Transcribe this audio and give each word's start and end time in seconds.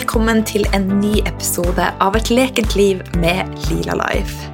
Velkommen 0.00 0.38
til 0.48 0.62
en 0.72 0.86
ny 0.96 1.18
episode 1.28 1.84
av 2.00 2.14
Et 2.16 2.30
lekent 2.32 2.72
liv 2.72 3.02
med 3.20 3.50
Lila 3.66 3.92
Life. 3.98 4.46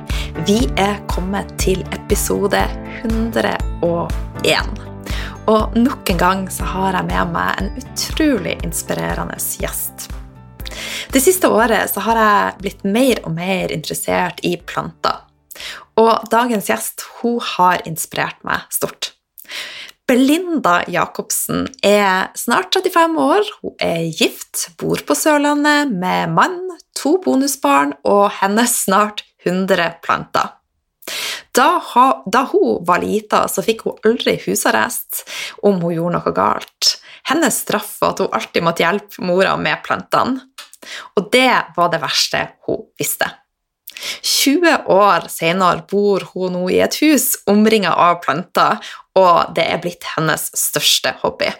Vi 0.48 0.56
er 0.74 0.96
kommet 1.06 1.52
til 1.62 1.84
episode 1.94 2.64
101. 3.04 4.72
Og 5.46 5.76
nok 5.78 6.10
en 6.10 6.18
gang 6.18 6.42
så 6.50 6.66
har 6.66 6.98
jeg 6.98 7.06
med 7.12 7.30
meg 7.36 7.62
en 7.62 7.70
utrolig 7.78 8.56
inspirerende 8.66 9.38
gjest. 9.62 10.08
Det 11.14 11.22
siste 11.22 11.46
året 11.46 11.94
så 11.94 12.02
har 12.08 12.18
jeg 12.24 12.60
blitt 12.64 12.82
mer 12.82 13.22
og 13.22 13.36
mer 13.38 13.70
interessert 13.70 14.42
i 14.42 14.56
planter. 14.58 15.22
Og 15.94 16.26
dagens 16.32 16.72
gjest 16.74 17.06
hun 17.20 17.38
har 17.54 17.86
inspirert 17.86 18.42
meg 18.42 18.66
stort. 18.74 19.14
Belinda 20.06 20.84
Jacobsen 20.86 21.64
er 21.82 22.28
snart 22.38 22.76
35 22.76 23.16
år. 23.18 23.48
Hun 23.62 23.72
er 23.82 24.04
gift, 24.14 24.68
bor 24.78 25.00
på 25.02 25.16
Sørlandet 25.18 25.90
med 25.90 26.30
mann, 26.30 26.60
to 26.94 27.16
bonusbarn 27.24 27.96
og 28.06 28.28
hennes 28.38 28.76
snart 28.84 29.24
100 29.42 29.96
planter. 30.06 30.52
Da, 31.56 31.80
hun 32.52 32.84
var 32.86 33.02
lita, 33.02 33.46
så 33.50 33.64
fikk 33.66 33.86
hun 33.86 33.98
aldri 34.06 34.36
husarrest 34.44 35.24
om 35.66 35.80
hun 35.82 35.96
gjorde 35.96 36.20
noe 36.20 36.34
galt. 36.36 36.92
Hennes 37.26 37.58
straff 37.64 37.96
var 38.02 38.14
at 38.14 38.22
hun 38.22 38.36
alltid 38.38 38.66
måtte 38.66 38.84
hjelpe 38.84 39.24
mora 39.26 39.56
med 39.58 39.82
plantene. 39.82 40.44
Og 41.18 41.32
det 41.34 41.50
var 41.74 41.90
det 41.90 41.98
verste 42.04 42.44
hun 42.68 42.84
visste. 43.00 43.26
20 44.22 44.84
år 44.92 45.26
senere 45.32 45.82
bor 45.88 46.22
hun 46.34 46.52
nå 46.54 46.66
i 46.70 46.82
et 46.84 46.98
hus 47.00 47.32
omringa 47.48 47.94
av 47.96 48.20
planter, 48.22 48.78
og 49.16 49.54
det 49.56 49.64
er 49.66 49.80
blitt 49.82 50.06
hennes 50.16 50.50
største 50.56 51.14
hobby. 51.22 51.52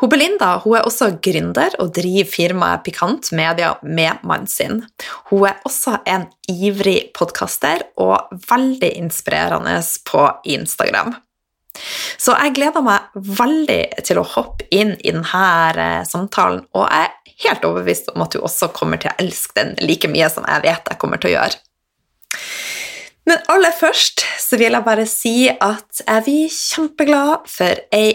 Hun 0.00 0.10
Belinda 0.12 0.58
hun 0.64 0.76
er 0.76 0.86
også 0.86 1.10
gründer 1.24 1.76
og 1.80 1.94
driver 1.96 2.28
firmaet 2.28 2.84
Pikant 2.84 3.30
Media 3.32 3.74
med 3.82 4.20
mannen 4.26 4.50
sin. 4.50 4.82
Hun 5.30 5.46
er 5.48 5.60
også 5.64 5.98
en 6.10 6.26
ivrig 6.50 7.14
podkaster 7.16 7.86
og 7.96 8.34
veldig 8.50 8.90
inspirerende 9.00 9.78
på 10.08 10.26
Instagram. 10.56 11.14
Så 12.20 12.36
jeg 12.38 12.54
gleder 12.54 12.84
meg 12.86 13.14
veldig 13.14 14.04
til 14.06 14.20
å 14.20 14.28
hoppe 14.36 14.66
inn 14.70 14.94
i 15.00 15.10
denne 15.10 15.46
eh, 15.74 16.04
samtalen, 16.06 16.62
og 16.70 16.84
jeg 16.86 17.08
er 17.08 17.48
helt 17.48 17.66
overbevist 17.66 18.12
om 18.14 18.22
at 18.22 18.36
du 18.36 18.38
også 18.44 18.68
kommer 18.76 19.00
til 19.02 19.10
å 19.10 19.16
elske 19.24 19.56
den 19.58 19.74
like 19.82 20.10
mye 20.10 20.28
som 20.30 20.46
jeg 20.46 20.62
vet 20.68 20.92
jeg 20.92 21.00
kommer 21.02 21.18
til 21.18 21.32
å 21.32 21.34
gjøre. 21.34 21.58
Men 23.28 23.40
aller 23.52 23.72
først 23.72 24.24
så 24.40 24.58
vil 24.60 24.76
jeg 24.76 24.84
bare 24.84 25.06
si 25.08 25.48
at 25.48 26.02
jeg 26.04 26.24
blir 26.26 26.52
kjempeglad 26.52 27.48
for 27.48 27.80
ei 27.94 28.08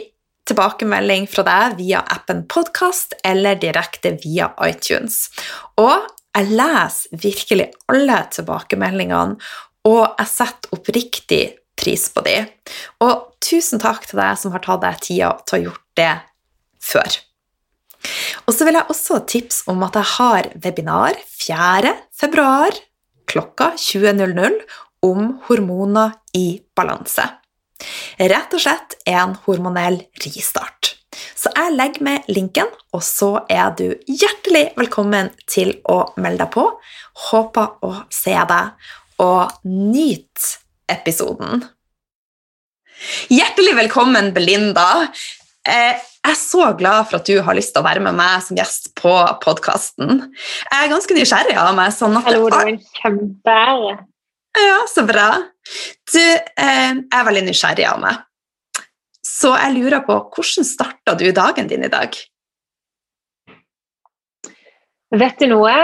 tilbakemelding 0.49 1.27
fra 1.29 1.45
deg 1.45 1.77
via 1.79 2.01
appen 2.13 2.43
Podkast 2.49 3.15
eller 3.25 3.57
direkte 3.61 4.15
via 4.21 4.51
iTunes. 4.65 5.27
Og 5.81 6.07
jeg 6.37 6.53
leser 6.53 7.21
virkelig 7.23 7.69
alle 7.91 8.19
tilbakemeldingene, 8.33 9.39
og 9.89 10.03
jeg 10.19 10.29
setter 10.29 10.75
oppriktig 10.75 11.43
pris 11.79 12.05
på 12.13 12.23
dem. 12.25 12.49
Og 13.05 13.31
tusen 13.43 13.81
takk 13.81 14.05
til 14.09 14.19
deg 14.21 14.37
som 14.39 14.53
har 14.53 14.63
tatt 14.65 14.83
deg 14.83 15.01
tida 15.05 15.31
til 15.45 15.55
å 15.55 15.57
ha 15.57 15.63
gjort 15.65 15.85
det 15.99 16.13
før. 16.89 17.17
Og 18.47 18.55
så 18.55 18.67
vil 18.67 18.77
jeg 18.79 18.91
også 18.93 19.23
tipse 19.27 19.65
om 19.71 19.81
at 19.87 19.97
jeg 19.99 20.11
har 20.15 20.51
webinar 20.63 21.17
4. 21.39 21.95
februar 22.15 22.77
klokka 23.29 23.73
20.00 23.77 24.61
om 25.05 25.35
hormoner 25.47 26.15
i 26.35 26.59
balanse. 26.75 27.25
Rett 28.19 28.55
og 28.55 28.63
slett 28.63 28.97
en 29.07 29.35
hormonell 29.45 30.01
ristart. 30.25 30.95
Så 31.39 31.51
jeg 31.55 31.75
legger 31.75 32.03
med 32.03 32.27
linken, 32.31 32.67
og 32.93 33.03
så 33.05 33.31
er 33.51 33.71
du 33.79 33.87
hjertelig 34.07 34.69
velkommen 34.77 35.31
til 35.49 35.77
å 35.87 36.01
melde 36.19 36.43
deg 36.43 36.53
på. 36.53 36.65
Håper 37.29 37.85
å 37.87 37.93
se 38.13 38.35
deg, 38.35 38.89
og 39.23 39.55
nyt 39.67 40.49
episoden. 40.91 41.63
Hjertelig 43.31 43.77
velkommen, 43.77 44.33
Belinda. 44.35 45.07
Eh, 45.63 45.95
jeg 45.95 46.33
er 46.33 46.39
så 46.39 46.71
glad 46.75 47.07
for 47.07 47.21
at 47.21 47.29
du 47.29 47.39
har 47.43 47.55
lyst 47.55 47.71
til 47.75 47.81
å 47.81 47.87
være 47.87 48.03
med 48.03 48.17
meg 48.17 48.43
som 48.43 48.59
gjest 48.59 48.91
på 48.99 49.13
podkasten. 49.43 50.25
Jeg 50.67 50.83
er 50.83 50.91
ganske 50.91 51.15
nysgjerrig 51.15 51.55
av 51.59 51.71
meg. 51.77 51.93
Sånn 51.95 52.19
Hallo, 52.19 52.49
det 52.51 52.57
var 52.57 52.71
en 52.73 52.81
kjempeære. 52.99 53.93
Ja, 54.57 54.85
så 54.87 55.03
bra. 55.05 55.29
Du, 56.13 56.19
eh, 56.21 56.91
jeg 56.95 57.19
er 57.19 57.27
veldig 57.27 57.45
nysgjerrig 57.45 57.85
av 57.85 58.01
meg. 58.01 58.25
Så 59.25 59.53
jeg 59.53 59.75
lurer 59.77 60.01
på, 60.07 60.17
hvordan 60.33 60.65
starta 60.67 61.15
du 61.19 61.29
dagen 61.35 61.69
din 61.69 61.85
i 61.85 61.91
dag? 61.91 62.15
Vet 65.19 65.39
du 65.41 65.47
noe? 65.53 65.75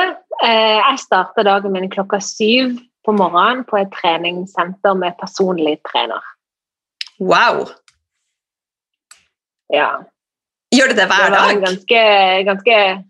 Eh, 0.43 0.77
jeg 0.81 1.01
starta 1.01 1.45
dagen 1.45 1.73
min 1.73 1.89
klokka 1.89 2.19
syv 2.21 2.75
på 3.05 3.13
morgenen 3.15 3.63
på 3.69 3.79
et 3.79 3.93
treningssenter 3.93 4.97
med 4.97 5.17
personlig 5.21 5.77
trener. 5.85 6.25
Wow! 7.19 7.69
Ja. 9.71 9.91
Gjør 10.73 10.91
du 10.91 10.97
det 10.97 11.07
hver 11.09 11.29
dag? 11.29 11.53
det 11.53 11.61
dag? 11.61 11.67
Ganske, 11.69 12.01
ganske 12.49 12.77
Eh, 12.77 13.01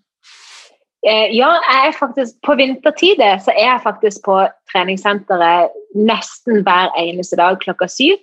ja, 1.06 1.50
jeg 1.62 1.90
er 1.90 1.98
faktisk, 2.00 2.38
på 2.46 2.56
vintertid 2.58 3.22
så 3.44 3.54
er 3.54 3.68
jeg 3.68 3.84
faktisk 3.84 4.24
på 4.26 4.40
treningssenteret 4.72 5.74
nesten 5.96 6.64
hver 6.66 6.90
eneste 6.98 7.38
dag 7.38 7.60
klokka 7.62 7.88
syv. 7.92 8.18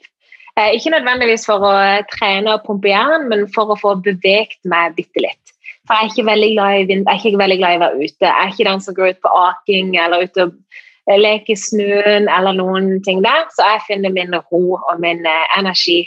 Eh, 0.59 0.75
ikke 0.77 0.93
nødvendigvis 0.93 1.47
for 1.49 1.65
å 1.65 1.73
trene 2.13 2.57
og 2.57 2.65
pumpe 2.67 2.91
jern, 2.91 3.29
men 3.31 3.47
for 3.55 3.73
å 3.73 3.79
få 3.81 3.95
beveget 4.05 4.59
meg 4.69 4.97
bitte 4.99 5.25
litt. 5.25 5.55
For 5.89 5.97
jeg 5.97 6.05
er 6.05 6.13
ikke 6.13 6.29
veldig 6.29 6.51
glad 6.53 6.75
i, 6.75 6.83
jeg 6.93 7.05
er 7.09 7.21
ikke 7.21 7.41
veldig 7.41 7.59
glad 7.61 7.73
i 7.73 7.79
å 7.79 7.83
være 7.83 8.03
ute. 8.03 8.27
Jeg 8.27 8.35
er 8.35 8.53
ikke 8.53 8.69
den 8.69 8.83
som 8.85 8.97
går 8.99 9.15
ut 9.15 9.23
på 9.25 9.37
aking 9.47 9.95
eller 9.99 10.27
ut 10.27 10.43
og 10.43 10.53
leker 11.19 11.55
i 11.55 11.59
snøen 11.59 12.29
eller 12.31 12.59
noen 12.59 12.93
ting 13.07 13.25
der. 13.25 13.49
Så 13.57 13.67
jeg 13.67 13.87
finner 13.89 14.15
min 14.15 14.37
ro 14.53 14.63
og 14.77 15.01
min 15.03 15.25
energi 15.59 16.05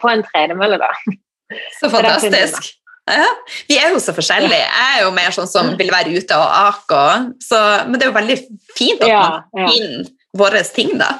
på 0.00 0.12
en 0.12 0.24
tredemølle, 0.30 0.80
da. 0.80 0.92
Så 1.76 1.90
fantastisk. 1.96 2.70
Ja, 3.08 3.28
vi 3.68 3.78
er 3.80 3.94
jo 3.94 4.00
så 4.02 4.12
forskjellige. 4.16 4.58
Jeg 4.58 4.98
er 4.98 5.04
jo 5.06 5.12
mer 5.16 5.34
sånn 5.34 5.48
som 5.50 5.70
vil 5.78 5.92
være 5.92 6.12
ute 6.12 6.36
og 6.36 6.48
ake. 6.68 7.04
Men 7.88 7.96
det 7.96 8.04
er 8.04 8.10
jo 8.10 8.18
veldig 8.18 8.38
fint 8.76 9.04
at 9.04 9.08
man 9.08 9.62
ja, 9.62 9.70
finner 9.72 10.10
våre 10.38 10.62
ting, 10.76 10.92
da. 11.00 11.12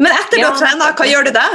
Men 0.00 0.16
etter 0.16 0.40
du 0.40 0.46
har 0.46 0.56
trena, 0.56 0.94
hva 0.96 1.08
gjør 1.08 1.28
du 1.28 1.34
da? 1.36 1.46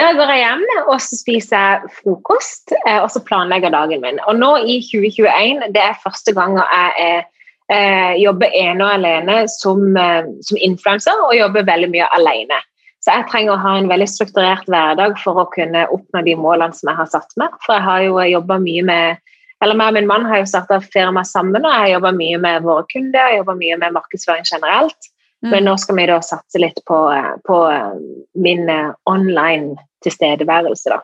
Da 0.00 0.12
går 0.18 0.32
jeg 0.32 0.40
hjem 0.42 0.64
og 0.80 0.96
så 1.02 1.18
spiser 1.18 1.60
jeg 1.62 1.92
frokost 2.00 2.72
eh, 2.80 2.98
og 2.98 3.10
så 3.14 3.22
planlegger 3.26 3.70
dagen 3.74 4.02
min. 4.02 4.18
Og 4.26 4.38
nå 4.40 4.54
i 4.64 4.80
2021, 4.88 5.68
det 5.76 5.84
er 5.84 6.00
første 6.02 6.34
gang 6.34 6.56
jeg 6.58 7.20
eh, 7.70 8.14
jobber 8.18 8.50
ene 8.56 8.86
og 8.86 8.96
alene 8.96 9.36
som, 9.52 9.84
eh, 9.94 10.26
som 10.46 10.58
influenser 10.58 11.22
og 11.28 11.36
jobber 11.38 11.68
veldig 11.68 11.92
mye 11.94 12.10
alene. 12.18 12.58
Så 13.00 13.14
jeg 13.16 13.28
trenger 13.30 13.54
å 13.54 13.62
ha 13.62 13.76
en 13.78 13.88
veldig 13.88 14.08
strukturert 14.12 14.66
hverdag 14.68 15.16
for 15.22 15.40
å 15.40 15.48
kunne 15.54 15.86
oppnå 15.88 16.20
de 16.26 16.34
målene 16.36 16.76
som 16.76 16.90
jeg 16.90 17.00
har 17.00 17.08
satt 17.08 17.30
meg. 17.40 17.54
For 17.64 17.78
jeg 17.78 17.86
har 17.86 18.02
jo 18.04 18.18
jobba 18.28 18.58
mye 18.60 18.86
med 18.86 19.26
eller 19.60 19.76
meg 19.76 19.90
og 19.92 19.96
min 19.98 20.08
mann 20.08 20.24
har 20.24 20.40
jo 20.40 20.48
starta 20.48 20.78
firma 20.80 21.20
sammen, 21.28 21.66
og 21.66 21.72
jeg 21.72 21.82
har 21.82 21.90
jobba 21.98 22.14
mye 22.16 22.38
med 22.40 22.62
våre 22.64 22.86
kunder, 22.88 23.28
jeg 23.28 23.42
jobba 23.42 23.56
mye 23.58 23.76
med 23.82 23.92
markedsføring 23.92 24.46
generelt. 24.48 25.10
Mm. 25.44 25.50
Men 25.52 25.66
nå 25.68 25.74
skal 25.80 25.96
vi 25.98 26.06
da 26.08 26.16
satse 26.24 26.60
litt 26.60 26.80
på, 26.88 26.98
på 27.48 27.58
min 28.40 28.68
eh, 28.72 28.90
online 29.08 29.76
tilstedeværelse, 30.04 30.92
da. 30.92 31.00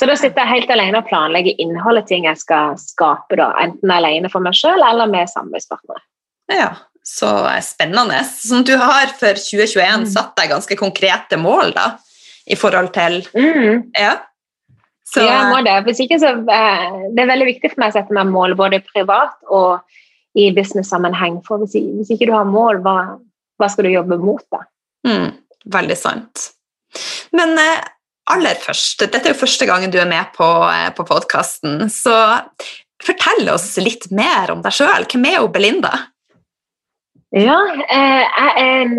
Så 0.00 0.08
da 0.10 0.16
sitter 0.18 0.42
jeg 0.42 0.50
helt 0.50 0.72
alene 0.74 1.00
og 1.00 1.08
planlegger 1.08 1.60
innholdet 1.62 2.08
ting 2.10 2.24
jeg 2.26 2.40
skal 2.40 2.74
skape, 2.80 3.38
da, 3.38 3.52
enten 3.62 3.92
alene 3.94 4.30
for 4.32 4.44
meg 4.44 4.56
sjøl 4.58 4.82
eller 4.82 5.08
med 5.08 5.30
samarbeidspartnere. 5.30 6.02
Ja, 6.52 6.72
så 7.04 7.30
spennende. 7.62 8.22
Sånn, 8.24 8.64
du 8.64 8.74
har 8.80 9.12
for 9.18 9.36
2021 9.36 10.06
mm. 10.06 10.06
satt 10.14 10.32
deg 10.40 10.54
ganske 10.54 10.78
konkrete 10.80 11.38
mål 11.40 11.74
da, 11.76 11.90
i 12.48 12.56
forhold 12.56 12.94
til 12.96 13.20
mm. 13.36 13.90
Ja. 13.98 14.16
Så, 15.04 15.20
ja, 15.20 15.34
jeg 15.36 15.50
må 15.52 15.60
det. 15.62 15.74
Hvis 15.86 16.00
ikke 16.02 16.16
så 16.18 16.32
uh, 16.40 16.94
Det 17.14 17.22
er 17.22 17.28
veldig 17.30 17.46
viktig 17.52 17.70
for 17.74 17.82
meg 17.82 17.92
å 17.92 17.98
sette 17.98 18.16
meg 18.16 18.30
mål 18.32 18.56
både 18.58 18.80
privat 18.88 19.36
og 19.52 19.84
i 20.34 20.48
business-sammenheng. 20.56 21.38
For 21.46 21.62
hvis, 21.62 21.76
hvis, 21.76 22.14
ikke 22.16 22.26
du 22.30 22.34
har 22.34 22.48
mål, 22.48 22.80
hva, 22.82 22.96
hva 23.60 23.68
skal 23.70 23.86
du 23.86 23.92
jobbe 23.92 24.18
mot, 24.18 24.42
da? 24.50 24.64
Mm, 25.06 25.28
veldig 25.76 25.98
sant. 26.00 26.48
Men 27.36 27.54
uh, 27.60 27.84
aller 28.32 28.58
først, 28.64 29.04
dette 29.04 29.28
er 29.28 29.36
jo 29.36 29.42
første 29.44 29.68
gangen 29.68 29.92
du 29.94 30.00
er 30.00 30.10
med 30.10 30.32
på, 30.34 30.48
uh, 30.64 30.88
på 30.96 31.06
podkasten, 31.06 31.84
så 31.92 32.16
fortell 33.04 33.52
oss 33.52 33.68
litt 33.78 34.08
mer 34.14 34.50
om 34.56 34.64
deg 34.64 34.74
sjøl. 34.74 35.06
Hvem 35.12 35.30
er 35.30 35.38
jo 35.38 35.52
Belinda? 35.52 35.92
Ja, 37.34 37.56
eh, 37.90 38.22
jeg 38.22 38.50
er 38.62 38.82
en 38.84 38.92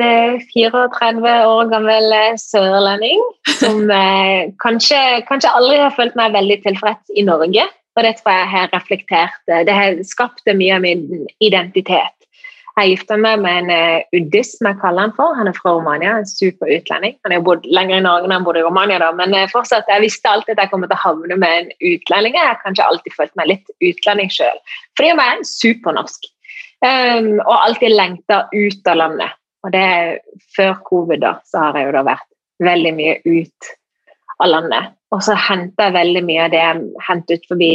34 0.51 1.27
eh, 1.29 1.43
år 1.47 1.69
gammel 1.71 2.11
eh, 2.11 2.33
sørlending 2.35 3.21
som 3.61 3.77
kanskje, 4.65 4.99
kanskje, 5.29 5.53
aldri 5.55 5.77
har 5.79 5.95
følt 5.95 6.17
meg 6.19 6.35
veldig 6.35 6.57
tilfreds 6.65 7.15
i 7.15 7.23
Norge. 7.23 7.63
Og 7.95 8.03
det 8.03 8.17
tror 8.17 8.33
jeg 8.35 8.49
har 8.51 8.73
reflektert 8.73 9.39
Det 9.47 9.71
har 9.71 10.01
skapt 10.03 10.43
mye 10.51 10.75
av 10.75 10.83
min 10.83 11.05
identitet. 11.39 12.11
Jeg 12.75 12.91
gifta 12.91 13.15
meg 13.15 13.39
med 13.39 13.71
en 13.71 14.03
uddist 14.19 14.57
som 14.57 14.67
jeg 14.67 14.81
kaller 14.81 15.05
han 15.05 15.15
for. 15.15 15.31
Han 15.39 15.47
er 15.47 15.55
fra 15.55 15.77
Romania, 15.77 16.17
en 16.19 16.27
super 16.27 16.67
utlending. 16.67 17.15
Han 17.23 17.37
har 17.37 17.47
bodd 17.47 17.63
lenger 17.63 18.01
i 18.01 18.03
Norge 18.03 18.27
enn 18.27 18.35
han 18.35 18.43
bodde 18.43 18.59
i 18.59 18.67
Romania, 18.67 18.99
da, 18.99 19.13
men 19.15 19.31
fortsatt, 19.47 19.87
jeg 19.87 20.03
visste 20.09 20.27
alltid 20.27 20.57
at 20.57 20.65
jeg 20.65 20.73
kom 20.75 20.83
til 20.83 20.91
å 20.91 21.03
havne 21.05 21.39
med 21.39 21.61
en 21.61 21.73
utlending. 21.93 22.35
Jeg 22.35 22.51
har 22.51 22.59
kanskje 22.67 22.91
alltid 22.91 23.15
følt 23.15 23.37
meg 23.39 23.53
litt 23.53 23.75
utlending 23.79 24.27
sjøl, 24.27 24.59
fordi 24.99 25.13
jeg 25.13 25.23
er 25.23 25.51
supernorsk. 25.55 26.33
Um, 26.83 27.39
og 27.39 27.55
alltid 27.55 27.95
lengta 27.95 28.45
ut 28.51 28.91
av 28.91 28.99
landet. 28.99 29.37
Og 29.65 29.71
det 29.73 29.87
Før 30.55 30.75
covid 30.85 31.23
da, 31.23 31.37
så 31.47 31.67
har 31.67 31.79
jeg 31.79 31.87
jo 31.87 31.95
da 31.95 32.03
vært 32.05 32.27
veldig 32.63 32.91
mye 32.95 33.15
ut 33.25 33.71
av 34.43 34.51
landet. 34.51 34.91
Og 35.15 35.23
så 35.23 35.35
henter 35.39 35.87
jeg 35.87 35.95
veldig 35.95 36.23
mye 36.27 36.45
av 36.45 36.53
det 36.53 36.61
jeg 36.61 37.05
henter 37.07 37.39
ut 37.39 37.49
forbi 37.49 37.71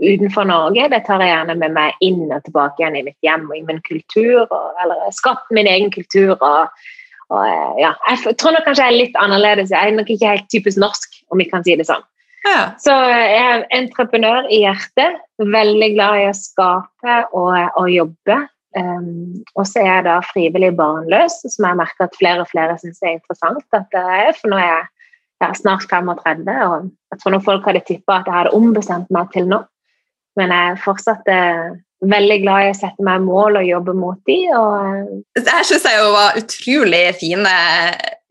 utenfor 0.00 0.46
Norge. 0.48 0.88
Det 0.92 1.02
tar 1.06 1.22
jeg 1.22 1.32
gjerne 1.32 1.56
med 1.60 1.74
meg 1.76 2.04
inn 2.04 2.22
og 2.30 2.40
tilbake 2.46 2.80
igjen 2.80 2.98
i 3.00 3.04
mitt 3.06 3.26
hjem 3.26 3.48
og 3.50 3.56
i 3.58 3.64
min 3.66 3.82
kultur. 3.86 4.46
Og, 4.46 4.80
eller 4.82 5.10
skapt 5.16 5.50
min 5.54 5.68
egen 5.68 5.92
kultur. 5.94 6.36
Og, 6.36 6.86
og, 7.28 7.44
ja. 7.80 7.92
Jeg 8.08 8.36
tror 8.40 8.56
nok 8.56 8.66
kanskje 8.68 8.86
jeg 8.86 8.94
er 8.94 9.02
litt 9.02 9.20
annerledes. 9.20 9.74
Jeg 9.74 9.92
er 9.92 9.98
nok 9.98 10.12
ikke 10.12 10.32
helt 10.36 10.48
typisk 10.52 10.80
norsk, 10.80 11.20
om 11.30 11.42
vi 11.42 11.48
kan 11.50 11.66
si 11.66 11.76
det 11.76 11.88
sånn. 11.90 12.06
Ja. 12.46 12.60
Så 12.80 12.92
jeg 12.92 13.40
er 13.40 13.66
entreprenør 13.76 14.48
i 14.52 14.62
hjertet. 14.64 15.20
Veldig 15.40 15.90
glad 15.96 16.22
i 16.22 16.28
å 16.30 16.36
skape 16.36 17.18
og, 17.36 17.56
og 17.76 17.90
jobbe. 17.92 18.38
Um, 18.78 19.42
og 19.58 19.66
så 19.66 19.82
er 19.82 19.88
jeg 19.88 20.06
da 20.06 20.20
frivillig 20.22 20.70
barnløs, 20.78 21.40
som 21.42 21.66
jeg 21.66 21.78
merker 21.80 22.06
at 22.06 22.16
flere 22.20 22.44
og 22.44 22.50
flere 22.52 22.76
syns 22.78 23.02
er 23.02 23.16
interessant. 23.16 23.66
at 23.74 23.88
det 23.92 24.04
er, 24.20 24.32
For 24.38 24.52
nå 24.52 24.60
er 24.60 24.68
jeg, 24.68 24.88
jeg 25.42 25.48
er 25.48 25.58
snart 25.58 25.86
35, 25.90 26.56
og 26.68 26.88
jeg 27.10 27.20
tror 27.20 27.34
noen 27.34 27.46
folk 27.48 27.66
hadde 27.66 27.84
tippa 27.88 28.20
at 28.20 28.30
jeg 28.30 28.36
hadde 28.38 28.56
ombestemt 28.56 29.10
meg 29.14 29.30
til 29.34 29.50
nå. 29.50 29.62
Men 30.38 30.54
jeg 30.54 30.72
er 30.72 30.84
fortsatt 30.84 31.28
eh, 31.32 31.72
veldig 32.06 32.36
glad 32.44 32.66
i 32.66 32.70
å 32.70 32.76
sette 32.78 33.04
meg 33.04 33.24
mål 33.24 33.58
og 33.60 33.66
jobbe 33.66 33.94
mot 33.98 34.20
de. 34.30 34.38
Og... 34.56 35.10
Det 35.36 35.50
her 35.50 35.66
syns 35.66 35.88
jeg 35.88 35.98
jo 35.98 36.12
var 36.14 36.38
utrolig 36.38 37.02
fine 37.18 37.56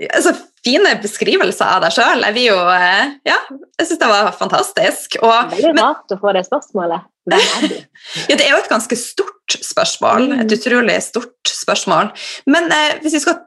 altså, 0.08 0.34
fine 0.66 0.96
beskrivelser 1.04 1.66
av 1.66 1.84
deg 1.86 1.96
sjøl. 1.96 2.26
Jeg 2.30 2.48
jo 2.50 2.58
eh, 2.74 3.14
Ja, 3.28 3.38
jeg 3.80 3.90
syns 3.90 4.02
det 4.02 4.10
var 4.12 4.32
fantastisk. 4.38 5.20
Og, 5.22 5.54
veldig 5.54 5.76
rart 5.80 6.16
å 6.16 6.20
få 6.22 6.34
det 6.38 6.46
spørsmålet. 6.48 7.06
Hvem 7.30 7.44
er 7.44 7.68
du? 7.68 7.78
ja, 8.32 8.40
det 8.40 8.48
er 8.48 8.56
jo 8.56 8.64
et 8.64 8.72
ganske 8.72 9.00
stort 9.00 9.60
spørsmål. 9.60 10.32
Mm. 10.32 10.42
Et 10.46 10.58
utrolig 10.58 10.98
stort 11.06 11.54
spørsmål. 11.54 12.12
Men 12.50 12.72
eh, 12.74 12.98
hvis 13.04 13.20
vi 13.20 13.24
skal 13.26 13.44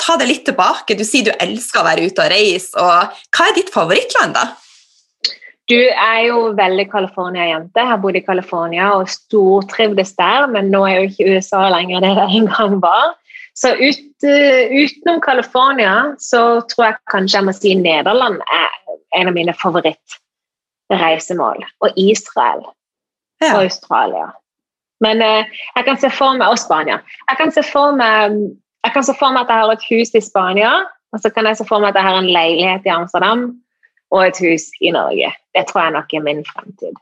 ta 0.00 0.18
det 0.20 0.28
litt 0.28 0.46
tilbake, 0.48 0.96
du 0.96 1.04
sier 1.08 1.26
du 1.26 1.34
elsker 1.40 1.82
å 1.82 1.88
være 1.88 2.06
ute 2.06 2.24
og 2.24 2.32
reise. 2.32 2.72
og 2.76 3.18
Hva 3.34 3.50
er 3.50 3.58
ditt 3.58 3.72
favorittland, 3.74 4.36
da? 4.36 4.50
Du 5.66 5.78
er 5.78 6.20
jo 6.28 6.52
veldig 6.54 6.84
California-jente. 6.92 7.80
Jeg 7.80 7.90
har 7.90 7.98
bodd 7.98 8.18
i 8.18 8.22
California 8.22 8.92
og 8.94 9.08
stortrivdes 9.10 10.12
der, 10.18 10.46
men 10.52 10.70
nå 10.70 10.84
er 10.86 11.00
jo 11.00 11.08
ikke 11.08 11.32
USA 11.34 11.64
lenger 11.72 12.04
det 12.04 12.12
det 12.20 12.26
en 12.38 12.46
gang 12.52 12.76
var. 12.84 13.16
Så 13.56 13.72
ut, 13.72 14.24
uh, 14.26 14.64
utenom 14.68 15.20
California 15.24 16.14
så 16.20 16.60
tror 16.70 16.90
jeg 16.90 16.96
kanskje 17.12 17.38
jeg 17.38 17.46
må 17.46 17.52
si 17.56 17.70
Nederland 17.78 18.38
er 18.52 18.70
en 19.16 19.28
av 19.30 19.34
mine 19.36 19.54
favorittreisemål. 19.56 21.64
Og 21.80 21.88
Israel. 21.96 22.62
Ja. 23.40 23.56
Og 23.56 23.62
Australia. 23.64 24.26
Men 25.04 25.20
eh, 25.20 25.44
jeg 25.76 25.84
kan 25.84 25.98
se 26.00 26.08
for 26.08 26.38
meg 26.38 26.48
Og 26.48 26.60
Spania. 26.60 27.02
Jeg 27.28 27.40
kan, 27.40 27.52
se 27.52 27.62
for 27.68 27.96
meg, 27.96 28.36
jeg 28.86 28.94
kan 28.94 29.04
se 29.04 29.14
for 29.18 29.34
meg 29.34 29.44
at 29.44 29.52
jeg 29.52 29.60
har 29.60 29.72
et 29.74 29.88
hus 29.90 30.14
i 30.16 30.22
Spania, 30.24 30.72
og 31.12 31.20
så 31.20 31.30
kan 31.30 31.48
jeg 31.48 31.58
se 31.58 31.66
for 31.68 31.82
meg 31.82 31.92
at 31.92 32.00
jeg 32.00 32.08
har 32.08 32.20
en 32.20 32.32
leilighet 32.32 32.88
i 32.88 32.94
Amsterdam 32.94 33.50
og 34.14 34.24
et 34.24 34.40
hus 34.40 34.70
i 34.80 34.92
Norge. 34.94 35.32
Det 35.56 35.66
tror 35.68 35.84
jeg 35.84 35.96
nok 35.98 36.14
er 36.14 36.24
min 36.24 36.42
fremtid. 36.48 36.96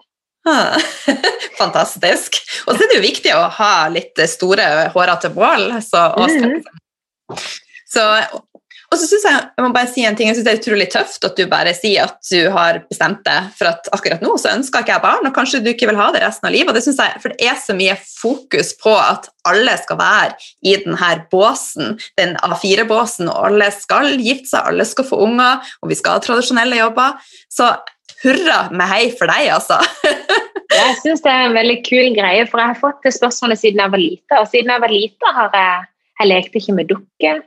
Ah, 0.49 0.76
fantastisk. 1.61 2.41
Og 2.67 2.75
så 2.75 2.85
er 2.85 2.91
det 2.91 2.99
jo 2.99 3.06
viktig 3.06 3.37
å 3.37 3.46
ha 3.58 3.75
litt 3.93 4.19
store, 4.29 4.91
hårete 4.94 5.32
bål. 5.32 5.70
Så, 5.85 6.02
og 6.20 7.41
så, 7.88 8.05
og 8.94 9.00
så 9.00 9.08
synes 9.08 9.25
jeg 9.26 9.38
jeg 9.41 9.64
må 9.64 9.70
bare 9.75 9.91
si 9.91 10.05
en 10.06 10.17
ting, 10.19 10.29
jeg 10.29 10.37
synes 10.37 10.46
det 10.46 10.52
er 10.52 10.61
utrolig 10.61 10.87
tøft 10.93 11.25
at 11.26 11.38
du 11.38 11.49
bare 11.50 11.73
sier 11.75 12.05
at 12.06 12.19
du 12.29 12.50
har 12.55 12.82
bestemt 12.91 13.25
deg 13.26 13.49
for 13.58 13.70
at 13.73 13.88
akkurat 13.96 14.23
nå 14.23 14.35
så 14.38 14.52
ønsker 14.55 14.85
ikke 14.85 14.94
jeg 14.94 15.02
barn, 15.02 15.26
og 15.26 15.35
kanskje 15.35 15.62
du 15.64 15.70
ikke 15.73 15.88
vil 15.91 15.99
ha 15.99 16.11
det 16.14 16.23
resten 16.23 16.50
av 16.50 16.55
livet. 16.55 16.70
og 16.70 16.79
det 16.79 16.85
synes 16.87 17.00
jeg, 17.02 17.23
For 17.23 17.32
det 17.35 17.49
er 17.49 17.58
så 17.58 17.76
mye 17.79 17.97
fokus 18.05 18.75
på 18.82 18.93
at 18.99 19.31
alle 19.49 19.75
skal 19.81 19.99
være 19.99 20.50
i 20.62 20.76
denne 20.85 21.11
båsen, 21.32 21.99
den 22.20 22.37
A4-båsen, 22.44 23.32
og 23.32 23.49
alle 23.49 23.73
skal 23.75 24.14
gifte 24.20 24.52
seg, 24.52 24.70
alle 24.70 24.87
skal 24.88 25.08
få 25.08 25.25
unger, 25.26 25.75
og 25.82 25.90
vi 25.90 25.99
skal 25.99 26.19
ha 26.19 26.25
tradisjonelle 26.25 26.79
jobber. 26.79 27.19
Så 27.50 27.73
hurra 28.25 28.59
med 28.73 28.88
hei 28.91 29.06
for 29.15 29.31
deg, 29.31 29.53
altså. 29.55 29.79
jeg 30.75 31.00
syns 31.03 31.23
det 31.25 31.32
er 31.32 31.49
en 31.49 31.59
veldig 31.59 31.81
kul 31.87 32.15
greie, 32.17 32.47
for 32.50 32.62
jeg 32.62 32.73
har 32.73 32.81
fått 32.81 33.05
det 33.06 33.15
spørsmålet 33.17 33.61
siden 33.61 33.82
jeg 33.85 33.94
var 33.94 34.03
lita, 34.03 34.41
og 34.41 34.49
siden 34.50 34.73
jeg 34.75 34.85
var 34.85 34.94
lita 34.94 35.35
har 35.38 35.59
jeg 35.59 35.82
jeg 36.21 36.31
lekte 36.31 36.61
ikke 36.61 36.76
med 36.76 36.91
dukker. 36.91 37.43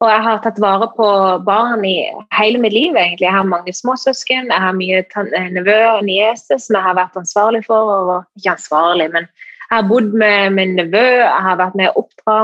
Og 0.00 0.08
jeg 0.08 0.22
har 0.24 0.38
tatt 0.40 0.58
vare 0.62 0.86
på 0.96 1.06
barn 1.44 1.84
i 1.84 1.96
hele 2.32 2.60
mitt 2.62 2.72
liv. 2.72 2.96
egentlig. 2.96 3.26
Jeg 3.26 3.36
har 3.36 3.44
mange 3.44 3.72
småsøsken, 3.72 4.48
jeg 4.48 4.60
har 4.64 4.72
mye 4.72 5.02
eh, 5.04 5.50
nevøer 5.52 5.98
og 5.98 6.06
nieser 6.08 6.58
som 6.58 6.78
jeg 6.78 6.86
har 6.86 6.96
vært 6.96 7.18
ansvarlig 7.20 7.64
for. 7.66 7.90
Og, 7.96 8.24
ikke 8.38 8.54
ansvarlig, 8.56 9.10
men 9.12 9.28
jeg 9.28 9.76
har 9.76 9.88
bodd 9.88 10.14
med 10.16 10.56
min 10.56 10.74
nevø, 10.78 11.04
jeg 11.20 11.44
har 11.46 11.60
vært 11.60 11.76
med 11.76 11.90
å 11.90 12.02
oppdra 12.02 12.38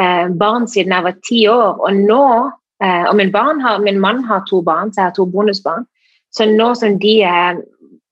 eh, 0.00 0.26
barn 0.42 0.66
siden 0.68 0.96
jeg 0.96 1.06
var 1.06 1.22
ti 1.28 1.44
år. 1.48 1.78
Og 1.78 2.02
nå 2.10 2.24
eh, 2.82 3.06
Og 3.06 3.14
min, 3.16 3.32
har, 3.34 3.78
min, 3.78 4.00
mann 4.00 4.24
har 4.24 4.42
to 4.50 4.60
barn, 4.62 4.92
så 4.92 5.04
jeg 5.04 5.12
har 5.12 5.16
to 5.16 5.26
bonusbarn. 5.30 5.86
Så 6.36 6.46
nå 6.46 6.72
som 6.78 6.98
de 7.02 7.14
er 7.26 7.60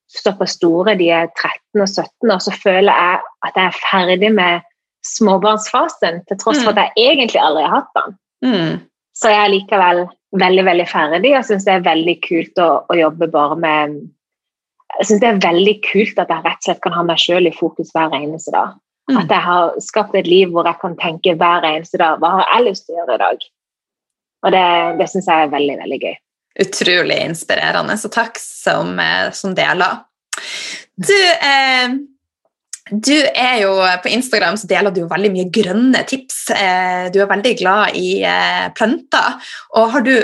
såpass 0.09 0.57
store, 0.57 0.97
de 0.99 1.11
er 1.13 1.29
13 1.37 1.83
og 1.83 1.89
17 1.89 2.33
år, 2.33 2.43
så 2.43 2.55
føler 2.57 2.93
jeg 2.93 3.21
at 3.47 3.59
jeg 3.61 3.71
er 3.71 3.81
ferdig 3.83 4.31
med 4.35 4.69
småbarnsfasen, 5.07 6.23
til 6.27 6.39
tross 6.41 6.63
for 6.65 6.73
mm. 6.73 6.79
at 6.79 6.97
jeg 6.97 7.13
egentlig 7.13 7.41
aldri 7.43 7.65
har 7.67 7.77
hatt 7.77 7.91
barn. 7.97 8.17
Mm. 8.45 8.79
Så 9.19 9.33
jeg 9.33 9.41
er 9.43 9.53
likevel 9.53 10.05
veldig 10.39 10.65
veldig 10.67 10.87
ferdig 10.89 11.33
og 11.39 11.47
syns 11.49 11.65
det 11.67 11.75
er 11.75 11.87
veldig 11.87 12.15
kult 12.27 12.61
å, 12.61 12.69
å, 12.85 12.97
jobbe 12.99 13.31
bare 13.33 13.57
med 13.59 13.95
Jeg 14.99 15.09
syns 15.09 15.23
det 15.23 15.31
er 15.31 15.41
veldig 15.45 15.75
kult 15.87 16.21
at 16.21 16.31
jeg 16.33 16.45
rett 16.45 16.61
og 16.61 16.69
slett 16.69 16.83
kan 16.85 16.97
ha 16.97 17.05
meg 17.07 17.21
sjøl 17.23 17.49
i 17.49 17.55
fokus 17.55 17.91
hver 17.95 18.15
eneste 18.17 18.55
dag. 18.55 18.77
Mm. 19.09 19.19
At 19.23 19.33
jeg 19.33 19.45
har 19.45 19.77
skapt 19.85 20.17
et 20.19 20.29
liv 20.29 20.53
hvor 20.53 20.69
jeg 20.69 20.81
kan 20.83 20.97
tenke 21.01 21.37
hver 21.39 21.67
eneste 21.69 22.01
dag 22.01 22.21
hva 22.23 22.39
har 22.39 22.49
jeg 22.53 22.67
lyst 22.69 22.87
til 22.87 22.97
å 22.97 23.03
gjøre 23.03 23.19
i 23.19 23.23
dag. 23.25 23.45
Og 24.47 24.55
det, 24.55 24.65
det 25.01 25.11
syns 25.13 25.29
jeg 25.29 25.45
er 25.45 25.53
veldig, 25.55 25.77
veldig 25.83 26.01
gøy. 26.05 26.17
Utrolig 26.59 27.19
inspirerende, 27.23 27.95
så 27.99 28.11
takk 28.11 28.39
som, 28.43 28.99
eh, 28.99 29.31
som 29.33 29.55
deler. 29.55 30.05
Du, 30.99 31.19
eh, 31.31 31.95
du 32.91 33.17
er 33.35 33.63
jo, 33.63 33.73
På 34.03 34.09
Instagram 34.09 34.57
så 34.57 34.67
deler 34.67 34.91
du 34.91 35.03
jo 35.03 35.11
veldig 35.11 35.31
mye 35.35 35.51
grønne 35.53 36.05
tips. 36.09 36.51
Eh, 36.51 37.09
du 37.13 37.21
er 37.21 37.31
veldig 37.31 37.55
glad 37.61 37.97
i 37.99 38.23
eh, 38.25 38.69
planter. 38.75 39.39
Og 39.77 39.91
Har 39.93 40.07
du 40.07 40.15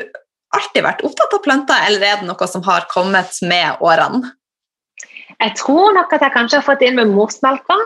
alltid 0.54 0.86
vært 0.86 1.04
opptatt 1.06 1.34
av 1.34 1.42
planter, 1.44 1.86
eller 1.88 2.06
er 2.06 2.16
det 2.20 2.28
noe 2.28 2.48
som 2.50 2.62
har 2.66 2.86
kommet 2.90 3.38
med 3.42 3.82
årene? 3.84 4.32
Jeg 5.34 5.56
tror 5.58 5.94
nok 5.96 6.12
at 6.14 6.22
jeg 6.22 6.34
kanskje 6.34 6.60
har 6.60 6.66
fått 6.66 6.84
inn 6.86 6.98
med 6.98 7.10
morsmelka. 7.10 7.76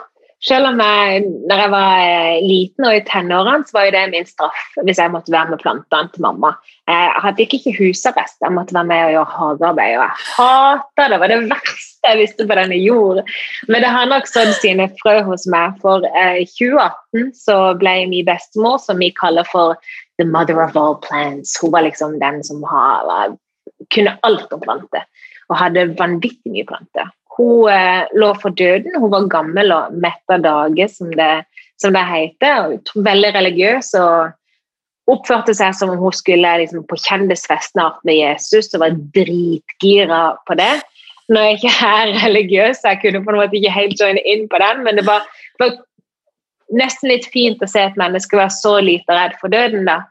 Selv 0.46 0.68
om 0.68 0.78
jeg, 0.78 1.22
når 1.50 1.60
jeg 1.64 1.70
var 1.72 1.92
eh, 1.98 2.36
liten 2.46 2.86
og 2.86 2.94
i 2.94 3.02
tenårene, 3.08 3.66
så 3.66 3.74
var 3.74 3.88
det 3.90 4.04
min 4.12 4.26
straff 4.28 4.76
hvis 4.86 5.00
jeg 5.02 5.10
måtte 5.10 5.34
være 5.34 5.50
med 5.50 5.62
plantene 5.64 6.12
til 6.14 6.22
mamma. 6.22 6.52
Jeg 6.86 7.22
hadde 7.24 7.42
ikke 7.42 7.74
husarrest, 7.74 8.38
jeg 8.44 8.54
måtte 8.54 8.76
være 8.76 8.86
med 8.86 9.02
og 9.08 9.14
gjøre 9.16 9.32
hagearbeid. 9.34 9.96
Og 9.98 10.04
jeg 10.04 10.22
hater 10.36 11.10
det. 11.10 11.10
Det 11.10 11.20
var 11.24 11.32
det 11.32 11.40
verste 11.50 12.12
jeg 12.12 12.20
visste 12.22 12.46
på 12.46 12.58
denne 12.60 12.78
jord. 12.78 13.20
Men 13.66 13.82
det 13.82 13.90
har 13.96 14.12
nok 14.12 14.30
sådd 14.30 14.54
sine 14.60 14.86
frø 15.02 15.16
hos 15.26 15.48
meg. 15.50 15.74
For 15.82 16.06
i 16.06 16.46
eh, 16.46 16.54
2018 16.54 17.34
så 17.42 17.58
ble 17.82 17.98
min 18.14 18.30
bestemor, 18.30 18.78
som 18.84 19.02
vi 19.02 19.10
kaller 19.18 19.48
for 19.50 19.74
the 20.22 20.26
mother 20.26 20.62
of 20.62 20.76
all 20.78 21.00
plants, 21.02 21.58
hun 21.62 21.74
var 21.74 21.86
liksom 21.86 22.18
den 22.22 22.42
som 22.44 22.62
har, 22.66 23.34
kunne 23.94 24.18
alt 24.22 24.52
om 24.54 24.62
planter. 24.62 25.06
Og 25.48 25.58
hadde 25.58 25.90
vanvittig 25.98 26.52
mye 26.52 26.66
planter. 26.68 27.10
Hun 27.38 27.70
eh, 27.70 28.08
lå 28.18 28.32
for 28.42 28.54
døden. 28.58 28.98
Hun 28.98 29.12
var 29.14 29.30
gammel 29.30 29.72
og 29.74 29.94
mett 30.02 30.34
av 30.34 30.42
dage, 30.42 30.88
som 30.90 31.12
det, 31.14 31.32
som 31.80 31.94
det 31.94 32.04
heter. 32.08 32.74
Veldig 33.06 33.32
religiøs 33.36 33.94
og 34.00 34.34
oppførte 35.08 35.54
seg 35.56 35.72
som 35.76 35.94
om 35.94 36.02
hun 36.02 36.14
skulle 36.14 36.50
liksom, 36.62 36.84
på 36.88 36.98
kjendisfest 37.00 37.72
snart 37.72 38.00
med 38.04 38.18
Jesus 38.18 38.72
og 38.74 38.82
var 38.82 38.96
dritgira 39.16 40.22
på 40.48 40.58
det. 40.58 40.74
Nå 41.28 41.40
er 41.40 41.50
jeg 41.52 41.60
ikke 41.60 41.88
er 41.88 42.12
religiøs, 42.26 42.84
jeg 42.84 43.00
kunne 43.02 43.22
på 43.24 43.32
en 43.32 43.40
måte 43.40 43.58
ikke 43.58 43.72
helt 43.72 44.00
joine 44.00 44.20
inn 44.28 44.46
på 44.48 44.60
den, 44.60 44.84
men 44.84 45.00
det 45.00 45.04
var, 45.08 45.26
var 45.60 45.74
nesten 46.80 47.12
litt 47.12 47.28
fint 47.32 47.62
å 47.64 47.68
se 47.68 47.82
et 47.84 47.98
menneske 48.00 48.36
være 48.36 48.52
så 48.52 48.78
lite 48.84 49.16
redd 49.16 49.36
for 49.40 49.52
døden. 49.52 49.88
da. 49.88 50.02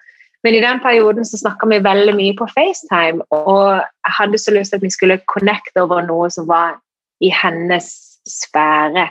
Men 0.45 0.57
i 0.57 0.61
den 0.63 0.81
perioden 0.81 1.25
så 1.25 1.39
snakka 1.41 1.69
vi 1.69 1.81
veldig 1.85 2.13
mye 2.17 2.35
på 2.37 2.49
FaceTime, 2.53 3.25
og 3.33 3.81
jeg 3.81 4.17
hadde 4.19 4.41
så 4.41 4.53
lyst 4.53 4.73
til 4.73 4.81
at 4.81 4.85
vi 4.85 4.93
skulle 4.93 5.21
connecte 5.33 5.81
over 5.81 6.05
noe 6.05 6.29
som 6.33 6.49
var 6.49 6.77
i 7.23 7.31
hennes 7.33 7.87
sfære. 8.27 9.07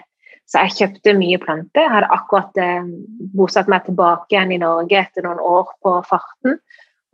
Så 0.46 0.62
jeg 0.62 0.76
kjøpte 0.78 1.16
mye 1.18 1.38
planter. 1.42 1.82
Jeg 1.82 1.90
hadde 1.90 2.12
akkurat 2.14 2.60
eh, 2.62 2.86
bosatt 3.34 3.70
meg 3.70 3.86
tilbake 3.86 4.30
igjen 4.30 4.54
i 4.54 4.60
Norge 4.62 5.00
etter 5.00 5.26
noen 5.26 5.42
år 5.42 5.72
på 5.82 5.96
farten. 6.06 6.60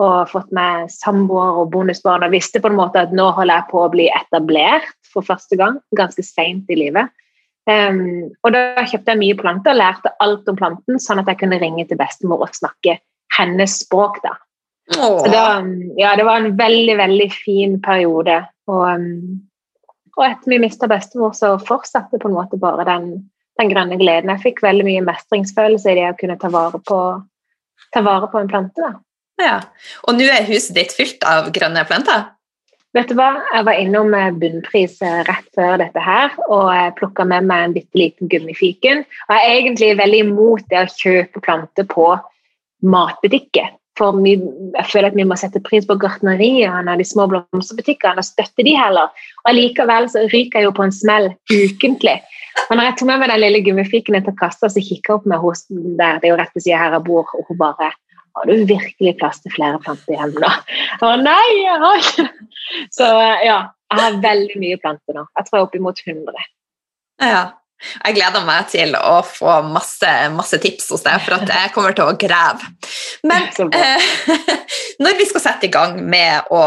Og 0.02 0.28
fått 0.28 0.52
meg 0.56 0.90
samboer 0.92 1.62
og 1.62 1.70
bonusbarn 1.72 2.26
og 2.26 2.34
visste 2.34 2.61
på 2.61 2.68
en 2.68 2.76
måte 2.76 3.00
at 3.06 3.12
nå 3.14 3.30
holder 3.37 3.62
jeg 3.62 3.70
på 3.70 3.80
å 3.80 3.90
bli 3.92 4.08
etablert 4.12 4.92
for 5.12 5.25
første 5.25 5.56
gang. 5.61 5.78
Ganske 5.96 6.25
seint 6.26 6.68
i 6.72 6.78
livet. 6.80 7.12
Um, 7.70 8.32
og 8.42 8.56
da 8.56 8.82
kjøpte 8.82 9.14
jeg 9.14 9.20
mye 9.20 9.38
planter 9.38 9.70
og 9.70 9.78
lærte 9.78 10.11
alt 10.25 10.49
om 10.50 10.56
planten, 10.58 10.99
sånn 10.99 11.20
at 11.22 11.28
jeg 11.30 11.38
kunne 11.44 11.61
ringe 11.62 11.84
til 11.87 12.00
bestemor 12.00 12.42
og 12.49 12.56
snakke 12.58 12.96
hennes 13.37 13.76
språk. 13.84 14.18
da. 14.25 14.34
Så 14.92 15.30
var, 15.30 15.62
ja, 15.96 16.16
det 16.18 16.26
var 16.26 16.42
en 16.42 16.56
veldig, 16.58 16.96
veldig 16.99 17.28
fin 17.32 17.78
periode. 17.84 18.42
Og, 18.68 18.82
um, 18.99 19.40
og 20.19 20.25
etter 20.26 20.52
vi 20.52 20.61
mista 20.62 20.88
bestemor, 20.90 21.33
så 21.37 21.54
fortsatte 21.61 22.21
på 22.21 22.28
en 22.28 22.37
måte 22.37 22.59
bare 22.61 22.85
den, 22.88 23.09
den 23.61 23.73
grønne 23.73 23.99
gleden. 24.00 24.33
Jeg 24.35 24.45
fikk 24.45 24.62
veldig 24.64 24.85
mye 24.88 25.07
mestringsfølelse 25.07 25.92
i 25.92 25.99
det 26.00 26.11
å 26.11 26.19
kunne 26.19 26.38
ta 26.40 26.52
vare 26.52 26.81
på, 26.85 27.00
ta 27.95 28.04
vare 28.04 28.28
på 28.33 28.42
en 28.42 28.52
plante. 28.52 28.85
da. 28.85 28.92
Ja, 29.42 29.59
Og 30.07 30.19
nå 30.19 30.28
er 30.28 30.47
huset 30.47 30.76
ditt 30.76 30.92
fylt 30.95 31.25
av 31.26 31.50
grønne 31.54 31.85
planter? 31.88 32.28
Vet 32.92 33.09
du 33.09 33.16
hva? 33.16 33.31
Jeg 33.54 33.64
var 33.64 33.78
innom 33.81 34.12
bunnpris 34.40 34.99
eh, 35.00 35.23
rett 35.25 35.47
før 35.57 35.78
dette 35.81 36.00
her, 36.04 36.35
og 36.52 36.69
plukka 36.99 37.25
med 37.25 37.47
meg 37.49 37.64
en 37.64 37.76
bitte 37.78 37.97
liten 37.97 38.28
gummifiken. 38.28 39.07
Og 39.28 39.33
jeg 39.33 39.47
er 39.47 39.61
egentlig 39.62 39.88
veldig 39.97 40.21
imot 40.26 40.66
det 40.69 40.83
å 40.83 40.90
kjøpe 40.92 41.40
planter 41.40 41.88
på 41.88 42.11
matbutikker. 42.85 43.71
For 44.00 44.16
vi, 44.25 44.38
jeg 44.72 44.88
føler 44.88 45.11
at 45.11 45.16
vi 45.18 45.26
må 45.28 45.37
sette 45.37 45.61
pris 45.64 45.84
på 45.88 45.99
gartneriene 46.00 46.94
og 46.94 47.00
de 47.00 47.04
små 47.04 47.26
blomsterbutikkene 47.28 48.22
og 48.22 48.26
støtte 48.26 48.64
de 48.64 48.72
heller. 48.78 49.11
Og 49.42 49.50
Allikevel 49.52 50.08
så 50.12 50.25
ryker 50.32 50.62
jeg 50.62 50.68
jo 50.68 50.76
på 50.78 50.87
en 50.87 50.94
smell 50.96 51.28
ukentlig. 51.52 52.16
Og 52.68 52.76
når 52.76 52.87
jeg 52.88 52.96
tok 52.99 53.11
med 53.11 53.20
meg 53.20 53.32
den 53.32 53.42
lille 53.42 53.61
gummifiken 53.66 54.16
til 54.25 54.38
kassa, 54.38 54.70
så 54.72 54.80
kikka 54.80 55.12
jeg 55.12 55.18
opp 55.18 55.28
med 55.28 55.42
hos 55.44 55.66
der, 55.68 56.20
det 56.20 56.28
er 56.28 56.32
jo 56.32 56.40
rett 56.40 56.56
ved 56.56 56.64
siden 56.64 56.80
her 56.80 56.96
jeg 56.96 57.06
bor, 57.08 57.28
og 57.37 57.49
hun 57.49 57.61
bare 57.61 57.92
har 58.32 58.49
du 58.49 58.64
virkelig 58.64 59.16
plass 59.20 59.42
til 59.44 59.52
flere 59.52 59.80
planter 59.84 60.16
hjemme 60.16 60.40
da? 60.40 60.52
og 61.04 61.20
nei, 61.20 61.49
jeg 61.61 61.80
har 61.82 61.99
ikke 62.00 62.28
Så 62.96 63.08
ja, 63.44 63.58
jeg 63.92 64.00
har 64.00 64.20
veldig 64.25 64.61
mye 64.62 64.78
planter 64.80 65.18
nå. 65.18 65.26
Jeg 65.37 65.49
tror 65.49 65.58
jeg 65.58 65.62
er 65.62 65.66
oppimot 65.68 66.00
100. 66.06 66.46
Ja. 67.20 67.42
Jeg 68.04 68.16
gleder 68.16 68.44
meg 68.46 68.68
til 68.72 68.94
å 68.98 69.18
få 69.26 69.58
masse, 69.66 70.10
masse 70.34 70.58
tips 70.62 70.90
hos 70.94 71.04
deg, 71.06 71.22
for 71.24 71.38
at 71.38 71.50
jeg 71.50 71.72
kommer 71.74 71.96
til 71.96 72.10
å 72.10 72.16
grave. 72.18 72.70
Men 73.26 73.48
eh, 73.74 74.12
når 75.02 75.18
vi 75.20 75.28
skal 75.30 75.46
sette 75.48 75.68
i 75.68 75.72
gang 75.72 75.98
med 76.02 76.52
å 76.54 76.62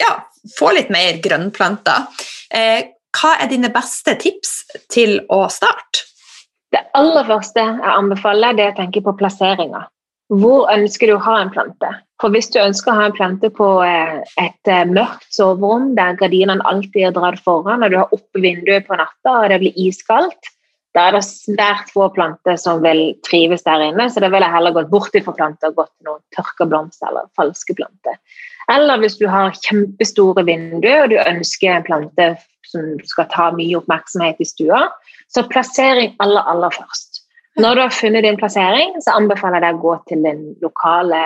ja, 0.00 0.14
få 0.56 0.72
litt 0.76 0.92
mer 0.92 1.20
grønnplanter, 1.22 2.08
eh, 2.54 2.94
hva 3.18 3.34
er 3.42 3.50
dine 3.50 3.72
beste 3.74 4.14
tips 4.20 4.60
til 4.92 5.18
å 5.32 5.44
starte? 5.50 6.06
Det 6.70 6.84
aller 6.94 7.26
første 7.26 7.64
jeg 7.64 7.94
anbefaler, 7.96 8.54
det 8.54 8.68
er 8.68 8.76
å 8.76 8.78
tenke 8.78 9.02
på 9.02 9.16
plasseringa. 9.18 9.88
Hvor 10.30 10.68
ønsker 10.70 11.10
du 11.10 11.16
å 11.16 11.24
ha 11.24 11.40
en 11.42 11.50
plante? 11.50 11.88
For 12.22 12.30
Hvis 12.30 12.52
du 12.54 12.60
ønsker 12.62 12.92
å 12.92 12.98
ha 13.00 13.08
en 13.08 13.16
plante 13.16 13.50
på 13.50 13.66
eh, 13.82 14.20
et 14.38 14.70
eh, 14.70 14.86
mørkt 14.86 15.26
soverom 15.34 15.94
der 15.96 16.14
gardinene 16.20 16.62
alltid 16.70 17.08
er 17.08 17.16
dratt 17.16 17.40
foran, 17.42 17.82
og 17.82 17.90
du 17.90 17.98
har 17.98 18.14
oppe 18.14 18.42
vinduet 18.44 18.86
på 18.86 18.98
natta 19.00 19.36
og 19.40 19.48
det 19.50 19.58
blir 19.64 19.80
iskaldt, 19.88 20.52
da 20.96 21.06
er 21.06 21.14
det 21.14 21.22
svært 21.22 21.90
få 21.94 22.08
planter 22.14 22.56
som 22.58 22.80
vil 22.82 23.12
trives 23.26 23.62
der 23.66 23.84
inne, 23.90 24.08
så 24.10 24.22
da 24.22 24.30
vil 24.32 24.42
jeg 24.42 24.54
heller 24.54 24.74
gått 24.74 24.90
bort 24.90 25.14
fra 25.14 25.34
planter 25.36 25.70
og 25.70 25.82
gått 25.84 25.92
til 25.92 26.08
noen 26.08 26.22
tørka 26.34 26.66
blomster 26.66 27.10
eller 27.10 27.28
falske 27.38 27.76
planter. 27.78 28.18
Eller 28.70 28.98
hvis 29.02 29.18
du 29.18 29.26
har 29.30 29.54
kjempestore 29.66 30.44
vinduer 30.46 31.04
og 31.04 31.12
du 31.12 31.18
ønsker 31.22 31.76
en 31.76 31.86
plante 31.86 32.28
som 32.70 32.98
skal 33.06 33.28
ta 33.30 33.48
mye 33.54 33.78
oppmerksomhet 33.78 34.42
i 34.42 34.46
stua, 34.46 34.84
så 35.30 35.46
plassering 35.50 36.14
aller, 36.22 36.42
aller 36.50 36.74
først. 36.74 37.22
Når 37.60 37.74
du 37.74 37.82
har 37.82 37.94
funnet 37.94 38.26
din 38.26 38.38
plassering, 38.38 38.94
så 39.02 39.16
anbefaler 39.18 39.58
jeg 39.58 39.66
deg 39.66 39.78
å 39.78 39.84
gå 39.84 39.96
til 40.10 40.26
din 40.26 40.44
lokale 40.62 41.22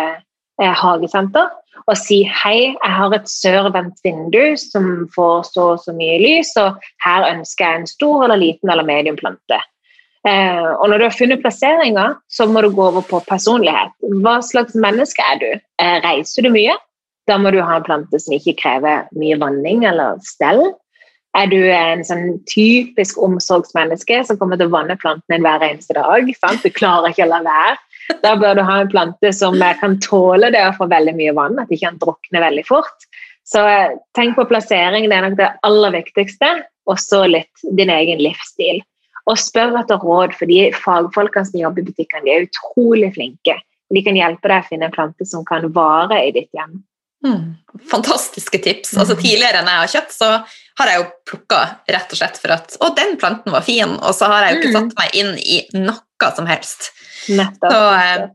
hagesenter 0.61 1.51
og 1.85 1.97
si 2.01 2.23
hei, 2.25 2.73
jeg 2.73 2.93
har 2.97 3.13
et 3.13 3.29
sørvendt 3.29 4.01
vindu 4.07 4.55
som 4.61 5.05
får 5.15 5.51
så 5.51 5.67
og 5.75 5.83
så 5.85 5.93
mye 5.97 6.17
lys, 6.23 6.55
og 6.61 6.81
her 7.05 7.27
ønsker 7.29 7.67
jeg 7.67 7.81
en 7.81 7.91
stor 7.91 8.25
eller 8.25 8.41
liten 8.41 8.73
eller 8.73 8.87
medium 8.89 9.19
plante. 9.21 9.59
Eh, 10.25 10.71
og 10.81 10.89
når 10.89 11.03
du 11.03 11.05
har 11.05 11.17
funnet 11.19 11.43
plasseringa, 11.43 12.07
så 12.33 12.47
må 12.49 12.63
du 12.65 12.71
gå 12.73 12.87
over 12.87 13.05
på 13.05 13.21
personlighet. 13.29 13.93
Hva 14.25 14.39
slags 14.47 14.77
menneske 14.79 15.25
er 15.35 15.43
du? 15.43 15.51
Eh, 15.83 15.99
reiser 16.07 16.47
du 16.47 16.53
mye? 16.55 16.79
Da 17.29 17.37
må 17.41 17.53
du 17.53 17.61
ha 17.61 17.77
en 17.77 17.85
plante 17.85 18.21
som 18.21 18.33
ikke 18.37 18.57
krever 18.63 19.05
mye 19.17 19.37
vanning 19.41 19.85
eller 19.89 20.17
stell. 20.25 20.65
Er 21.37 21.51
du 21.51 21.59
en 21.67 22.05
sånn 22.07 22.39
typisk 22.49 23.19
omsorgsmenneske 23.21 24.23
som 24.25 24.39
kommer 24.41 24.57
til 24.61 24.71
å 24.71 24.77
vanne 24.77 24.97
planten 25.01 25.35
din 25.35 25.45
hver 25.45 25.65
eneste 25.67 25.97
dag? 25.99 26.31
Sant? 26.39 26.65
Du 26.65 26.73
klarer 26.73 27.11
ikke 27.11 27.27
å 27.27 27.33
la 27.33 27.43
være. 27.45 27.77
Da 28.25 28.35
bør 28.41 28.59
du 28.59 28.65
ha 28.67 28.81
en 28.83 28.91
plante 28.93 29.33
som 29.37 29.57
kan 29.81 29.99
tåle 30.05 30.51
det 30.53 30.63
å 30.67 30.75
få 30.77 30.89
veldig 30.91 31.15
mye 31.17 31.35
vann, 31.37 31.61
at 31.61 31.73
ikke 31.73 31.91
den 31.91 32.01
drukner 32.03 32.45
veldig 32.45 32.65
fort. 32.69 33.09
Så 33.45 33.61
eh, 33.69 33.97
tenk 34.17 34.39
på 34.39 34.47
plassering, 34.49 35.09
det 35.11 35.19
er 35.19 35.29
nok 35.29 35.39
det 35.41 35.53
aller 35.69 35.95
viktigste. 35.99 36.51
Og 36.91 36.99
så 37.01 37.23
litt 37.29 37.65
din 37.79 37.93
egen 37.93 38.21
livsstil. 38.21 38.83
Og 39.25 39.41
spør 39.41 39.79
etter 39.81 40.03
råd, 40.05 40.35
for 40.37 40.51
de 40.51 40.67
fagfolkene 40.77 41.49
som 41.49 41.61
jobber 41.61 41.85
i 41.85 41.87
butikkene, 41.89 42.27
de 42.27 42.35
er 42.35 42.49
utrolig 42.49 43.15
flinke. 43.15 43.57
De 43.95 44.03
kan 44.05 44.17
hjelpe 44.19 44.51
deg 44.51 44.65
å 44.65 44.69
finne 44.69 44.89
en 44.91 44.97
plante 44.97 45.29
som 45.29 45.47
kan 45.49 45.65
vare 45.73 46.19
i 46.27 46.35
ditt 46.35 46.51
hjem. 46.57 46.83
Mm, 47.25 47.55
fantastiske 47.89 48.59
tips. 48.67 48.93
Altså, 49.01 49.17
tidligere 49.17 49.63
enn 49.63 49.71
jeg 49.71 49.81
har 49.81 49.93
kjøpt, 49.95 50.13
så 50.13 50.31
har 50.81 50.91
jeg 50.91 51.01
jo 51.01 51.07
plukka 51.31 51.61
rett 51.95 52.13
og 52.13 52.21
slett 52.21 52.41
for 52.43 52.53
at 52.53 52.77
Å, 52.77 52.91
den 52.99 53.15
planten 53.21 53.55
var 53.55 53.65
fin, 53.65 53.95
og 53.97 54.13
så 54.17 54.29
har 54.29 54.45
jeg 54.45 54.53
jo 54.53 54.61
ikke 54.61 54.73
mm. 54.73 54.77
satt 54.77 54.99
meg 54.99 55.17
inn 55.23 55.33
i 55.41 55.63
noe 56.25 56.35
som 56.37 56.49
helst. 56.49 56.91
Nettopp. 57.29 57.71
Så, 57.71 57.85
eh, 58.01 58.27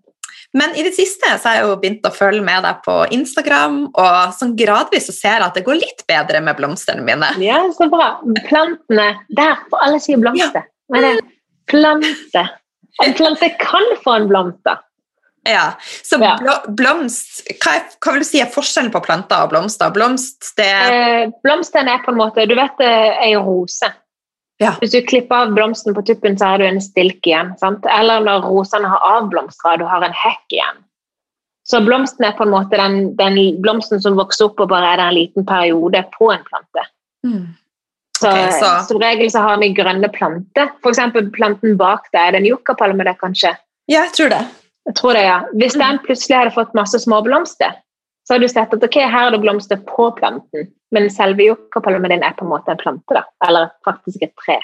men 0.57 0.73
i 0.75 0.83
det 0.85 0.95
siste 0.97 1.29
så 1.37 1.51
har 1.51 1.59
jeg 1.59 1.67
jo 1.67 1.75
begynt 1.77 2.07
å 2.09 2.13
følge 2.13 2.41
med 2.41 2.63
deg 2.65 2.81
på 2.85 2.95
Instagram, 3.13 3.81
og 3.91 4.33
sånn 4.33 4.55
gradvis 4.57 5.09
så 5.11 5.13
ser 5.13 5.35
jeg 5.37 5.45
at 5.45 5.59
det 5.59 5.65
går 5.67 5.77
litt 5.77 6.01
bedre 6.09 6.41
med 6.41 6.57
blomstene 6.57 7.05
mine. 7.05 7.29
Ja, 7.43 7.61
så 7.75 7.89
bra. 7.91 8.15
Plantene 8.47 9.11
Der, 9.29 9.61
for 9.69 9.85
alle 9.85 10.01
sier 10.01 10.21
blomster. 10.21 10.65
Men 10.89 11.05
det 11.05 11.11
er 11.13 11.25
plante. 11.69 12.45
En 13.05 13.13
plante 13.13 13.51
kan 13.61 13.91
få 14.03 14.17
en 14.17 14.29
blomst, 14.31 14.63
da. 14.65 14.79
Ja, 15.47 15.69
Så 16.03 16.17
blomst 16.19 17.45
hva, 17.63 17.77
er, 17.77 17.85
hva, 18.03 18.11
vil 18.11 18.25
du 18.25 18.27
si 18.27 18.41
er 18.43 18.49
forskjellen 18.51 18.91
på 18.91 18.99
planter 19.05 19.45
og 19.45 19.53
blomster? 19.53 19.93
Blomst, 19.95 20.51
det 20.59 20.67
eh, 20.67 21.29
Blomsten 21.45 21.87
er 21.89 22.01
på 22.03 22.11
en 22.11 22.19
måte 22.19 22.43
Du 22.49 22.57
vet 22.59 22.83
ei 22.83 23.31
rose. 23.37 23.87
Ja. 24.59 24.73
Hvis 24.81 24.91
du 24.91 24.99
klipper 25.07 25.45
av 25.45 25.53
blomsten 25.55 25.95
på 25.95 26.03
tuppen, 26.03 26.35
så 26.37 26.51
har 26.51 26.59
du 26.59 26.67
en 26.67 26.81
stilk 26.83 27.23
igjen. 27.27 27.53
Sant? 27.61 27.85
Eller 27.87 28.23
når 28.25 28.43
rosene 28.49 28.91
har 28.91 29.05
avblomstra, 29.07 29.77
du 29.79 29.85
har 29.87 30.03
en 30.03 30.15
hekk 30.15 30.55
igjen. 30.55 30.81
Så 31.69 31.79
blomsten 31.85 32.25
er 32.25 32.35
på 32.35 32.43
en 32.47 32.51
måte 32.51 32.77
den, 32.79 33.13
den, 33.19 33.37
blomsten 33.63 34.01
som 34.01 34.17
vokser 34.17 34.49
opp 34.49 34.59
og 34.63 34.71
bare 34.71 34.93
er 34.93 34.99
der 34.99 35.11
en 35.11 35.17
liten 35.19 35.45
periode 35.47 36.01
på 36.17 36.31
en 36.33 36.43
plante. 36.47 36.85
Mm. 37.27 37.43
Så, 38.19 38.27
okay, 38.27 38.55
så. 38.57 38.71
Som 38.89 38.99
regel 38.99 39.29
så 39.31 39.43
har 39.45 39.61
vi 39.61 39.69
grønne 39.77 40.09
planter. 40.11 40.73
F.eks. 40.81 41.03
planten 41.35 41.77
bak 41.79 42.09
deg. 42.11 42.19
Er 42.23 42.35
det 42.35 42.41
en 42.41 42.49
yuccapalme 42.49 43.05
der, 43.07 43.15
kanskje? 43.21 43.53
Ja, 43.87 44.01
jeg 44.01 44.15
tror 44.17 44.33
det. 44.33 44.41
Jeg 44.89 44.97
tror 44.97 45.15
det, 45.15 45.21
ja. 45.23 45.37
Hvis 45.61 45.77
den 45.77 46.01
mm. 46.01 46.03
plutselig 46.07 46.39
hadde 46.39 46.55
fått 46.57 46.75
masse 46.75 46.99
små 46.99 47.21
blomster, 47.23 47.77
så 48.29 48.35
har 48.35 48.39
du 48.39 48.49
sett 48.49 48.73
at 48.75 48.83
ok, 48.85 48.95
her 49.09 49.27
er 49.27 49.33
det 49.33 49.39
blomster 49.41 49.79
på 49.89 50.03
planten, 50.13 50.67
men 50.93 51.07
selve 51.09 51.47
yuccapalmen 51.49 52.11
din 52.13 52.21
er 52.21 52.35
på 52.37 52.45
en 52.45 52.51
måte 52.51 52.69
en 52.69 52.77
plante, 52.77 53.15
da. 53.17 53.23
Eller 53.47 53.71
faktisk 53.87 54.21
et 54.21 54.35
tre. 54.37 54.59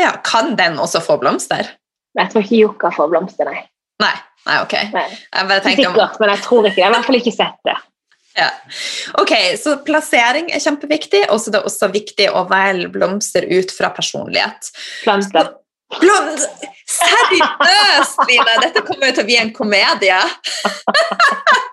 Ja, 0.00 0.14
Kan 0.24 0.54
den 0.56 0.78
også 0.80 1.02
få 1.04 1.18
blomster? 1.20 1.68
Jeg 2.16 2.32
tror 2.32 2.46
ikke 2.46 2.60
yucca 2.62 2.90
får 2.96 3.10
blomster, 3.12 3.44
nei. 3.44 3.66
Nei, 4.00 4.14
nei 4.48 4.56
ok. 4.64 4.72
Nei. 4.94 5.02
Jeg 5.12 5.66
Sikkert, 5.66 6.16
men 6.22 6.32
jeg 6.32 6.40
tror 6.46 6.64
ikke 6.64 6.70
det. 6.70 6.80
Jeg 6.80 6.86
har 6.86 6.94
i 6.94 6.96
hvert 6.96 7.10
fall 7.10 7.18
ikke 7.18 7.34
sett 7.36 7.68
det. 7.68 7.76
Ja. 8.40 8.48
Ok, 9.20 9.34
Så 9.60 9.74
plassering 9.84 10.48
er 10.48 10.64
kjempeviktig, 10.64 11.26
og 11.28 11.42
så 11.42 11.50
er 11.52 11.58
det 11.58 11.62
også 11.68 11.90
viktig 11.92 12.30
å 12.32 12.46
velge 12.48 12.88
blomster 12.94 13.44
ut 13.52 13.74
fra 13.76 13.92
personlighet. 13.92 14.72
Planter. 15.04 15.52
Blond. 15.98 16.40
Seriøst, 16.92 18.24
Line! 18.30 18.56
Dette 18.64 18.80
kommer 18.88 19.10
jo 19.12 19.18
til 19.18 19.26
å 19.26 19.28
bli 19.28 19.38
en 19.42 19.52
komedie. 19.52 20.22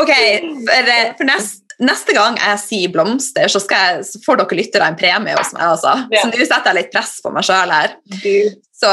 ok, 0.00 0.12
for, 0.12 0.90
eh, 0.94 1.08
for 1.18 1.28
nest, 1.28 1.62
neste 1.82 2.14
gang 2.16 2.38
jeg 2.40 2.60
sier 2.62 2.92
blomster, 2.94 3.50
så, 3.50 3.62
jeg, 3.70 4.04
så 4.06 4.20
får 4.24 4.42
dere 4.42 4.58
lyttere 4.60 4.88
en 4.88 4.98
premie 4.98 5.34
hos 5.38 5.52
meg. 5.56 5.64
Altså. 5.74 5.96
Så 6.14 6.28
nå 6.30 6.38
setter 6.44 6.70
jeg 6.70 6.78
litt 6.78 6.92
press 6.94 7.16
på 7.24 7.32
meg 7.34 7.46
sjøl 7.48 7.74
her. 7.74 7.96
Så, 8.82 8.92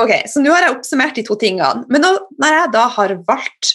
okay, 0.00 0.24
så 0.28 0.42
nå 0.44 0.52
har 0.52 0.66
jeg 0.66 0.76
oppsummert 0.76 1.16
de 1.16 1.24
to 1.26 1.36
tingene. 1.40 1.86
Men 1.92 2.04
nå, 2.04 2.14
når 2.40 2.56
jeg 2.58 2.72
da 2.76 2.86
har 2.96 3.16
valgt 3.28 3.74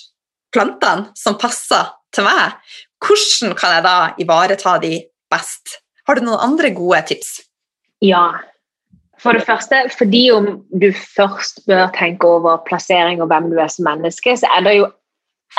plantene 0.55 1.09
som 1.17 1.37
passer 1.41 1.89
til 2.15 2.27
meg, 2.27 2.57
hvordan 3.03 3.55
kan 3.57 3.77
jeg 3.77 3.85
da 3.85 3.95
ivareta 4.21 4.77
de 4.83 4.99
best? 5.31 5.79
Har 6.05 6.17
du 6.17 6.27
noen 6.27 6.41
andre 6.41 6.69
gode 6.75 7.01
tips? 7.09 7.39
Ja. 8.05 8.27
For 9.25 9.33
det 9.33 9.45
første, 9.47 9.79
fordi 9.97 10.27
om 10.29 10.47
du 10.69 10.91
først 10.93 11.63
bør 11.65 11.87
tenke 11.97 12.27
over 12.29 12.59
plassering 12.67 13.23
og 13.23 13.31
hvem 13.31 13.49
du 13.49 13.57
er 13.57 13.71
som 13.73 13.87
menneske, 13.87 14.35
så 14.37 14.49
er 14.53 14.65
det 14.67 14.75
jo 14.77 14.89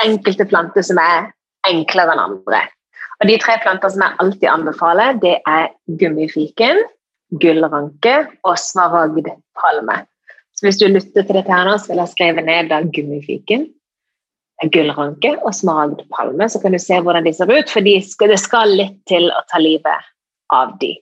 enkelte 0.03 0.45
planter 0.47 0.85
som 0.87 0.99
er 1.03 1.31
enklere 1.67 2.15
enn 2.15 2.23
andre. 2.23 2.61
Og 3.19 3.27
De 3.27 3.35
tre 3.41 3.57
planter 3.63 3.91
som 3.91 4.03
jeg 4.05 4.15
alltid 4.23 4.47
anbefaler, 4.51 5.17
det 5.19 5.35
er 5.49 5.71
gummifiken, 5.99 6.79
gullranke 7.41 8.13
og 8.47 8.59
smaragdpalme. 8.61 9.97
Så 10.55 10.65
Hvis 10.65 10.79
du 10.79 10.87
lytter 10.87 11.25
til 11.25 11.35
dette 11.35 11.51
her 11.53 11.67
nå, 11.67 11.75
så 11.77 11.91
vil 11.91 12.01
jeg 12.03 12.13
skrive 12.13 12.45
ned 12.45 12.69
da 12.71 12.79
gummifiken, 12.81 13.67
gullranke 14.73 15.33
og 15.43 15.53
smaragdpalme, 15.53 16.47
så 16.49 16.61
kan 16.61 16.71
du 16.73 16.79
se 16.81 17.01
hvordan 17.01 17.27
de 17.27 17.33
ser 17.33 17.51
ut. 17.51 17.69
For 17.69 17.83
det 17.83 18.39
skal 18.39 18.77
litt 18.79 19.01
til 19.09 19.27
å 19.27 19.43
ta 19.51 19.59
livet 19.61 20.07
av 20.55 20.77
de. 20.81 20.95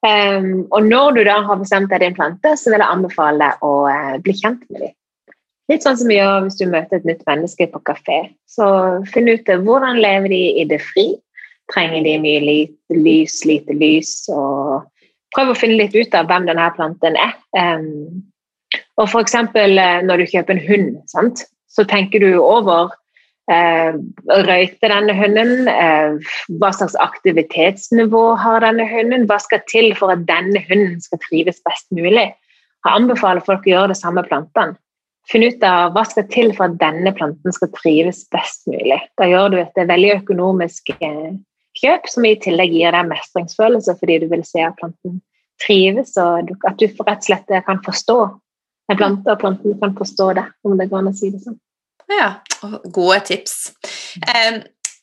Um, 0.00 0.64
og 0.72 0.86
når 0.88 1.18
du 1.18 1.20
da 1.28 1.40
har 1.44 1.60
bestemt 1.60 1.90
deg 1.92 2.00
din 2.00 2.16
plante, 2.16 2.54
så 2.56 2.72
vil 2.72 2.80
jeg 2.80 2.88
anbefale 2.88 3.42
deg 3.42 3.66
å 3.66 3.72
uh, 3.90 4.16
bli 4.24 4.34
kjent 4.38 4.62
med 4.70 4.86
dem. 4.86 4.94
Litt 5.70 5.84
sånn 5.86 5.98
som 6.00 6.10
vi 6.10 6.16
gjør 6.16 6.46
hvis 6.46 6.58
du 6.58 6.64
møter 6.66 6.98
et 6.98 7.06
nytt 7.06 7.20
menneske 7.28 7.68
på 7.70 7.82
kafé. 7.86 8.22
Så 8.50 8.64
finn 9.12 9.30
ut 9.30 9.46
hvordan 9.46 10.00
lever 10.02 10.32
de 10.32 10.40
i 10.62 10.64
det 10.66 10.80
fri. 10.82 11.12
Trenger 11.70 12.02
de 12.02 12.16
mye 12.24 12.40
lite 12.42 12.96
lys, 12.96 13.36
lite 13.46 13.76
lys? 13.78 14.14
Og 14.34 14.80
prøv 15.36 15.52
å 15.52 15.58
finne 15.58 15.78
litt 15.78 15.94
ut 15.94 16.16
av 16.18 16.26
hvem 16.26 16.48
denne 16.48 16.66
planten 16.74 17.20
er. 17.20 17.36
Um, 17.54 18.24
og 18.98 19.06
f.eks. 19.06 19.36
når 19.54 20.24
du 20.24 20.26
kjøper 20.32 20.56
en 20.56 20.66
hund, 20.66 20.92
sant? 21.12 21.46
så 21.70 21.84
tenker 21.86 22.22
du 22.22 22.40
over 22.42 22.90
Eh, 23.50 23.96
røyter 24.46 24.92
denne 24.92 25.14
hunden? 25.18 25.68
Eh, 25.68 26.34
hva 26.60 26.70
slags 26.76 26.94
aktivitetsnivå 27.02 28.22
har 28.38 28.62
denne 28.62 28.86
hunden? 28.86 29.26
Hva 29.30 29.40
skal 29.42 29.64
til 29.70 29.90
for 29.98 30.14
at 30.14 30.22
denne 30.28 30.62
hunden 30.68 31.00
skal 31.02 31.18
trives 31.24 31.58
best 31.66 31.88
mulig? 31.96 32.28
Jeg 32.30 32.94
anbefaler 32.94 33.42
folk 33.44 33.66
å 33.66 33.72
gjøre 33.72 33.92
det 33.92 33.98
samme 33.98 34.22
med 34.22 34.30
plantene. 34.30 34.78
Finn 35.30 35.44
ut 35.44 35.64
av 35.66 35.92
hva 35.94 36.04
skal 36.08 36.26
til 36.32 36.52
for 36.56 36.70
at 36.70 36.78
denne 36.80 37.12
planten 37.14 37.54
skal 37.54 37.70
trives 37.74 38.22
best 38.34 38.64
mulig. 38.70 38.98
Da 39.20 39.28
gjør 39.28 39.52
du 39.52 39.58
et 39.60 39.80
veldig 39.90 40.12
økonomisk 40.20 40.94
eh, 40.96 41.32
kjøp, 41.80 42.06
som 42.10 42.26
i 42.26 42.36
tillegg 42.40 42.72
gir 42.74 42.94
deg 42.94 43.10
mestringsfølelse 43.10 43.96
fordi 43.98 44.20
du 44.22 44.28
vil 44.30 44.46
se 44.46 44.62
at 44.66 44.78
planten 44.78 45.18
trives, 45.60 46.14
og 46.18 46.54
at 46.66 46.78
du 46.80 46.86
rett 46.86 47.18
og 47.18 47.26
slett 47.26 47.50
kan 47.66 47.82
forstå 47.84 48.20
en 48.90 48.98
plante, 48.98 49.30
og 49.30 49.42
planten 49.42 49.76
kan 49.82 49.92
forstå 49.98 50.30
det, 50.38 50.46
om 50.66 50.78
det 50.78 50.88
går 50.90 51.02
an 51.02 51.12
å 51.12 51.14
si 51.14 51.30
det 51.30 51.42
sånn. 51.44 51.58
Ja, 52.10 52.30
gode 52.90 53.20
tips. 53.28 53.72
Eh, 54.26 54.60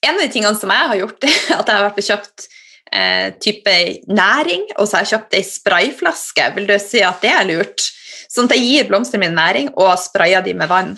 en 0.08 0.16
av 0.16 0.22
de 0.22 0.30
tingene 0.32 0.56
som 0.60 0.72
jeg 0.74 0.92
har 0.92 1.02
gjort, 1.02 1.28
er 1.28 1.38
at 1.60 1.70
jeg 1.70 1.80
har 1.80 1.86
vært 1.88 2.02
og 2.02 2.10
kjøpt 2.10 2.48
eh, 2.92 3.30
type 3.44 3.78
næring, 4.08 4.66
og 4.78 4.88
så 4.88 4.98
har 4.98 5.06
jeg 5.06 5.14
kjøpt 5.16 5.38
ei 5.38 5.46
sprayflaske. 5.48 6.50
Vil 6.58 6.68
du 6.70 6.76
si 6.82 7.04
at 7.06 7.24
det 7.24 7.34
er 7.34 7.48
lurt? 7.50 7.88
Sånn 8.28 8.50
at 8.50 8.58
jeg 8.58 8.68
gir 8.68 8.90
blomstene 8.90 9.24
mine 9.24 9.38
næring 9.38 9.72
og 9.80 9.96
sprayer 10.02 10.44
de 10.46 10.54
med 10.58 10.70
vann. 10.72 10.98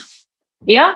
Ja, 0.68 0.92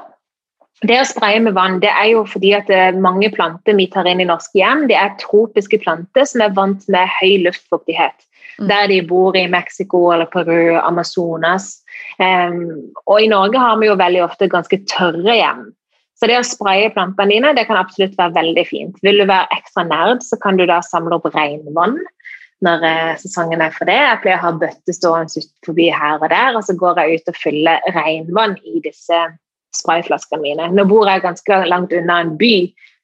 det 0.83 0.97
å 0.99 1.07
spraye 1.07 1.39
med 1.39 1.55
vann 1.55 1.77
det 1.79 1.91
er 1.93 2.09
jo 2.11 2.25
fordi 2.27 2.51
at 2.57 2.69
eh, 2.73 2.95
mange 2.99 3.29
planter 3.31 3.77
vi 3.77 3.87
tar 3.91 4.09
inn 4.09 4.23
i 4.23 4.27
norske 4.27 4.57
hjem, 4.59 4.87
det 4.89 4.97
er 4.99 5.15
tropiske 5.21 5.79
planter 5.83 6.27
som 6.27 6.43
er 6.43 6.55
vant 6.57 6.83
med 6.91 7.11
høy 7.21 7.37
luftfuktighet. 7.45 8.17
Mm. 8.59 8.67
Der 8.69 8.89
de 8.91 8.99
bor 9.09 9.37
i 9.37 9.47
Mexico 9.49 10.05
eller 10.13 10.29
Peru, 10.31 10.75
Amazonas. 10.79 11.79
Um, 12.19 12.91
og 13.05 13.21
i 13.21 13.29
Norge 13.31 13.59
har 13.59 13.79
vi 13.81 13.89
jo 13.89 13.99
veldig 13.99 14.23
ofte 14.25 14.51
ganske 14.51 14.81
tørre 14.89 15.37
hjem. 15.37 15.71
Så 16.19 16.29
det 16.29 16.37
å 16.39 16.45
spraye 16.45 16.91
plantene 16.93 17.33
dine 17.33 17.53
det 17.57 17.65
kan 17.67 17.79
absolutt 17.79 18.13
være 18.19 18.35
veldig 18.37 18.65
fint. 18.69 18.99
Vil 19.03 19.19
du 19.19 19.25
være 19.27 19.49
ekstra 19.57 19.83
nerd, 19.89 20.21
så 20.23 20.37
kan 20.39 20.59
du 20.59 20.67
da 20.69 20.79
samle 20.85 21.17
opp 21.17 21.31
regnvann 21.33 21.97
når 22.63 22.85
eh, 22.87 23.15
sesongen 23.19 23.63
er 23.65 23.73
for 23.75 23.89
det. 23.89 23.97
Jeg 23.99 24.21
pleier 24.23 24.39
å 24.39 24.45
ha 24.45 24.51
bøtter 24.61 24.95
stående 24.95 25.43
forbi 25.65 25.89
her 25.91 26.21
og 26.21 26.29
der, 26.31 26.55
og 26.55 26.63
så 26.63 26.77
går 26.79 27.01
jeg 27.01 27.19
ut 27.19 27.33
og 27.33 27.39
fyller 27.41 27.89
regnvann 27.95 28.55
i 28.63 28.79
disse 28.85 29.19
sprayflaskene 29.75 30.45
mine. 30.45 30.69
Nå 30.71 30.85
bor 30.87 31.09
jeg 31.09 31.25
ganske 31.25 31.59
langt 31.67 31.93
unna 31.97 32.21
en 32.23 32.35
by, 32.39 32.55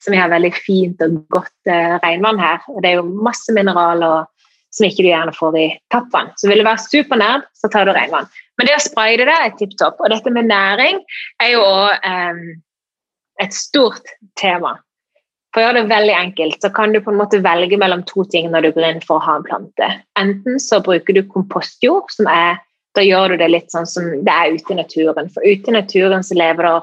vi 0.08 0.18
har 0.18 0.32
veldig 0.32 0.52
fint 0.56 1.02
og 1.04 1.18
godt 1.34 1.70
eh, 1.70 1.98
regnvann 2.00 2.40
her. 2.40 2.64
og 2.72 2.82
Det 2.84 2.92
er 2.94 3.02
jo 3.02 3.24
masse 3.28 3.52
mineraler 3.54 4.30
som 4.76 4.88
ikke 4.88 5.04
du 5.04 5.10
gjerne 5.10 5.34
får 5.36 5.58
i 5.60 5.68
tappvann. 5.94 6.32
Så 6.38 6.50
vil 6.50 6.62
du 6.62 6.68
være 6.68 6.84
supernerd, 6.86 7.48
så 7.58 7.72
tar 7.72 7.88
du 7.88 7.94
regnvann. 7.96 8.30
Men 8.60 8.68
det 8.68 8.76
å 8.76 8.84
spraye 8.84 9.18
det 9.20 9.32
er 9.34 9.56
tipp 9.58 9.74
topp. 9.80 10.02
Og 10.04 10.12
dette 10.14 10.34
med 10.36 10.50
næring 10.50 11.02
er 11.42 11.54
jo 11.56 11.64
òg 11.64 12.06
um, 12.06 12.46
et 13.42 13.56
stort 13.56 14.14
tema. 14.40 14.76
For 15.50 15.62
å 15.62 15.66
gjøre 15.66 15.80
det 15.80 15.90
veldig 15.90 16.16
enkelt, 16.16 16.60
så 16.62 16.70
kan 16.76 16.94
du 16.94 17.00
på 17.02 17.10
en 17.10 17.18
måte 17.18 17.42
velge 17.42 17.80
mellom 17.82 18.04
to 18.06 18.26
ting 18.30 18.52
når 18.54 18.68
du 18.68 18.74
går 18.76 18.90
inn 18.92 19.06
for 19.06 19.18
å 19.18 19.26
ha 19.26 19.38
en 19.40 19.48
plante. 19.48 19.88
Enten 20.20 20.60
så 20.62 20.82
bruker 20.86 21.18
du 21.18 21.24
kompostjord, 21.26 22.12
som 22.14 22.30
er 22.30 22.60
da 22.98 23.06
gjør 23.06 23.34
du 23.34 23.42
det 23.42 23.50
litt 23.52 23.74
sånn 23.74 23.88
som 23.90 24.08
det 24.26 24.34
er 24.34 24.54
ute 24.54 24.74
i 24.74 24.78
naturen. 24.80 25.30
For 25.34 25.46
ute 25.46 25.72
i 25.72 25.76
naturen 25.76 26.26
så 26.26 26.38
lever 26.38 26.68
det 26.68 26.76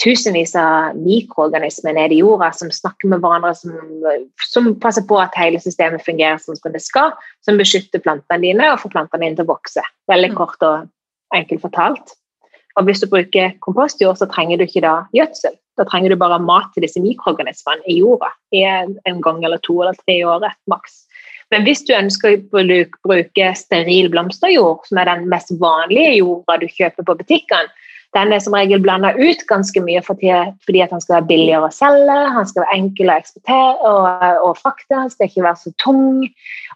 tusenvis 0.00 0.54
av 0.56 0.96
mikroorganismer 0.96 1.94
nede 1.96 2.16
i 2.16 2.20
jorda 2.22 2.50
som 2.56 2.70
snakker 2.72 3.10
med 3.12 3.20
hverandre, 3.22 3.52
som, 3.56 3.74
som, 4.48 4.70
passer 4.80 5.04
på 5.08 5.18
at 5.20 5.36
hele 5.38 5.60
systemet 5.60 6.04
fungerer 6.06 6.40
sånn 6.40 6.58
som 6.58 6.72
det 6.74 6.82
skal, 6.84 7.12
som 7.44 7.60
beskytter 7.60 8.02
plantene 8.04 8.42
dine 8.46 8.70
og 8.72 8.80
får 8.84 8.94
plantene 8.94 9.26
dine 9.26 9.38
til 9.38 9.48
å 9.48 9.52
vokse. 9.52 9.84
Veldig 10.10 10.32
mm. 10.32 10.38
kort 10.38 10.66
og 10.66 11.36
enkelt 11.36 11.64
fortalt. 11.66 12.14
Og 12.78 12.86
hvis 12.86 13.02
du 13.02 13.10
bruker 13.10 13.52
kompostjord, 13.64 14.16
så 14.20 14.28
trenger 14.30 14.60
du 14.60 14.64
ikke 14.64 14.84
da 14.84 15.02
gjødsel. 15.16 15.58
Da 15.78 15.86
trenger 15.88 16.12
du 16.12 16.20
bare 16.20 16.40
mat 16.42 16.72
til 16.74 16.84
disse 16.84 17.00
mikroorganismene 17.02 17.84
i 17.88 18.00
jorda 18.00 18.30
i 18.56 18.64
en 18.64 19.22
gang 19.24 19.44
eller 19.44 19.60
to 19.64 19.78
eller 19.80 19.96
tre 20.00 20.20
i 20.20 20.26
året 20.26 20.56
maks. 20.70 21.04
Men 21.50 21.64
hvis 21.66 21.82
du 21.82 21.92
ønsker 21.96 22.36
å 22.38 22.64
bruke 23.08 23.52
steril 23.58 24.10
blomsterjord, 24.12 24.84
som 24.86 25.00
er 25.02 25.08
den 25.10 25.26
mest 25.32 25.50
vanlige 25.60 26.20
jorda 26.20 26.60
du 26.62 26.68
kjøper 26.70 27.06
på 27.06 27.16
butikkene, 27.22 27.72
den 28.16 28.32
er 28.34 28.40
som 28.42 28.54
regel 28.56 28.80
blanda 28.82 29.12
ut 29.14 29.42
ganske 29.46 29.80
mye 29.84 30.00
fordi, 30.02 30.32
fordi 30.66 30.82
han 30.82 31.02
skal 31.02 31.16
være 31.16 31.28
billigere 31.28 31.68
å 31.68 31.74
selge, 31.74 32.16
han 32.34 32.48
skal 32.48 32.64
være 32.64 32.78
enkel 32.80 33.12
å 33.12 33.18
eksportere 33.20 33.90
og, 33.90 34.24
og 34.48 34.58
frakte, 34.58 34.96
han 34.96 35.12
skal 35.12 35.28
ikke 35.28 35.44
være 35.46 35.60
så 35.60 35.72
tung 35.82 36.08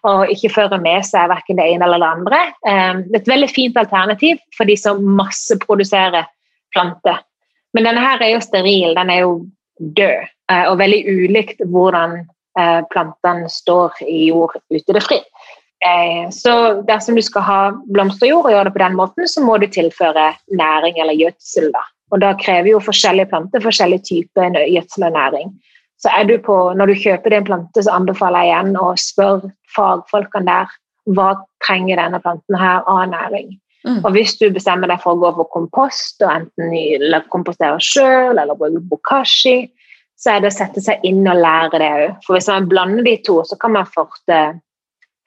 og 0.07 0.31
ikke 0.31 0.53
føre 0.53 0.79
med 0.83 1.03
seg 1.07 1.27
verken 1.31 1.59
det 1.59 1.67
ene 1.73 1.87
eller 1.87 1.99
det 2.03 2.11
andre. 2.11 2.41
Um, 2.67 3.03
det 3.09 3.19
er 3.19 3.23
et 3.23 3.33
veldig 3.33 3.51
fint 3.51 3.79
alternativ 3.81 4.39
for 4.55 4.69
de 4.69 4.77
som 4.79 5.01
masseproduserer 5.17 6.29
planter. 6.75 7.19
Men 7.75 7.89
denne 7.89 8.03
her 8.05 8.23
er 8.23 8.35
jo 8.35 8.45
steril, 8.45 8.95
den 8.95 9.11
er 9.11 9.25
jo 9.25 9.35
død, 9.99 10.31
uh, 10.53 10.65
og 10.69 10.79
veldig 10.79 11.01
ulikt 11.09 11.65
hvordan 11.67 12.21
uh, 12.59 12.81
plantene 12.93 13.51
står 13.51 13.99
i 14.07 14.29
jord 14.29 14.55
ute 14.71 14.95
det 14.95 15.03
fri. 15.03 15.19
Eh, 15.85 16.29
så 16.33 16.81
dersom 16.87 17.17
du 17.17 17.21
skal 17.25 17.45
ha 17.45 17.59
blomsterjord 17.93 18.47
og 18.47 18.53
gjøre 18.53 18.69
det 18.69 18.75
på 18.77 18.81
den 18.81 18.97
måten, 18.97 19.27
så 19.29 19.43
må 19.43 19.57
du 19.61 19.67
tilføre 19.69 20.31
næring 20.49 20.97
eller 21.01 21.17
gjødsel. 21.19 21.69
Da. 21.75 21.83
Og 22.13 22.21
da 22.23 22.33
krever 22.41 22.71
jo 22.73 22.83
forskjellige 22.83 23.29
planter 23.33 23.63
forskjellige 23.63 24.07
typer 24.09 24.57
gjødsel 24.63 25.07
og 25.09 25.17
næring. 25.19 25.53
Så 26.01 26.11
er 26.11 26.23
du 26.27 26.37
på, 26.37 26.73
Når 26.77 26.85
du 26.85 26.95
kjøper 27.03 27.29
din 27.29 27.45
plante, 27.45 27.83
så 27.83 27.93
anbefaler 27.95 28.43
jeg 28.43 28.51
igjen 28.53 28.79
å 28.81 28.95
spørre 28.99 29.51
fagfolkene 29.75 30.45
der 30.49 30.73
hva 31.15 31.29
trenger 31.63 32.01
denne 32.01 32.19
planten 32.19 32.57
her 32.57 32.83
av 32.89 33.05
næring. 33.09 33.55
Mm. 33.85 34.01
Og 34.01 34.11
hvis 34.15 34.35
du 34.41 34.49
bestemmer 34.49 34.89
deg 34.89 35.01
for 35.03 35.13
å 35.13 35.21
gå 35.21 35.31
for 35.37 35.49
kompost, 35.53 36.17
og 36.25 36.31
enten 36.33 37.21
kompostere 37.29 37.77
sjøl 37.79 38.39
eller 38.41 38.57
bruke 38.57 38.81
bokashi, 38.89 39.69
så 40.17 40.33
er 40.33 40.41
det 40.41 40.49
å 40.49 40.55
sette 40.55 40.81
seg 40.81 41.03
inn 41.05 41.27
og 41.27 41.37
lære 41.37 41.81
det 41.81 41.89
òg. 41.93 42.15
For 42.25 42.37
hvis 42.37 42.49
man 42.49 42.69
blander 42.71 43.05
de 43.05 43.17
to, 43.27 43.41
så 43.45 43.57
kan 43.61 43.75
man 43.75 43.89
fort 43.93 44.33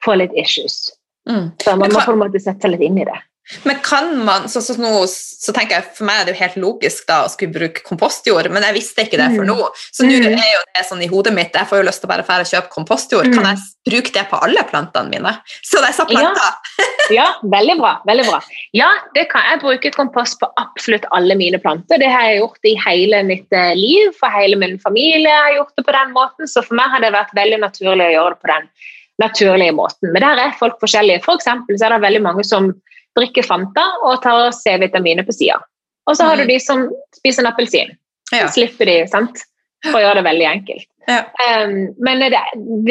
få 0.05 0.17
litt 0.19 0.35
issues. 0.37 0.89
Mm. 1.29 1.51
Så 1.61 1.75
man 1.75 1.93
må 1.93 2.05
på 2.05 2.15
en 2.15 2.23
måte 2.23 2.41
sette 2.41 2.65
seg 2.65 2.75
litt 2.75 2.87
inn 2.89 3.01
i 3.01 3.07
det. 3.07 3.17
Men 3.63 3.79
kan 3.83 4.25
man, 4.25 4.49
så, 4.49 4.61
så, 4.61 4.75
nå, 4.77 4.91
så, 5.09 5.53
tenker 5.55 5.79
jeg 5.79 5.85
For 5.97 6.05
meg 6.05 6.19
er 6.19 6.27
det 6.27 6.33
jo 6.35 6.39
helt 6.43 6.57
logisk 6.61 7.07
da 7.09 7.23
å 7.25 7.31
skulle 7.33 7.55
bruke 7.55 7.81
kompostjord, 7.85 8.45
men 8.53 8.65
jeg 8.67 8.75
visste 8.75 9.05
ikke 9.07 9.17
det 9.17 9.31
for 9.33 9.47
mm. 9.47 9.49
nå. 9.49 9.69
Så 9.89 10.05
nå 10.05 10.19
mm. 10.21 10.35
er 10.37 10.51
jo 10.51 10.59
det 10.75 10.83
sånn 10.85 11.01
i 11.01 11.09
hodet 11.09 11.33
mitt 11.33 11.57
Jeg 11.57 11.69
får 11.69 11.81
jo 11.81 11.87
lyst 11.87 12.03
til 12.03 12.09
å 12.09 12.11
bare 12.11 12.25
fære 12.27 12.45
og 12.45 12.51
kjøpe 12.51 12.73
kompostjord. 12.75 13.31
Kan 13.33 13.41
mm. 13.41 13.49
jeg 13.49 13.89
bruke 13.89 14.13
det 14.19 14.25
på 14.29 14.41
alle 14.45 14.65
plantene 14.69 15.09
mine? 15.15 15.33
Så 15.65 15.81
det 15.81 15.89
er 15.89 15.97
så 15.97 16.05
planter. 16.09 16.77
Ja. 16.77 16.85
ja, 17.19 17.25
veldig 17.55 17.79
bra. 17.81 17.95
veldig 18.11 18.27
bra. 18.29 18.39
Ja, 18.77 18.91
det 19.17 19.25
kan 19.33 19.49
jeg 19.49 19.63
bruke 19.65 19.93
kompost 19.97 20.37
på 20.43 20.51
absolutt 20.61 21.09
alle 21.15 21.37
mine 21.39 21.57
planter. 21.63 21.97
Det 22.01 22.11
har 22.13 22.29
jeg 22.29 22.43
gjort 22.43 22.69
i 22.69 22.75
hele 22.85 23.23
mitt 23.31 23.57
eh, 23.57 23.73
liv. 23.79 24.13
For 24.19 24.29
hele 24.35 24.61
min 24.61 24.77
familie 24.83 25.33
har 25.33 25.57
gjort 25.57 25.73
det 25.73 25.89
på 25.89 25.97
den 25.97 26.13
måten, 26.13 26.53
så 26.53 26.61
for 26.61 26.77
meg 26.77 26.93
har 26.93 27.01
det 27.01 27.15
vært 27.17 27.33
veldig 27.37 27.63
naturlig 27.65 28.11
å 28.11 28.15
gjøre 28.19 28.37
det 28.37 28.41
på 28.45 28.53
den 28.53 28.71
naturlige 29.19 29.75
måten. 29.75 30.11
Men 30.13 30.23
der 30.23 30.41
er 30.45 30.57
folk 30.59 30.79
forskjellige. 30.81 31.23
For 31.25 31.41
så 31.43 31.59
er 31.59 31.95
det 31.95 32.03
veldig 32.05 32.23
mange 32.25 32.45
som 32.47 32.71
drikker 33.17 33.45
Fanta 33.45 33.85
og 34.07 34.21
tar 34.23 34.51
C-vitaminer 34.55 35.27
på 35.27 35.35
sida. 35.35 35.59
Og 36.09 36.17
så 36.17 36.29
har 36.29 36.39
du 36.39 36.45
mm. 36.45 36.51
de 36.51 36.59
som 36.63 36.85
spiser 37.17 37.43
en 37.43 37.51
appelsin. 37.51 37.93
Ja. 38.31 38.47
Så 38.47 38.59
slipper 38.59 38.89
de, 38.89 39.01
sant? 39.11 39.43
For 39.85 39.99
å 39.99 40.03
gjøre 40.03 40.19
det 40.19 40.27
veldig 40.27 40.47
enkelt. 40.49 40.87
Ja. 41.09 41.23
Um, 41.65 41.89
men 42.05 42.21
det, 42.21 42.39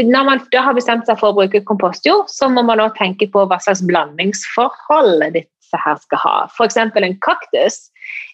når 0.09 0.25
man 0.27 0.41
da 0.53 0.65
har 0.67 0.75
bestemt 0.75 1.07
seg 1.07 1.21
for 1.21 1.31
å 1.31 1.39
bruke 1.39 1.63
kompostjord, 1.69 2.31
så 2.33 2.49
må 2.51 2.65
man 2.67 2.81
også 2.83 2.99
tenke 3.03 3.29
på 3.31 3.45
hva 3.47 3.61
slags 3.63 3.85
blandingsforhold 3.87 5.27
disse 5.37 5.83
her 5.85 6.01
skal 6.03 6.23
ha. 6.25 6.35
F.eks. 6.51 6.79
en 6.81 7.19
kaktus. 7.25 7.87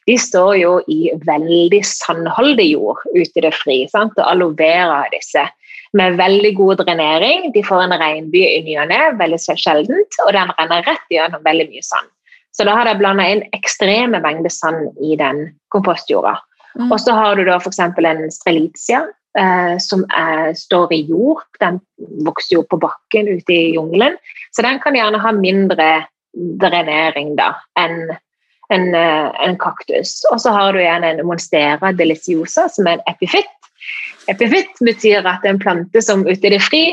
De 0.08 0.16
står 0.20 0.54
jo 0.60 0.72
i 0.92 1.10
veldig 1.24 1.80
sandholdig 1.88 2.68
jord 2.70 3.00
ute 3.16 3.40
i 3.40 3.44
det 3.44 3.54
fri. 3.56 3.82
Sant? 3.92 4.16
Og 4.20 4.24
aloe 4.28 4.56
vera 4.58 5.02
disse 5.12 5.44
med 5.94 6.18
veldig 6.18 6.52
god 6.58 6.82
drenering. 6.82 7.50
De 7.54 7.62
får 7.64 7.84
en 7.84 7.96
regnby 8.00 8.42
i 8.46 8.62
ny 8.66 8.76
og 8.82 8.90
ne, 8.90 9.00
veldig 9.20 9.40
sjeldent, 9.46 10.18
og 10.26 10.32
den 10.36 10.52
renner 10.58 10.86
rett 10.88 11.12
gjennom 11.12 11.44
veldig 11.46 11.68
mye 11.70 11.84
sand. 11.86 12.10
Så 12.54 12.66
da 12.66 12.76
har 12.78 12.86
de 12.86 12.94
blanda 12.98 13.26
inn 13.30 13.42
ekstreme 13.56 14.20
mengder 14.22 14.52
sand 14.52 14.94
i 15.02 15.16
den 15.18 15.46
kompostjorda. 15.74 16.36
Mm. 16.78 16.90
Og 16.90 16.98
så 17.02 17.14
har 17.14 17.38
du 17.38 17.44
da 17.46 17.58
f.eks. 17.58 17.80
en 17.82 18.24
strelitia, 18.30 19.04
eh, 19.38 19.74
som 19.82 20.04
er, 20.14 20.52
står 20.58 20.94
i 20.94 21.00
jord. 21.08 21.42
Den 21.62 21.80
vokser 22.26 22.60
jo 22.60 22.66
på 22.70 22.78
bakken 22.82 23.30
ute 23.30 23.54
i 23.54 23.74
jungelen, 23.74 24.18
så 24.54 24.66
den 24.66 24.78
kan 24.82 24.98
gjerne 24.98 25.22
ha 25.22 25.34
mindre 25.34 25.88
drenering 26.34 27.34
da 27.38 27.52
enn 27.78 28.14
en, 28.72 28.94
eh, 28.94 29.30
en, 29.44 29.58
kaktus. 29.60 30.22
Og 30.32 30.40
så 30.40 30.54
har 30.54 30.72
du 30.72 30.80
igjen 30.80 31.04
en 31.04 31.22
monstera 31.26 31.92
deliciosa, 31.92 32.68
som 32.72 32.86
er 32.88 32.98
en 32.98 33.06
epifitt, 33.10 33.63
Epifitt 34.30 34.80
betyr 34.84 35.26
at 35.28 35.44
en 35.44 35.60
plante 35.60 36.02
som 36.02 36.24
ute 36.26 36.48
i 36.48 36.54
det 36.54 36.62
fri 36.64 36.84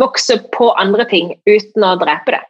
vokser 0.00 0.40
på 0.54 0.70
andre 0.80 1.04
ting 1.10 1.34
uten 1.48 1.84
å 1.84 1.96
drepe 2.00 2.36
det. 2.36 2.42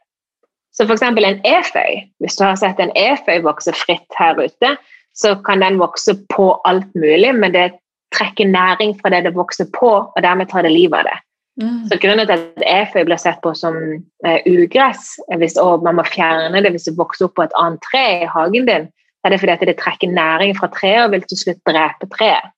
Så 0.77 0.87
f.eks. 0.87 1.03
en 1.03 1.41
eføy. 1.45 2.05
Hvis 2.23 2.39
du 2.39 2.45
har 2.47 2.59
sett 2.61 2.79
en 2.81 2.93
eføy 2.97 3.41
vokse 3.45 3.73
fritt 3.75 4.19
her 4.19 4.39
ute, 4.39 4.77
så 5.17 5.35
kan 5.47 5.65
den 5.65 5.81
vokse 5.81 6.15
på 6.31 6.53
alt 6.69 6.93
mulig, 6.95 7.33
men 7.35 7.53
det 7.57 7.73
trekker 8.15 8.49
næring 8.49 8.95
fra 9.01 9.11
det 9.13 9.25
det 9.27 9.35
vokser 9.35 9.69
på, 9.75 9.91
og 10.07 10.23
dermed 10.23 10.51
tar 10.51 10.67
det 10.67 10.73
livet 10.75 11.03
av 11.03 11.11
det. 11.11 11.19
Mm. 11.61 11.83
Så 11.91 11.99
Grunnen 12.01 12.27
til 12.27 12.39
at 12.39 12.65
eføy 12.67 13.05
blir 13.05 13.21
sett 13.21 13.43
på 13.45 13.53
som 13.59 13.77
eh, 14.25 14.41
ugress, 14.49 15.17
hvis, 15.37 15.59
og 15.61 15.85
man 15.85 15.99
må 15.99 16.07
fjerne 16.09 16.63
det 16.63 16.73
hvis 16.75 16.89
det 16.89 16.97
vokser 16.99 17.27
opp 17.27 17.37
på 17.37 17.45
et 17.45 17.59
annet 17.61 17.83
tre 17.91 18.05
i 18.23 18.31
hagen 18.31 18.71
din, 18.71 18.89
er 19.25 19.33
det 19.33 19.41
fordi 19.43 19.53
at 19.53 19.67
det 19.69 19.77
trekker 19.83 20.15
næring 20.15 20.55
fra 20.57 20.71
treet 20.73 21.05
og 21.05 21.13
vil 21.15 21.27
til 21.29 21.43
slutt 21.43 21.61
drepe 21.69 22.09
treet. 22.15 22.55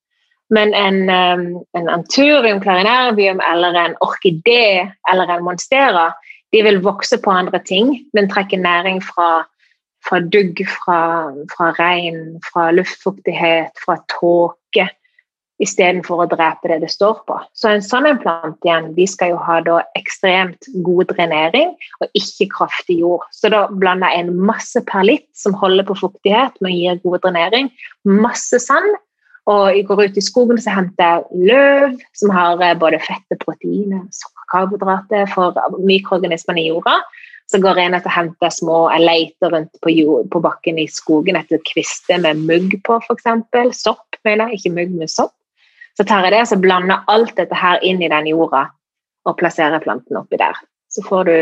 Men 0.52 0.74
en, 0.76 0.98
en 1.10 1.88
anturium 1.88 2.60
clarinervium 2.60 3.40
eller 3.52 3.78
en 3.80 3.96
orkidé 4.04 4.92
eller 5.12 5.30
en 5.32 5.46
monstera 5.46 6.10
de 6.52 6.60
vil 6.66 6.82
vokse 6.84 7.16
på 7.18 7.32
andre 7.32 7.58
ting. 7.64 7.94
men 8.12 8.28
trekke 8.28 8.56
næring 8.60 9.00
fra, 9.02 9.46
fra 10.04 10.20
dugg, 10.20 10.60
fra, 10.68 11.32
fra 11.54 11.70
regn, 11.78 12.40
fra 12.52 12.70
luftfuktighet, 12.70 13.72
fra 13.84 13.96
tåke 14.12 14.90
istedenfor 15.62 16.24
å 16.24 16.28
drepe 16.30 16.70
det 16.70 16.80
det 16.82 16.90
står 16.90 17.22
på. 17.28 17.36
Så 17.54 17.70
en 17.70 17.84
sånn 17.84 18.08
en 18.08 18.18
plant 18.22 18.66
igjen, 18.66 18.90
de 18.96 19.06
skal 19.08 19.34
jo 19.34 19.40
ha 19.44 19.60
da 19.64 19.78
ekstremt 19.98 20.68
god 20.86 21.12
drenering 21.12 21.74
og 22.02 22.18
ikke 22.18 22.48
kraftig 22.56 22.98
jord. 23.02 23.24
Så 23.34 23.52
da 23.52 23.64
blander 23.70 24.12
jeg 24.12 24.26
en 24.26 24.34
masse 24.50 24.82
perlitt 24.90 25.28
som 25.38 25.56
holder 25.58 25.86
på 25.88 25.98
fuktighet, 26.02 26.58
men 26.64 26.74
gir 26.74 27.00
god 27.04 27.22
drenering. 27.26 27.70
Masse 28.08 28.58
sand. 28.64 28.98
Og 29.50 29.74
jeg 29.74 29.86
går 29.88 30.04
ut 30.04 30.18
i 30.18 30.22
skogen 30.22 30.60
og 30.60 30.76
henter 30.76 31.24
løv, 31.34 31.96
som 32.14 32.30
har 32.30 32.60
både 32.60 32.78
både 32.78 33.00
fette, 33.02 33.38
proteiner, 33.42 34.04
karbohydrater 34.52 35.26
for 35.32 35.56
mikroorganismene 35.82 36.62
i 36.62 36.68
jorda. 36.68 37.00
Så 37.50 37.58
går 37.60 37.80
jeg 37.80 37.90
inn 37.90 37.98
og 37.98 38.06
henter 38.14 38.52
små 38.54 38.76
Jeg 38.94 39.50
rundt 39.52 39.72
på, 39.82 39.90
jord, 39.92 40.28
på 40.32 40.40
bakken 40.44 40.78
i 40.78 40.86
skogen 40.88 41.36
etter 41.36 41.60
kvister 41.68 42.22
med 42.22 42.44
mugg 42.46 42.76
på, 42.86 43.00
f.eks. 43.02 43.26
Sopp, 43.76 44.16
mener 44.24 44.52
jeg. 44.52 44.60
Ikke 44.60 44.76
mugg 44.78 44.94
men 44.94 45.10
sopp. 45.10 45.34
Så 45.98 46.06
tar 46.08 46.24
jeg 46.24 46.32
det 46.36 46.46
og 46.46 46.62
blander 46.62 47.02
alt 47.12 47.34
dette 47.36 47.58
her 47.58 47.82
inn 47.84 48.00
i 48.00 48.08
den 48.08 48.30
jorda 48.30 48.68
og 49.28 49.36
plasserer 49.38 49.82
planten 49.82 50.16
oppi 50.16 50.38
der. 50.40 50.56
Så 50.88 51.04
får 51.04 51.28
du 51.28 51.36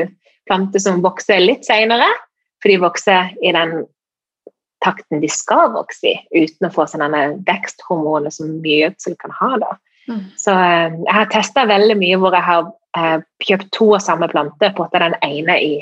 planter 0.48 0.82
som 0.82 1.04
vokser 1.04 1.38
litt 1.42 1.68
seinere, 1.68 2.08
for 2.60 2.72
de 2.72 2.80
vokser 2.82 3.30
i 3.44 3.52
den 3.54 3.84
takten 4.84 5.22
de 5.22 5.28
skal 5.30 5.70
vokse 5.74 6.08
i, 6.08 6.16
uten 6.32 6.68
å 6.68 6.72
få 6.74 6.86
sånne 6.88 7.22
veksthormoner 7.46 8.32
som 8.34 8.58
mye 8.62 8.86
gjødsel 8.86 9.16
kan 9.20 9.34
ha. 9.38 9.52
da. 9.62 9.72
Mm. 10.10 10.22
Så 10.40 10.54
eh, 10.56 10.98
jeg 11.04 11.16
har 11.16 11.32
testa 11.32 11.66
veldig 11.70 11.96
mye 12.00 12.20
hvor 12.20 12.36
jeg 12.36 12.46
har 12.46 12.70
eh, 12.98 13.18
kjøpt 13.46 13.72
to 13.76 13.90
av 13.98 14.04
samme 14.04 14.30
plante, 14.32 14.72
potta 14.76 15.02
den 15.04 15.18
ene 15.26 15.58
i 15.60 15.74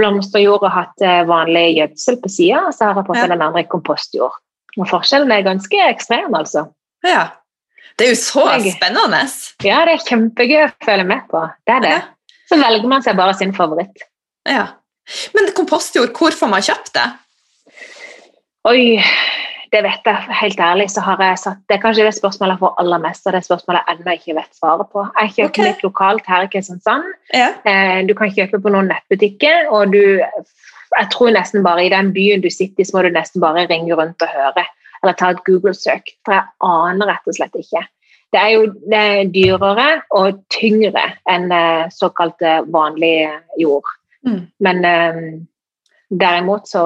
blomsterjord 0.00 0.64
og 0.64 0.72
hatt 0.74 1.04
eh, 1.04 1.24
vanlig 1.28 1.66
gjødsel 1.80 2.20
på 2.22 2.32
sida, 2.32 2.64
og 2.68 2.76
så 2.76 2.88
har 2.88 3.02
jeg 3.02 3.10
potta 3.10 3.26
ja. 3.26 3.34
den 3.34 3.44
andre 3.48 3.64
i 3.64 3.70
kompostjord. 3.70 4.38
Og 4.78 4.86
Forskjellen 4.86 5.32
er 5.34 5.44
ganske 5.44 5.82
ekstrem, 5.90 6.30
altså. 6.38 6.68
Ja, 7.04 7.32
det 7.98 8.06
er 8.06 8.14
jo 8.14 8.20
så 8.20 8.44
spennende. 8.64 9.18
Ja, 9.66 9.82
det 9.84 9.96
er 9.98 10.04
kjempegøy 10.06 10.60
å 10.64 10.68
følge 10.86 11.06
med 11.08 11.26
på. 11.28 11.42
Det 11.68 11.74
er 11.74 11.82
det. 11.84 11.96
Så 12.48 12.56
velger 12.56 12.88
man 12.88 13.02
seg 13.04 13.18
bare 13.18 13.34
sin 13.36 13.52
favoritt. 13.56 14.06
Ja. 14.48 14.70
Men 15.34 15.50
kompostjord, 15.56 16.14
hvor 16.16 16.34
får 16.36 16.48
man 16.48 16.64
kjøpt 16.64 16.94
det? 16.96 17.08
Oi, 18.68 19.00
det 19.72 19.80
vet 19.86 20.08
jeg 20.08 20.36
helt 20.40 20.60
ærlig. 20.60 20.90
så 20.90 21.00
har 21.00 21.22
jeg 21.22 21.38
satt, 21.38 21.60
Det 21.68 21.76
er 21.76 21.82
kanskje 21.82 22.04
det 22.04 22.14
spørsmålet 22.14 22.52
jeg 22.52 22.62
får 22.64 22.74
aller 22.82 22.98
mest, 22.98 23.26
og 23.26 23.32
det 23.32 23.44
spørsmålet 23.44 23.80
jeg 23.86 23.96
ennå 23.96 24.16
ikke 24.18 24.34
vet 24.36 24.58
svaret 24.58 24.90
på. 24.92 25.06
Jeg 25.20 25.32
kjøper 25.36 25.48
okay. 25.48 25.64
litt 25.64 25.82
lokalt 25.82 26.26
her 26.26 26.42
i 26.42 26.50
Kristiansand. 26.52 27.06
Ja. 27.34 27.48
Eh, 27.64 28.06
du 28.08 28.14
kan 28.14 28.34
kjøpe 28.34 28.60
på 28.60 28.72
noen 28.74 28.90
nettbutikker, 28.92 29.70
og 29.70 29.94
du 29.94 30.02
jeg 30.98 31.06
tror 31.12 31.30
nesten 31.30 31.62
bare 31.62 31.86
i 31.86 31.92
den 31.92 32.12
byen 32.12 32.42
du 32.42 32.50
sitter 32.50 32.82
i, 32.82 32.84
så 32.84 32.96
må 32.96 33.02
du 33.06 33.14
nesten 33.14 33.40
bare 33.40 33.66
ringe 33.70 33.94
rundt 33.94 34.22
og 34.22 34.28
høre 34.34 34.66
eller 35.02 35.16
ta 35.16 35.30
et 35.32 35.44
Google-søk, 35.46 36.12
for 36.26 36.36
jeg 36.36 36.44
aner 36.66 37.08
rett 37.08 37.30
og 37.30 37.36
slett 37.36 37.54
ikke. 37.56 37.84
Det 38.30 38.40
er 38.40 38.50
jo 38.52 38.66
det 38.90 38.98
er 38.98 39.30
dyrere 39.34 39.86
og 40.14 40.42
tyngre 40.52 41.06
enn 41.30 41.48
eh, 41.54 41.86
såkalte 41.94 42.60
vanlig 42.70 43.30
jord. 43.58 43.88
Mm. 44.26 44.42
Men 44.60 44.84
um, 44.84 45.22
derimot 46.20 46.68
så 46.68 46.84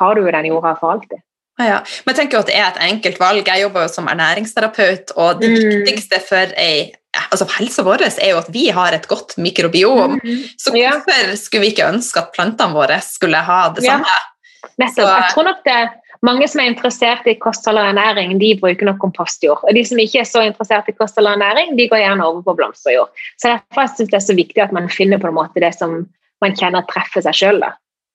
har 0.00 0.16
du 0.16 0.24
jo 0.24 0.32
den 0.34 0.48
jorda 0.50 0.76
for 0.80 0.96
alltid. 0.96 1.22
Ja, 1.60 1.82
Men 2.06 2.14
jeg 2.14 2.16
tenker 2.22 2.38
jo 2.38 2.44
at 2.44 2.48
det 2.48 2.56
er 2.56 2.68
et 2.70 2.80
enkelt 2.86 3.20
valg. 3.20 3.44
Jeg 3.44 3.62
jobber 3.66 3.84
jo 3.84 3.92
som 3.92 4.08
ernæringsterapeut, 4.08 5.12
og 5.20 5.42
det 5.42 5.50
mm. 5.52 5.68
viktigste 5.74 6.22
for 6.24 6.56
ei 6.56 6.90
altså 7.10 7.46
helsa 7.56 7.82
vår 7.82 8.04
er 8.06 8.28
jo 8.30 8.38
at 8.38 8.50
vi 8.54 8.68
har 8.70 8.94
et 8.94 9.08
godt 9.10 9.34
mikrobiom. 9.42 10.20
Mm. 10.22 10.42
Så 10.58 10.70
hvorfor 10.74 11.32
skulle 11.36 11.66
vi 11.66 11.72
ikke 11.74 11.88
ønske 11.90 12.22
at 12.22 12.30
plantene 12.36 12.76
våre 12.76 13.00
skulle 13.02 13.40
ha 13.46 13.64
det 13.74 13.82
samme? 13.82 14.06
Ja, 14.06 14.68
nettopp. 14.78 15.10
Jeg 15.10 15.32
tror 15.34 15.48
nok 15.48 15.64
det 15.66 15.80
mange 16.26 16.46
som 16.52 16.60
er 16.60 16.68
interessert 16.68 17.26
i 17.30 17.36
kosthold 17.40 17.80
og 17.80 17.90
ernæring, 17.90 18.36
de 18.40 18.52
bruker 18.60 18.86
nok 18.86 19.00
kompostjord. 19.00 19.64
Og 19.64 19.74
de 19.76 19.82
som 19.88 20.00
ikke 20.02 20.20
er 20.20 20.28
så 20.28 20.44
interessert 20.44 20.90
i 20.92 20.96
kosthold 20.96 21.30
og 21.30 21.38
ernæring, 21.38 21.74
de 21.78 21.88
går 21.88 22.02
gjerne 22.02 22.26
over 22.26 22.44
på 22.46 22.56
blomsterjord. 22.58 23.10
Så 23.40 23.54
derfor 23.54 23.88
synes 23.88 24.06
jeg 24.06 24.12
det 24.12 24.20
er 24.20 24.26
så 24.28 24.38
viktig 24.38 24.64
at 24.64 24.74
man 24.76 24.90
finner 24.92 25.20
på 25.20 25.30
en 25.30 25.38
måte 25.38 25.62
det 25.64 25.72
som 25.78 26.02
man 26.44 26.56
kjenner 26.56 26.84
treffer 26.90 27.24
seg 27.24 27.36
sjøl. 27.36 27.64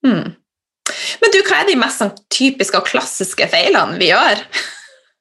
Mm. 0.06 0.36
Men 1.22 1.34
du, 1.34 1.40
hva 1.46 1.60
er 1.62 1.68
de 1.70 1.76
mest 1.80 2.02
sånn, 2.02 2.14
typiske 2.32 2.78
og 2.78 2.88
klassiske 2.88 3.48
feilene 3.52 3.98
vi 4.00 4.10
gjør? 4.12 4.42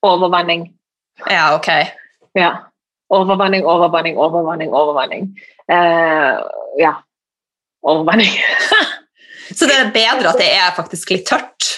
Overvanning. 0.05 0.69
Ja, 1.29 1.49
ok. 1.55 1.69
Ja. 2.37 2.51
Overvanning, 3.13 3.65
overvanning, 3.69 4.17
overvanning, 4.17 4.73
overvanning. 4.75 5.29
Uh, 5.71 6.41
ja. 6.81 6.95
Overvanning. 7.85 8.33
så 9.57 9.69
det 9.69 9.77
er 9.77 9.93
bedre 9.95 10.33
at 10.33 10.41
det 10.41 10.51
er 10.51 10.75
faktisk 10.79 11.15
litt 11.15 11.27
tørt? 11.29 11.71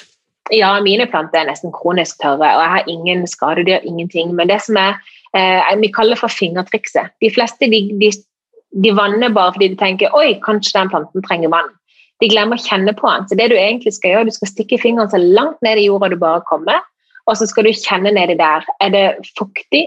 Ja, 0.54 0.72
mine 0.80 1.08
planter 1.12 1.42
er 1.42 1.50
nesten 1.50 1.74
kronisk 1.76 2.22
tørre, 2.22 2.54
og 2.56 2.62
jeg 2.64 2.74
har 2.74 2.92
ingen 2.92 3.26
skadedyr, 3.28 3.84
ingenting. 3.84 4.32
Men 4.36 4.48
det 4.52 4.62
som 4.64 4.80
er 4.80 4.96
eh, 5.36 5.76
vi 5.82 5.92
kaller 5.92 6.20
for 6.20 6.32
fingertrikset. 6.32 7.12
De 7.22 7.32
fleste 7.34 7.70
de, 7.70 7.82
de, 8.00 8.12
de, 8.84 8.94
vanner 8.96 9.34
bare 9.34 9.54
fordi 9.56 9.74
de 9.74 9.80
tenker 9.80 10.16
oi, 10.16 10.38
kanskje 10.46 10.78
den 10.80 10.94
planten 10.94 11.26
trenger 11.26 11.52
vann. 11.54 11.74
De 12.22 12.30
glemmer 12.32 12.58
å 12.58 12.66
kjenne 12.66 12.94
på 12.98 13.10
den. 13.10 13.28
Så 13.30 13.38
det 13.38 13.50
du 13.52 13.58
egentlig 13.58 13.94
skal 13.98 14.16
gjøre, 14.16 14.30
du 14.30 14.38
skal 14.38 14.52
stikke 14.52 14.80
fingeren 14.82 15.12
så 15.12 15.20
langt 15.22 15.60
ned 15.66 15.82
i 15.82 15.88
jorda 15.88 16.10
du 16.14 16.18
bare 16.22 16.46
kommer, 16.50 16.82
og 17.28 17.38
så 17.38 17.48
skal 17.50 17.68
du 17.68 17.76
kjenne 17.76 18.14
nedi 18.16 18.38
der. 18.40 18.66
Er 18.82 18.94
det 18.94 19.06
fuktig 19.38 19.84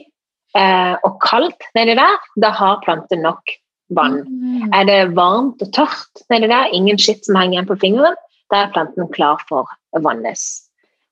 eh, 0.59 0.95
og 1.07 1.19
kaldt 1.25 1.67
nedi 1.79 1.97
der, 1.99 2.17
da 2.43 2.53
har 2.55 2.81
planten 2.85 3.25
nok 3.27 3.57
vann. 3.97 4.23
Mm. 4.29 4.71
Er 4.77 4.87
det 4.87 4.99
varmt 5.19 5.63
og 5.65 5.73
tørt 5.75 6.25
nedi 6.31 6.51
der, 6.51 6.71
ingen 6.77 7.01
skitt 7.01 7.27
som 7.27 7.39
henger 7.41 7.59
igjen 7.59 7.71
på 7.71 7.79
fingeren, 7.83 8.19
da 8.51 8.65
er 8.65 8.75
planten 8.75 9.09
klar 9.15 9.43
for 9.49 9.71
vannes. 10.05 10.47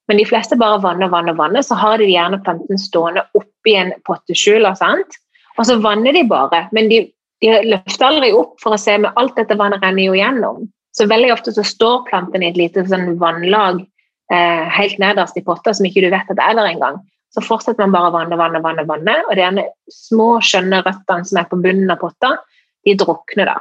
Men 0.09 0.21
de 0.21 0.25
fleste 0.27 0.57
bare 0.57 0.81
vanner, 0.83 1.11
vanner, 1.13 1.37
vanner. 1.37 1.63
Så 1.63 1.77
har 1.79 2.01
de 2.01 2.09
gjerne 2.09 2.41
planten 2.45 2.81
stående 2.81 3.27
oppi 3.37 3.77
en 3.77 3.93
potteskjul, 4.09 4.65
og 4.65 5.67
så 5.69 5.77
vanner 5.85 6.17
de 6.17 6.25
bare. 6.29 6.65
Men 6.73 6.89
de, 6.89 7.03
de, 7.45 7.53
løfter 7.69 8.09
aldri 8.09 8.33
opp 8.35 8.57
for 8.63 8.75
å 8.75 8.81
se 8.81 8.97
med 9.03 9.13
alt 9.21 9.37
dette 9.37 9.59
vannet 9.59 9.85
renner 9.85 10.09
jo 10.09 10.17
gjennom. 10.17 10.65
Så 10.99 11.07
veldig 11.07 11.31
ofte 11.33 11.55
så 11.55 11.63
står 11.67 12.09
planten 12.09 12.43
i 12.43 12.51
et 12.51 12.59
lite 12.59 12.83
sånn 12.89 13.13
vannlag 13.21 13.85
eh, 14.35 14.65
helt 14.75 14.99
nederst 14.99 15.39
i 15.39 15.45
potta 15.47 15.75
som 15.77 15.87
ikke 15.87 16.03
du 16.03 16.11
vet 16.11 16.27
at 16.27 16.39
det 16.39 16.45
er 16.45 16.59
der 16.59 16.73
engang. 16.73 16.99
Så 17.35 17.45
fortsetter 17.45 17.85
man 17.85 17.95
bare 17.95 18.11
å 18.11 18.17
vanne, 18.17 18.39
vanne, 18.41 18.63
vanne, 18.65 18.85
vanne, 18.89 19.17
og 19.29 19.37
de 19.37 19.67
små, 19.93 20.39
skjønne 20.43 20.81
røttene 20.83 21.29
som 21.29 21.41
er 21.41 21.49
på 21.51 21.61
bunnen 21.61 21.93
av 21.93 22.01
potta, 22.01 22.35
de 22.87 22.97
drukner 22.99 23.53
da. 23.53 23.59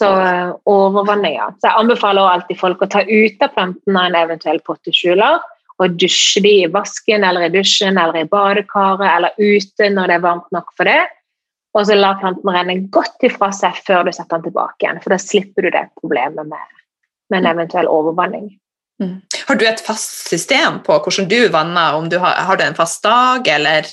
Så 0.00 0.08
eh, 0.16 0.50
overvannet, 0.70 1.36
ja. 1.36 1.48
Så 1.60 1.68
jeg 1.68 1.82
anbefaler 1.84 2.34
alltid 2.34 2.58
folk 2.60 2.82
å 2.82 2.90
ta 2.90 3.04
ut 3.04 3.44
av 3.44 3.54
plantene 3.54 4.06
en 4.08 4.18
eventuell 4.18 4.62
potteskjuler 4.66 5.40
og 5.80 5.96
dusje 6.00 6.42
de 6.44 6.54
i 6.64 6.68
vasken 6.72 7.24
eller 7.24 7.46
i 7.46 7.52
dusjen 7.52 7.98
eller 8.00 8.20
i 8.20 8.28
badekaret 8.28 9.06
eller 9.08 9.36
ute 9.38 9.88
når 9.92 10.10
det 10.10 10.18
er 10.18 10.24
varmt 10.24 10.50
nok 10.56 10.72
for 10.76 10.88
det. 10.88 11.00
Og 11.76 11.86
så 11.86 11.94
la 11.94 12.16
planten 12.18 12.50
renne 12.50 12.76
godt 12.90 13.22
ifra 13.26 13.50
seg 13.54 13.76
før 13.86 14.08
du 14.08 14.12
setter 14.14 14.38
den 14.38 14.48
tilbake 14.48 14.84
igjen. 14.84 14.98
For 15.04 15.14
da 15.14 15.20
slipper 15.22 15.66
du 15.66 15.70
det 15.74 15.84
problemet 16.00 16.48
med, 16.50 16.74
med 17.30 17.42
en 17.42 17.50
eventuell 17.52 17.90
overvanning. 17.90 18.48
Mm. 19.00 19.20
Har 19.48 19.56
du 19.56 19.64
et 19.68 19.80
fast 19.80 20.28
system 20.28 20.80
på 20.84 20.98
hvordan 20.98 21.28
du 21.30 21.38
vanner? 21.54 21.96
Om 21.96 22.10
du 22.10 22.18
har, 22.20 22.36
har, 22.48 22.58
du 22.58 22.66
en 22.66 22.76
fast 22.76 23.02
dag, 23.06 23.46
eller? 23.48 23.88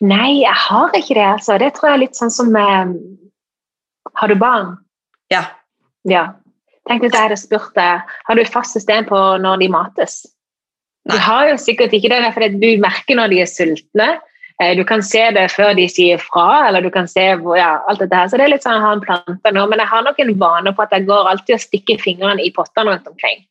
Nei, 0.00 0.40
jeg 0.40 0.56
har 0.64 0.96
ikke 0.96 1.18
det. 1.18 1.28
altså. 1.36 1.58
Det 1.60 1.70
tror 1.76 1.90
jeg 1.90 1.98
er 1.98 2.04
litt 2.06 2.18
sånn 2.18 2.32
som 2.32 2.56
eh, 2.56 2.96
Har 4.18 4.32
du 4.32 4.38
barn? 4.40 4.74
Ja. 5.30 5.44
ja. 6.08 6.30
Tenk 6.88 7.04
hvis 7.04 7.12
jeg 7.12 7.28
hadde 7.28 7.36
spurt 7.36 7.74
deg 7.76 8.08
har 8.08 8.36
du 8.36 8.40
et 8.40 8.50
fast 8.52 8.72
system 8.72 9.04
på 9.08 9.20
når 9.42 9.60
de 9.60 9.68
mates. 9.72 10.22
Nei. 11.08 11.16
Du 11.16 11.24
har 11.24 11.50
jo 11.50 11.58
sikkert 11.60 11.92
ikke 11.96 12.10
det, 12.12 12.32
for 12.32 12.56
du 12.60 12.68
merker 12.80 13.18
når 13.18 13.32
de 13.32 13.42
er 13.44 13.50
sultne. 13.50 14.08
Eh, 14.62 14.74
du 14.76 14.82
kan 14.84 15.02
se 15.06 15.22
det 15.34 15.46
før 15.54 15.76
de 15.78 15.86
sier 15.90 16.18
fra, 16.18 16.66
eller 16.68 16.82
du 16.82 16.90
kan 16.90 17.06
se 17.10 17.28
ja, 17.30 17.70
alt 17.88 18.02
dette 18.02 18.16
her. 18.16 18.30
Så 18.30 18.40
det 18.40 18.48
er 18.48 18.54
litt 18.56 18.66
sånn 18.66 18.78
jeg 18.78 18.86
har 18.86 18.98
en 18.98 19.04
plante 19.04 19.54
nå, 19.54 19.66
men 19.70 19.82
jeg 19.82 19.92
har 19.92 20.04
nok 20.06 20.18
en 20.24 20.34
vane 20.40 20.74
på 20.74 20.84
at 20.84 20.96
jeg 20.96 21.06
går 21.10 21.30
alltid 21.32 21.58
og 21.58 21.64
stikker 21.64 22.02
fingrene 22.02 22.42
i 22.42 22.52
pottene 22.54 22.90
rundt 22.90 23.10
omkring. 23.10 23.44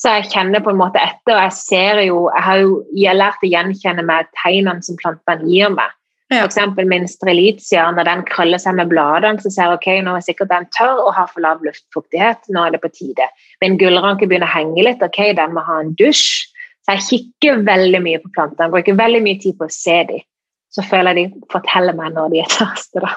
Så 0.00 0.14
jeg 0.16 0.30
kjenner 0.32 0.62
på 0.64 0.72
en 0.72 0.80
måte 0.80 1.00
etter, 1.00 1.36
og 1.36 1.42
jeg 1.44 1.56
ser 1.58 1.98
jo 2.06 2.20
Jeg 2.32 2.44
har 2.46 2.60
jo 2.62 2.76
jeg 2.96 3.18
lært 3.20 3.42
å 3.44 3.50
gjenkjenne 3.50 4.04
meg 4.08 4.30
tegnene 4.40 4.86
som 4.86 4.96
plantene 5.00 5.44
gir 5.44 5.74
meg. 5.74 5.92
For 6.30 6.46
eksempel 6.46 6.86
min 6.86 7.08
strelitia, 7.10 7.88
når 7.90 8.06
den 8.06 8.20
krøller 8.28 8.60
seg 8.62 8.76
med 8.78 8.88
bladene, 8.92 9.42
så 9.42 9.50
ser 9.50 9.66
jeg 9.66 9.78
ok, 9.80 9.88
nå 10.06 10.14
er 10.14 10.22
sikkert 10.22 10.52
den 10.52 10.68
tørr 10.76 11.02
og 11.02 11.10
har 11.16 11.26
for 11.26 11.42
lav 11.42 11.64
luftfuktighet. 11.66 12.46
Nå 12.54 12.62
er 12.62 12.76
det 12.76 12.80
på 12.84 12.90
tide. 12.94 13.26
Min 13.60 13.74
gullranke 13.80 14.28
begynner 14.30 14.46
å 14.46 14.54
henge 14.54 14.84
litt. 14.86 15.02
ok, 15.02 15.34
Den 15.34 15.56
må 15.56 15.64
ha 15.66 15.80
en 15.82 15.90
dusj. 15.98 16.46
Så 16.90 16.96
jeg 16.96 17.06
kikker 17.06 17.64
veldig 17.66 18.02
mye 18.02 18.20
på 18.22 18.32
plantene. 18.34 18.70
Bruker 18.72 18.96
veldig 18.98 19.22
mye 19.22 19.38
tid 19.42 19.58
på 19.58 19.68
å 19.68 19.72
se 19.72 19.98
dem. 20.08 20.22
Så 20.70 20.82
føler 20.86 21.18
jeg 21.18 21.30
de 21.30 21.50
forteller 21.50 21.94
meg 21.98 22.14
når 22.14 22.32
de 22.32 22.40
er 22.42 22.50
tørste. 22.50 23.02
da. 23.02 23.12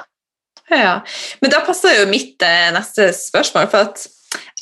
Ja, 0.69 0.93
Men 1.41 1.51
da 1.53 1.61
passer 1.65 1.97
jo 1.99 2.09
mitt 2.09 2.41
eh, 2.45 2.69
neste 2.73 3.09
spørsmål. 3.13 3.67
for 3.69 3.89
at 3.89 4.05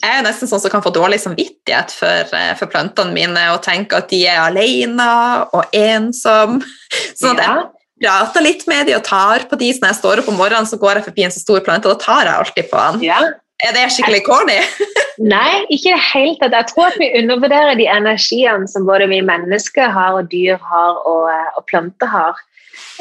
jeg 0.02 0.18
er 0.18 0.24
nesten 0.26 0.50
sånn 0.50 0.60
som 0.64 0.72
kan 0.74 0.84
få 0.84 0.92
dårlig 0.96 1.22
samvittighet 1.24 1.94
for, 1.94 2.34
eh, 2.36 2.56
for 2.60 2.72
plantene 2.72 3.14
mine 3.16 3.44
og 3.54 3.62
tenke 3.64 4.00
at 4.00 4.10
de 4.10 4.24
er 4.28 4.42
alene 4.42 5.12
og 5.54 5.76
ensomme. 5.76 6.64
Sånn 7.22 7.40
at 7.40 7.70
jeg 8.02 8.10
prater 8.10 8.44
litt 8.44 8.66
med 8.68 8.88
dem 8.90 8.98
og 8.98 9.06
tar 9.06 9.46
på 9.48 9.60
de 9.60 9.70
når 9.78 9.92
jeg 9.92 10.00
står 10.00 10.24
opp 10.24 10.32
om 10.32 10.40
morgenen, 10.40 10.68
så 10.68 10.80
går 10.82 11.00
jeg 11.00 11.08
forbi 11.12 11.28
en 11.28 11.36
så 11.36 11.44
stor 11.44 11.62
plante, 11.62 11.88
og 11.88 12.00
da 12.00 12.04
tar 12.04 12.26
jeg 12.26 12.34
alltid 12.34 12.70
på 12.72 12.82
den. 12.82 13.04
Ja. 13.06 13.20
Er 13.62 13.76
det 13.76 13.92
skikkelig 13.94 14.24
corny? 14.26 14.58
Nei, 15.22 15.66
ikke 15.70 15.92
i 15.92 15.94
det 15.94 16.06
hele 16.08 16.38
tatt. 16.42 16.56
Jeg 16.56 16.70
tror 16.72 16.88
at 16.88 16.98
vi 16.98 17.12
undervurderer 17.20 17.76
de 17.78 17.86
energiene 17.92 18.70
som 18.70 18.88
både 18.88 19.10
vi 19.12 19.20
mennesker 19.26 19.92
har, 19.94 20.18
og 20.18 20.32
dyr 20.32 20.58
har, 20.66 20.98
og, 21.06 21.28
eh, 21.30 21.52
og 21.60 21.68
planter 21.70 22.10
har. 22.10 22.40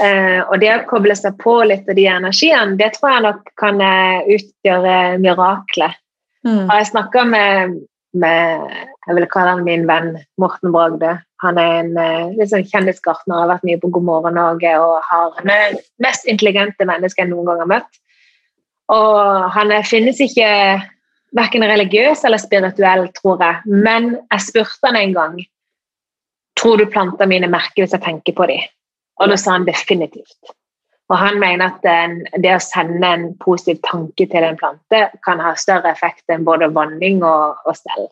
Uh, 0.00 0.40
og 0.50 0.60
det 0.60 0.70
å 0.72 0.84
koble 0.88 1.14
seg 1.16 1.36
på 1.40 1.54
litt 1.68 1.88
av 1.88 1.96
de 1.96 2.06
energiene, 2.10 2.76
det 2.80 2.90
tror 2.96 3.14
jeg 3.14 3.24
nok 3.26 3.50
kan 3.60 3.80
uh, 3.80 4.26
utgjøre 4.32 4.96
mirakler. 5.22 5.96
Mm. 6.44 6.66
Og 6.66 6.74
jeg 6.74 6.90
snakka 6.90 7.24
med, 7.28 7.78
med, 8.16 8.76
jeg 9.06 9.16
vil 9.16 9.28
kalle 9.32 9.54
han 9.56 9.64
min 9.64 9.86
venn 9.88 10.14
Morten 10.40 10.72
Bragde. 10.74 11.14
Han 11.44 11.60
er 11.60 11.78
en 11.80 12.36
liksom 12.36 12.64
kjendisgartner, 12.68 13.42
har 13.42 13.52
vært 13.54 13.64
mye 13.68 13.80
på 13.80 13.88
God 13.94 14.04
morgen 14.08 14.36
Norge 14.36 14.72
og 14.80 14.98
har 15.08 15.36
det 15.40 15.60
mest 16.04 16.26
intelligente 16.28 16.84
mennesket 16.88 17.24
jeg 17.24 17.30
noen 17.32 17.48
gang 17.48 17.62
har 17.62 17.70
møtt. 17.78 18.00
Og 18.90 19.50
han 19.54 19.72
finnes 19.86 20.18
ikke 20.22 20.50
verken 21.36 21.62
religiøs 21.62 22.24
eller 22.26 22.42
spirituell, 22.42 23.06
tror 23.14 23.42
jeg. 23.44 23.74
Men 23.86 24.12
jeg 24.18 24.46
spurte 24.48 24.90
han 24.90 24.98
en 24.98 25.16
gang 25.16 25.40
tror 26.60 26.76
du 26.76 26.86
plantene 26.92 27.28
mine 27.30 27.50
merker 27.50 27.84
hvis 27.84 27.94
jeg 27.96 28.04
tenker 28.04 28.36
på 28.36 28.48
dem. 28.50 28.64
Og 29.20 29.30
da 29.30 29.36
sa 29.40 29.56
han 29.56 29.68
definitivt. 29.68 30.54
Og 31.10 31.18
han 31.18 31.40
mener 31.42 31.72
at 31.72 32.38
det 32.38 32.52
å 32.54 32.62
sende 32.62 33.08
en 33.08 33.26
positiv 33.42 33.80
tanke 33.86 34.28
til 34.30 34.46
en 34.46 34.58
plante 34.60 35.02
kan 35.26 35.42
ha 35.42 35.56
større 35.58 35.90
effekt 35.90 36.30
enn 36.30 36.46
både 36.46 36.70
vanning 36.74 37.24
og, 37.26 37.58
og 37.66 37.76
stell. 37.76 38.06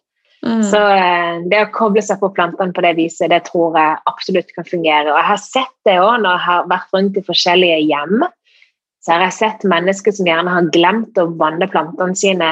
Mm. 0.46 0.62
Så 0.66 0.80
eh, 0.94 1.38
det 1.50 1.60
å 1.64 1.70
koble 1.74 2.02
seg 2.04 2.20
på 2.20 2.30
plantene 2.34 2.74
på 2.74 2.82
det 2.84 2.92
viset, 2.98 3.30
det 3.30 3.40
tror 3.48 3.78
jeg 3.78 4.02
absolutt 4.10 4.50
kan 4.54 4.66
fungere. 4.66 5.10
Og 5.10 5.16
jeg 5.16 5.28
har 5.30 5.40
sett 5.42 5.74
det 5.86 5.96
òg 6.02 6.20
når 6.22 6.34
jeg 6.34 6.44
har 6.46 6.68
vært 6.74 6.94
rundt 6.94 7.18
i 7.18 7.24
forskjellige 7.26 7.78
hjem. 7.86 8.26
Så 9.08 9.14
har 9.14 9.22
jeg 9.24 9.38
sett 9.38 9.62
mennesker 9.64 10.12
som 10.12 10.26
gjerne 10.28 10.52
har 10.52 10.66
glemt 10.68 11.16
å 11.16 11.30
vanne 11.40 11.64
plantene 11.72 12.12
sine 12.12 12.48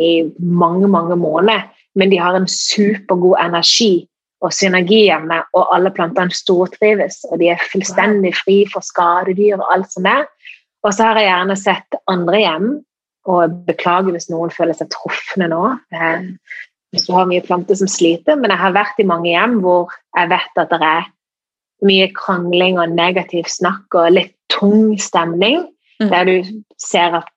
i 0.00 0.22
mange, 0.40 0.88
mange 0.88 1.18
måneder, 1.20 1.66
men 2.00 2.08
de 2.08 2.16
har 2.16 2.32
en 2.38 2.48
supergod 2.48 3.36
energi 3.36 4.06
og 4.40 4.54
synergi 4.56 5.02
hjemme, 5.10 5.42
og 5.52 5.74
alle 5.76 5.92
plantene 5.92 6.32
stortrives, 6.32 7.18
og 7.28 7.42
de 7.42 7.50
er 7.52 7.66
fullstendig 7.68 8.32
fri 8.38 8.62
for 8.72 8.80
skadedyr 8.80 9.60
og 9.60 9.68
alt 9.74 9.92
som 9.92 10.08
er. 10.08 10.24
Og 10.80 10.96
så 10.96 11.10
har 11.10 11.20
jeg 11.20 11.28
gjerne 11.28 11.58
sett 11.60 11.98
andre 12.08 12.40
hjem, 12.40 12.70
og 13.28 13.58
beklager 13.68 14.16
hvis 14.16 14.30
noen 14.32 14.50
føler 14.56 14.80
seg 14.80 14.88
trufne 14.96 15.50
nå. 15.52 15.60
Eh, 15.92 16.24
hvis 16.96 17.04
du 17.04 17.12
har 17.12 17.28
mye 17.28 17.44
planter 17.44 17.76
som 17.76 17.92
sliter, 17.92 18.40
men 18.40 18.48
jeg 18.48 18.64
har 18.64 18.72
vært 18.80 18.96
i 18.96 19.08
mange 19.12 19.28
hjem 19.28 19.60
hvor 19.60 19.92
jeg 20.16 20.32
vet 20.32 20.64
at 20.64 20.72
det 20.72 20.80
er 20.88 21.12
mye 21.84 22.08
krangling 22.16 22.80
og 22.80 22.96
negativ 22.96 23.44
snakk 23.52 23.92
og 23.92 24.16
litt 24.16 24.32
tung 24.48 24.96
stemning, 24.96 25.68
mm. 26.04 26.10
der 26.12 26.28
du 26.28 26.52
ser 26.80 27.16
at 27.22 27.30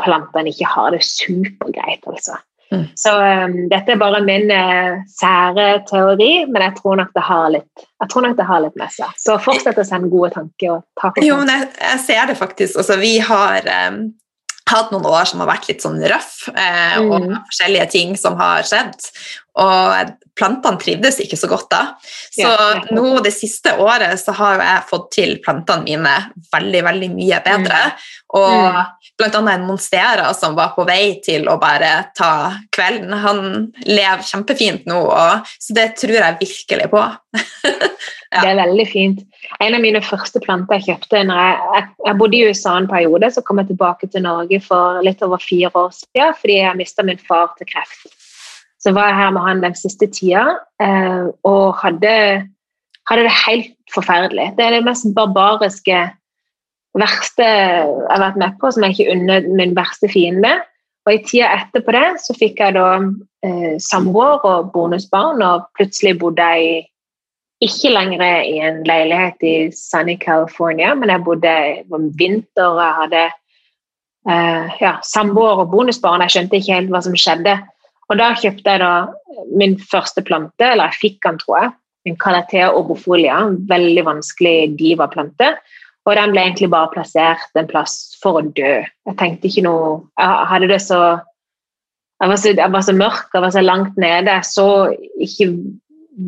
plantene 0.00 0.52
ikke 0.52 0.68
har 0.70 0.94
det 0.94 1.02
supergreit, 1.04 2.06
altså. 2.08 2.38
Mm. 2.70 2.84
Så 2.94 3.10
um, 3.18 3.54
dette 3.70 3.96
er 3.96 3.98
bare 3.98 4.20
min 4.22 4.46
uh, 4.54 5.00
sære 5.10 5.80
teori, 5.88 6.44
men 6.46 6.62
jeg 6.68 6.76
tror 6.78 7.00
nok 7.00 7.10
det 7.16 7.24
har 7.26 7.48
litt 7.56 7.86
jeg 8.00 8.12
tror 8.12 8.24
nok 8.24 8.36
det 8.38 8.46
har 8.48 8.62
litt 8.64 8.76
med 8.80 8.92
seg. 8.94 9.16
Så 9.20 9.34
fortsett 9.42 9.80
å 9.82 9.84
sende 9.84 10.08
gode 10.12 10.30
tanker. 10.32 10.78
og 10.78 10.84
ta 10.96 11.10
på 11.12 11.24
Jo, 11.26 11.40
men 11.42 11.50
jeg, 11.52 11.66
jeg, 11.82 11.98
ser 12.06 12.30
det 12.30 12.36
faktisk. 12.38 12.78
Altså, 12.80 12.96
vi 13.02 13.18
har 13.26 13.66
um, 13.90 13.98
hatt 14.70 14.92
noen 14.94 15.08
år 15.10 15.28
som 15.28 15.42
har 15.42 15.50
vært 15.50 15.68
litt 15.70 15.84
sånn 15.84 15.98
røff, 16.00 16.46
eh, 16.52 16.96
mm. 17.00 17.10
og 17.10 17.28
forskjellige 17.50 17.86
ting 17.92 18.16
som 18.18 18.38
har 18.40 18.66
skjedd. 18.66 18.96
Og 19.58 20.12
plantene 20.38 20.78
trivdes 20.80 21.18
ikke 21.24 21.38
så 21.38 21.48
godt 21.50 21.68
da. 21.72 21.80
Så 22.30 22.46
ja. 22.46 22.78
nå 22.94 23.18
det 23.24 23.32
siste 23.34 23.74
året 23.82 24.20
så 24.22 24.34
har 24.38 24.62
jeg 24.62 24.86
fått 24.90 25.08
til 25.16 25.36
plantene 25.44 25.84
mine 25.86 26.14
veldig, 26.54 26.82
veldig 26.86 27.10
mye 27.16 27.40
bedre. 27.44 27.80
Mm. 27.90 28.06
Og 28.38 28.52
mm. 28.62 28.78
blant 29.18 29.38
annet 29.40 29.58
en 29.58 29.66
monstera 29.66 30.28
som 30.38 30.54
var 30.58 30.72
på 30.76 30.86
vei 30.88 31.18
til 31.24 31.48
å 31.50 31.58
bare 31.60 32.12
ta 32.16 32.32
kvelden. 32.74 33.16
Han 33.24 33.42
lever 33.88 34.22
kjempefint 34.28 34.86
nå, 34.90 35.02
og, 35.10 35.50
så 35.58 35.76
det 35.76 35.90
tror 35.98 36.16
jeg 36.20 36.38
virkelig 36.44 36.86
på. 36.94 37.02
ja. 38.30 38.38
Det 38.38 38.46
er 38.52 38.62
veldig 38.62 38.86
fint. 38.92 39.26
En 39.58 39.74
av 39.74 39.82
mine 39.82 40.00
første 40.04 40.40
planter 40.44 40.78
jeg 40.78 40.92
kjøpte 40.92 41.24
når 41.26 41.42
jeg, 41.42 41.58
jeg, 41.74 41.90
jeg, 42.06 42.18
bodde 42.22 42.38
i 42.38 42.46
USA 42.46 42.76
en 42.78 42.88
periode, 42.90 43.32
så 43.34 43.42
kom 43.42 43.60
jeg 43.60 43.72
tilbake 43.72 44.08
til 44.12 44.24
Norge 44.24 44.62
for 44.62 45.02
litt 45.04 45.26
over 45.26 45.42
fire 45.42 45.72
år 45.74 45.92
siden 45.96 46.38
fordi 46.38 46.62
jeg 46.62 46.78
mista 46.78 47.04
min 47.06 47.20
far 47.26 47.50
til 47.58 47.68
kreft. 47.68 48.19
Så 48.80 48.94
var 48.96 49.10
jeg 49.10 49.18
her 49.20 49.34
med 49.36 49.44
han 49.44 49.62
den 49.64 49.76
siste 49.76 50.08
tida 50.08 50.46
eh, 50.80 51.26
og 51.44 51.76
hadde, 51.82 52.14
hadde, 53.10 53.26
det 53.26 53.36
helt 53.46 53.74
forferdelig. 53.94 54.54
Det 54.56 54.64
er 54.64 54.78
det 54.78 54.86
mest 54.86 55.08
barbariske, 55.16 55.98
verste 56.98 57.46
jeg 57.46 57.90
har 58.10 58.22
vært 58.24 58.38
med 58.40 58.56
på, 58.58 58.70
som 58.72 58.82
jeg 58.82 58.96
ikke 58.96 59.12
unner 59.14 59.44
min 59.46 59.76
verste 59.76 60.08
fiende. 60.10 60.56
Og 61.06 61.12
i 61.14 61.20
tida 61.24 61.50
etterpå 61.56 61.92
det 61.94 62.06
så 62.24 62.34
fikk 62.36 62.60
jeg 62.60 62.76
da 62.76 62.86
eh, 63.46 63.76
samboer 63.82 64.44
og 64.48 64.72
bonusbarn, 64.74 65.42
og 65.44 65.68
plutselig 65.78 66.16
bodde 66.20 66.48
jeg 66.56 66.86
ikke 67.60 67.92
lenger 67.92 68.24
i 68.48 68.56
en 68.64 68.80
leilighet 68.88 69.44
i 69.44 69.54
sunny 69.76 70.16
California, 70.20 70.94
men 70.96 71.12
jeg 71.12 71.24
bodde 71.24 71.54
om 71.92 72.08
vinter 72.16 72.70
og 72.70 72.80
jeg 72.80 72.96
hadde 73.02 73.24
eh, 74.32 74.78
ja, 74.80 74.94
samboer 75.04 75.64
og 75.64 75.72
bonusbarn. 75.72 76.24
Jeg 76.24 76.36
skjønte 76.36 76.60
ikke 76.60 76.78
helt 76.78 76.94
hva 76.94 77.02
som 77.04 77.16
skjedde. 77.16 77.58
Og 78.10 78.18
da 78.18 78.32
kjøpte 78.34 78.74
jeg 78.74 78.82
da 78.82 78.94
min 79.56 79.76
første 79.78 80.22
plante, 80.26 80.66
eller 80.66 80.90
jeg 80.90 81.02
fikk 81.04 81.20
den, 81.26 81.38
tror 81.42 81.58
jeg. 81.60 81.72
En 82.08 82.16
Calathea 82.18 82.70
obofolia, 82.74 83.36
en 83.44 83.58
veldig 83.70 84.04
vanskelig 84.08 84.72
diva-plante. 84.80 85.52
Og 86.08 86.16
den 86.16 86.32
ble 86.32 86.46
egentlig 86.46 86.70
bare 86.72 86.90
plassert 86.94 87.60
en 87.60 87.68
plass 87.70 88.16
for 88.22 88.40
å 88.40 88.46
dø. 88.56 88.80
Jeg 88.82 89.18
tenkte 89.20 89.50
ikke 89.50 89.66
noe 89.66 89.90
Jeg 90.18 90.46
hadde 90.50 90.70
det 90.72 90.80
så 90.82 91.00
jeg 92.20 92.28
var 92.28 92.36
så, 92.36 92.50
jeg 92.52 92.72
var 92.72 92.82
så 92.84 92.92
mørk, 92.92 93.28
jeg 93.32 93.42
var 93.42 93.52
så 93.54 93.60
langt 93.64 93.94
nede. 93.96 94.32
Jeg 94.34 94.44
så 94.44 94.66
ikke 95.24 95.46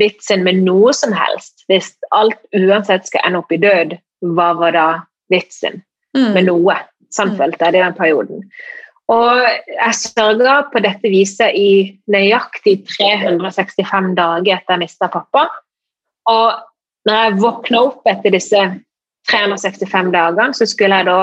vitsen 0.01 0.45
med 0.47 0.63
noe 0.65 0.93
som 0.97 1.13
helst. 1.13 1.67
Hvis 1.69 1.91
alt 2.17 2.39
uansett 2.57 3.11
skal 3.11 3.27
ende 3.29 3.43
opp 3.43 3.53
i 3.53 3.61
død, 3.61 3.99
hva 4.33 4.53
var 4.57 4.73
da 4.77 4.87
vitsen 5.33 5.83
mm. 6.17 6.31
med 6.33 6.49
noe? 6.49 6.79
Sånn 7.13 7.35
følte 7.37 7.67
jeg 7.67 7.75
det 7.75 7.83
i 7.83 7.85
den 7.85 7.99
perioden. 7.99 8.47
Og 9.11 9.43
jeg 9.43 9.99
sørga 9.99 10.59
på 10.73 10.81
dette 10.85 11.11
viset 11.11 11.57
i 11.59 11.99
nøyaktig 12.13 12.79
365 12.87 14.15
dager 14.19 14.55
etter 14.57 14.77
jeg 14.77 14.83
mista 14.85 15.09
pappa. 15.11 15.49
Og 16.31 16.61
når 17.09 17.19
jeg 17.19 17.41
våkna 17.43 17.83
opp 17.89 18.07
etter 18.09 18.35
disse 18.35 18.61
365 19.31 20.13
dagene, 20.15 20.55
så 20.55 20.69
skulle 20.71 21.01
jeg 21.01 21.11
da 21.11 21.19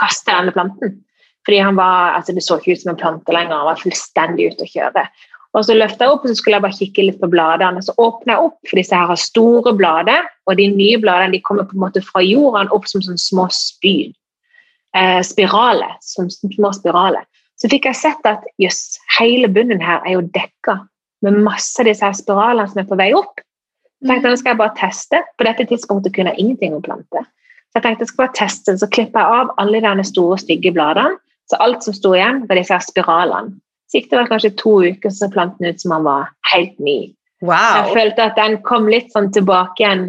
kaste 0.00 0.32
denne 0.32 0.54
planten. 0.56 0.98
Fordi 1.44 1.60
han 1.60 1.76
var, 1.76 2.16
altså 2.16 2.32
Det 2.32 2.42
så 2.42 2.56
ikke 2.56 2.72
ut 2.72 2.80
som 2.80 2.94
en 2.94 3.00
plante 3.00 3.32
lenger, 3.32 3.56
han 3.56 3.68
var 3.68 3.82
fullstendig 3.82 4.54
ute 4.54 4.64
å 4.64 4.72
kjøre. 4.72 5.04
Og 5.54 5.66
så 5.66 5.76
løfta 5.76 6.06
jeg 6.06 6.14
opp 6.16 6.24
og 6.24 6.32
så 6.32 6.38
skulle 6.38 6.56
jeg 6.56 6.64
bare 6.64 6.78
kikke 6.80 7.04
litt 7.04 7.20
på 7.20 7.30
bladene. 7.30 7.82
Så 7.84 7.94
åpna 8.00 8.34
jeg 8.34 8.48
opp, 8.48 8.56
for 8.66 8.80
disse 8.80 8.96
her 8.96 9.10
har 9.12 9.20
store 9.20 9.74
blader, 9.76 10.26
og 10.48 10.56
de 10.58 10.66
nye 10.72 10.98
bladene 10.98 11.36
de 11.36 11.44
kommer 11.44 11.68
på 11.68 11.76
en 11.76 11.84
måte 11.84 12.02
fra 12.02 12.24
jorden 12.24 12.72
opp 12.74 12.88
som 12.90 13.04
sånne 13.04 13.20
små 13.20 13.46
spyd 13.54 14.16
eh, 14.96 15.20
spirale, 15.26 15.88
som 16.00 16.30
små 16.30 16.72
spiraler. 16.74 17.24
Så 17.60 17.70
fikk 17.70 17.86
jeg 17.88 17.98
sett 18.00 18.26
at 18.28 18.44
jøss, 18.60 18.98
hele 19.18 19.48
bunnen 19.52 19.82
her 19.82 20.02
er 20.04 20.16
jo 20.16 20.26
dekka 20.34 20.80
med 21.24 21.38
masse 21.46 21.80
av 21.80 21.88
disse 21.88 22.04
her 22.04 22.16
spiralene 22.16 22.66
som 22.70 22.82
er 22.82 22.88
på 22.88 22.98
vei 23.00 23.10
opp. 23.16 23.40
Så 24.02 24.10
tenkte 24.10 24.28
jeg, 24.28 24.34
nå 24.34 24.40
skal 24.40 24.52
jeg 24.52 24.60
bare 24.60 24.78
teste. 24.78 25.20
På 25.38 25.46
dette 25.46 25.66
tidspunktet 25.70 26.14
kunne 26.16 26.34
jeg 26.34 26.44
ingenting 26.44 26.74
om 26.76 26.82
planter. 26.84 27.28
Så 27.70 27.78
jeg 27.78 27.86
tenkte 27.86 28.04
jeg 28.04 28.10
skal 28.12 28.24
bare 28.24 28.38
teste, 28.38 28.74
så 28.78 28.90
klipper 28.90 29.22
jeg 29.22 29.38
av 29.42 29.52
alle 29.62 29.80
de 29.84 30.06
store, 30.06 30.38
stygge 30.42 30.74
bladene. 30.74 31.20
Så 31.50 31.60
alt 31.60 31.84
som 31.84 31.96
sto 31.96 32.14
igjen, 32.16 32.44
var 32.48 32.58
disse 32.58 32.74
her 32.74 32.84
spiralene. 32.84 33.56
Så 33.88 34.00
gikk 34.00 34.10
det 34.10 34.18
vel 34.18 34.28
kanskje 34.30 34.54
to 34.60 34.74
uker, 34.82 35.12
så 35.12 35.26
så 35.26 35.32
planten 35.32 35.68
ut 35.68 35.80
som 35.80 35.92
han 35.94 36.06
var 36.06 36.30
helt 36.52 36.78
ny. 36.82 36.98
Wow. 37.44 37.84
Jeg 37.84 37.96
følte 37.96 38.28
at 38.30 38.38
den 38.40 38.56
kom 38.64 38.88
litt 38.88 39.12
sånn 39.12 39.28
tilbake 39.34 39.82
igjen 39.82 40.06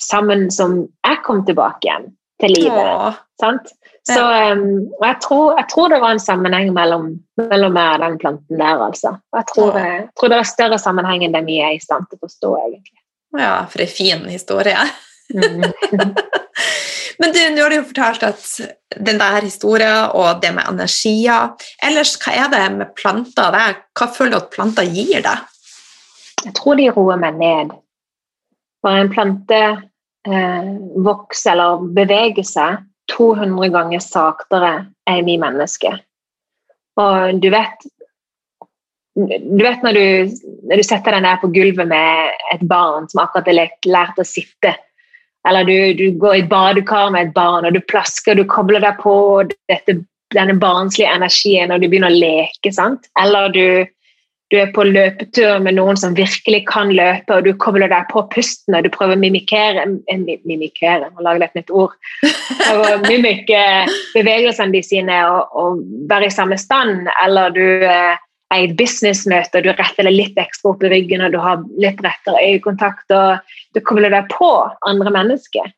sammen 0.00 0.46
som 0.54 0.80
jeg 1.04 1.20
kom 1.26 1.42
tilbake 1.46 1.84
igjen 1.84 2.08
til 2.42 2.54
livet. 2.54 3.18
Sant? 3.40 3.72
Så 4.08 4.22
um, 4.24 4.62
jeg, 5.02 5.16
tror, 5.20 5.58
jeg, 5.58 5.66
tror, 5.70 5.90
det 5.92 5.98
var 6.00 6.14
en 6.14 6.22
sammenheng 6.22 6.70
mellom, 6.72 7.10
mellom 7.40 7.74
meg 7.76 7.98
og 7.98 8.04
den 8.06 8.16
planten 8.22 8.60
der, 8.60 8.80
altså. 8.86 9.18
Jeg 9.36 9.48
tror, 9.50 9.76
jeg 9.76 10.06
tror, 10.16 10.32
det 10.32 10.38
er 10.38 10.48
større 10.48 10.78
sammenheng 10.80 11.26
enn 11.26 11.36
det 11.36 11.44
vi 11.48 11.58
er 11.60 11.76
i 11.76 11.82
stand 11.82 12.08
til 12.08 12.16
å 12.16 12.24
forstå, 12.24 12.54
egentlig. 12.62 12.96
Ja, 13.36 13.52
for 13.68 13.84
en 13.84 13.92
fin 13.92 14.24
historie. 14.32 14.86
Mm. 15.34 15.66
Men 17.20 17.34
du, 17.34 17.40
nå 17.52 17.64
har 17.64 17.72
du 17.72 17.76
jo 17.80 17.88
fortalt 17.90 18.24
at 18.24 18.44
den 18.96 19.18
der 19.20 19.42
historien 19.42 20.14
og 20.16 20.40
det 20.40 20.54
med 20.56 20.70
energier 20.70 21.50
Ellers, 21.84 22.14
hva 22.22 22.32
er 22.44 22.52
det 22.52 22.62
med 22.76 22.94
planter? 22.96 23.50
Det? 23.52 23.66
Hva 23.98 24.08
føler 24.14 24.36
du 24.36 24.38
at 24.38 24.52
planter 24.54 24.88
gir 24.88 25.24
deg? 25.26 25.44
Jeg 26.46 26.54
tror 26.56 26.78
de 26.78 26.86
roer 26.94 27.18
meg 27.20 27.36
ned. 27.40 27.74
Bare 28.86 29.02
en 29.02 29.10
plante 29.12 29.60
eh, 30.28 30.70
vokse 31.04 31.52
eller 31.52 31.84
bevege 31.96 32.44
seg 32.46 32.84
200 33.14 33.70
ganger 33.74 34.02
saktere 34.04 34.72
enn 35.08 35.24
vi 35.26 35.38
mennesker. 35.40 36.02
Og 36.98 37.40
du 37.42 37.48
vet 37.54 37.88
du 39.18 39.62
vet 39.64 39.82
når 39.82 39.96
du, 39.96 40.36
når 40.70 40.78
du 40.78 40.86
setter 40.86 41.16
deg 41.16 41.24
ned 41.24 41.40
på 41.42 41.50
gulvet 41.50 41.88
med 41.90 42.44
et 42.54 42.60
barn 42.70 43.08
som 43.10 43.24
akkurat 43.24 43.48
har 43.50 43.72
lært 43.90 44.20
å 44.20 44.26
sitte, 44.26 44.76
eller 45.48 45.66
du, 45.66 45.74
du, 45.98 46.04
går 46.20 46.36
i 46.36 46.46
badekar 46.46 47.10
med 47.14 47.28
et 47.28 47.34
barn 47.34 47.66
og 47.66 47.74
du 47.74 47.80
plasker, 47.90 48.38
du 48.38 48.46
kobler 48.46 48.84
deg 48.84 48.98
på 49.02 49.14
dette, 49.70 49.96
denne 50.36 50.54
barnslige 50.60 51.10
energien 51.10 51.72
og 51.72 51.82
du 51.82 51.88
begynner 51.88 52.12
å 52.12 52.20
leke. 52.20 52.72
sant? 52.74 53.08
Eller 53.18 53.50
du, 53.54 53.66
du 54.48 54.56
er 54.56 54.70
på 54.72 54.84
løpetur 54.86 55.58
med 55.60 55.76
noen 55.76 55.98
som 56.00 56.14
virkelig 56.16 56.62
kan 56.70 56.88
løpe, 56.96 57.36
og 57.36 57.44
du 57.44 57.50
kobler 57.60 57.90
deg 57.92 58.06
på 58.12 58.22
pusten 58.32 58.76
og 58.76 58.86
du 58.86 58.90
prøver 58.92 59.18
å 59.18 59.20
mimikere 59.20 59.84
mimikere, 60.48 61.10
må 61.12 61.24
lage 61.26 61.44
et 61.44 61.58
nytt 61.58 61.72
ord. 61.74 61.92
Og 62.72 63.04
mimike 63.04 63.60
bevegelsene 64.14 64.72
de 64.72 64.82
sine 64.84 65.18
og, 65.28 65.52
og, 65.52 65.82
være 66.08 66.30
i 66.30 66.32
samme 66.32 66.56
stand. 66.60 67.10
Eller 67.24 67.52
du 67.52 67.64
eh, 67.84 68.16
er 68.48 68.62
i 68.62 68.70
et 68.70 68.76
businessmøte 68.78 69.60
og 69.60 69.68
du 69.68 69.72
retter 69.74 70.08
deg 70.08 70.16
litt 70.16 70.40
ekstra 70.40 70.72
opp 70.72 70.84
i 70.84 70.92
ryggen 70.94 71.26
og 71.26 71.36
du 71.36 71.40
har 71.44 71.60
litt 71.80 72.00
rettere 72.04 72.40
øyekontakt 72.48 73.12
og 73.12 73.52
du 73.76 73.82
kobler 73.84 74.14
deg 74.16 74.32
på 74.32 74.50
andre 74.88 75.12
mennesker. 75.12 75.68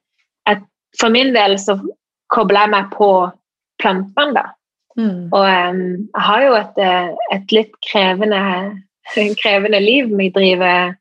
At 0.50 0.62
for 1.00 1.10
min 1.10 1.34
del 1.34 1.58
så 1.58 1.74
kobler 2.30 2.68
jeg 2.68 2.74
meg 2.76 2.94
på 2.94 3.10
plantene, 3.82 4.38
da. 4.38 4.46
Mm. 4.98 5.28
Og 5.30 5.44
um, 5.44 5.82
jeg 6.14 6.24
har 6.26 6.44
jo 6.44 6.54
et, 6.58 6.80
eh, 6.82 7.10
et 7.36 7.54
litt 7.54 7.76
krevende, 7.86 8.40
krevende, 9.42 9.80
liv. 9.82 10.10
Vi 10.18 10.30
driver 10.34 10.96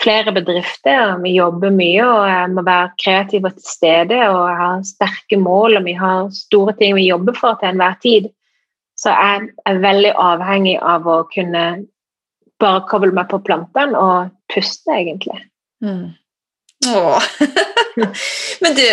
flere 0.00 0.32
bedrifter, 0.32 1.14
og 1.14 1.24
vi 1.26 1.34
jobber 1.36 1.74
mye 1.74 2.04
og 2.06 2.22
jeg 2.30 2.52
må 2.54 2.64
være 2.64 2.92
kreativ 3.02 3.48
og 3.48 3.56
til 3.56 3.66
stede. 3.68 4.20
Og 4.30 4.42
jeg 4.48 4.58
har 4.62 4.84
sterke 4.88 5.40
mål, 5.40 5.80
og 5.80 5.88
vi 5.88 5.96
har 5.98 6.30
store 6.34 6.76
ting 6.78 6.96
vi 6.96 7.08
jobber 7.10 7.36
for 7.38 7.60
til 7.60 7.72
enhver 7.72 7.98
tid. 8.02 8.30
Så 9.00 9.12
jeg 9.16 9.50
er 9.66 9.80
veldig 9.80 10.12
avhengig 10.20 10.76
av 10.84 11.06
å 11.08 11.22
kunne 11.32 11.64
bare 12.60 12.82
koble 12.88 13.14
meg 13.16 13.30
på 13.30 13.40
plantene 13.44 13.96
og 13.96 14.32
puste, 14.52 14.92
egentlig. 14.92 15.38
Mm. 15.84 16.12
Men 18.62 18.76
du, 18.76 18.84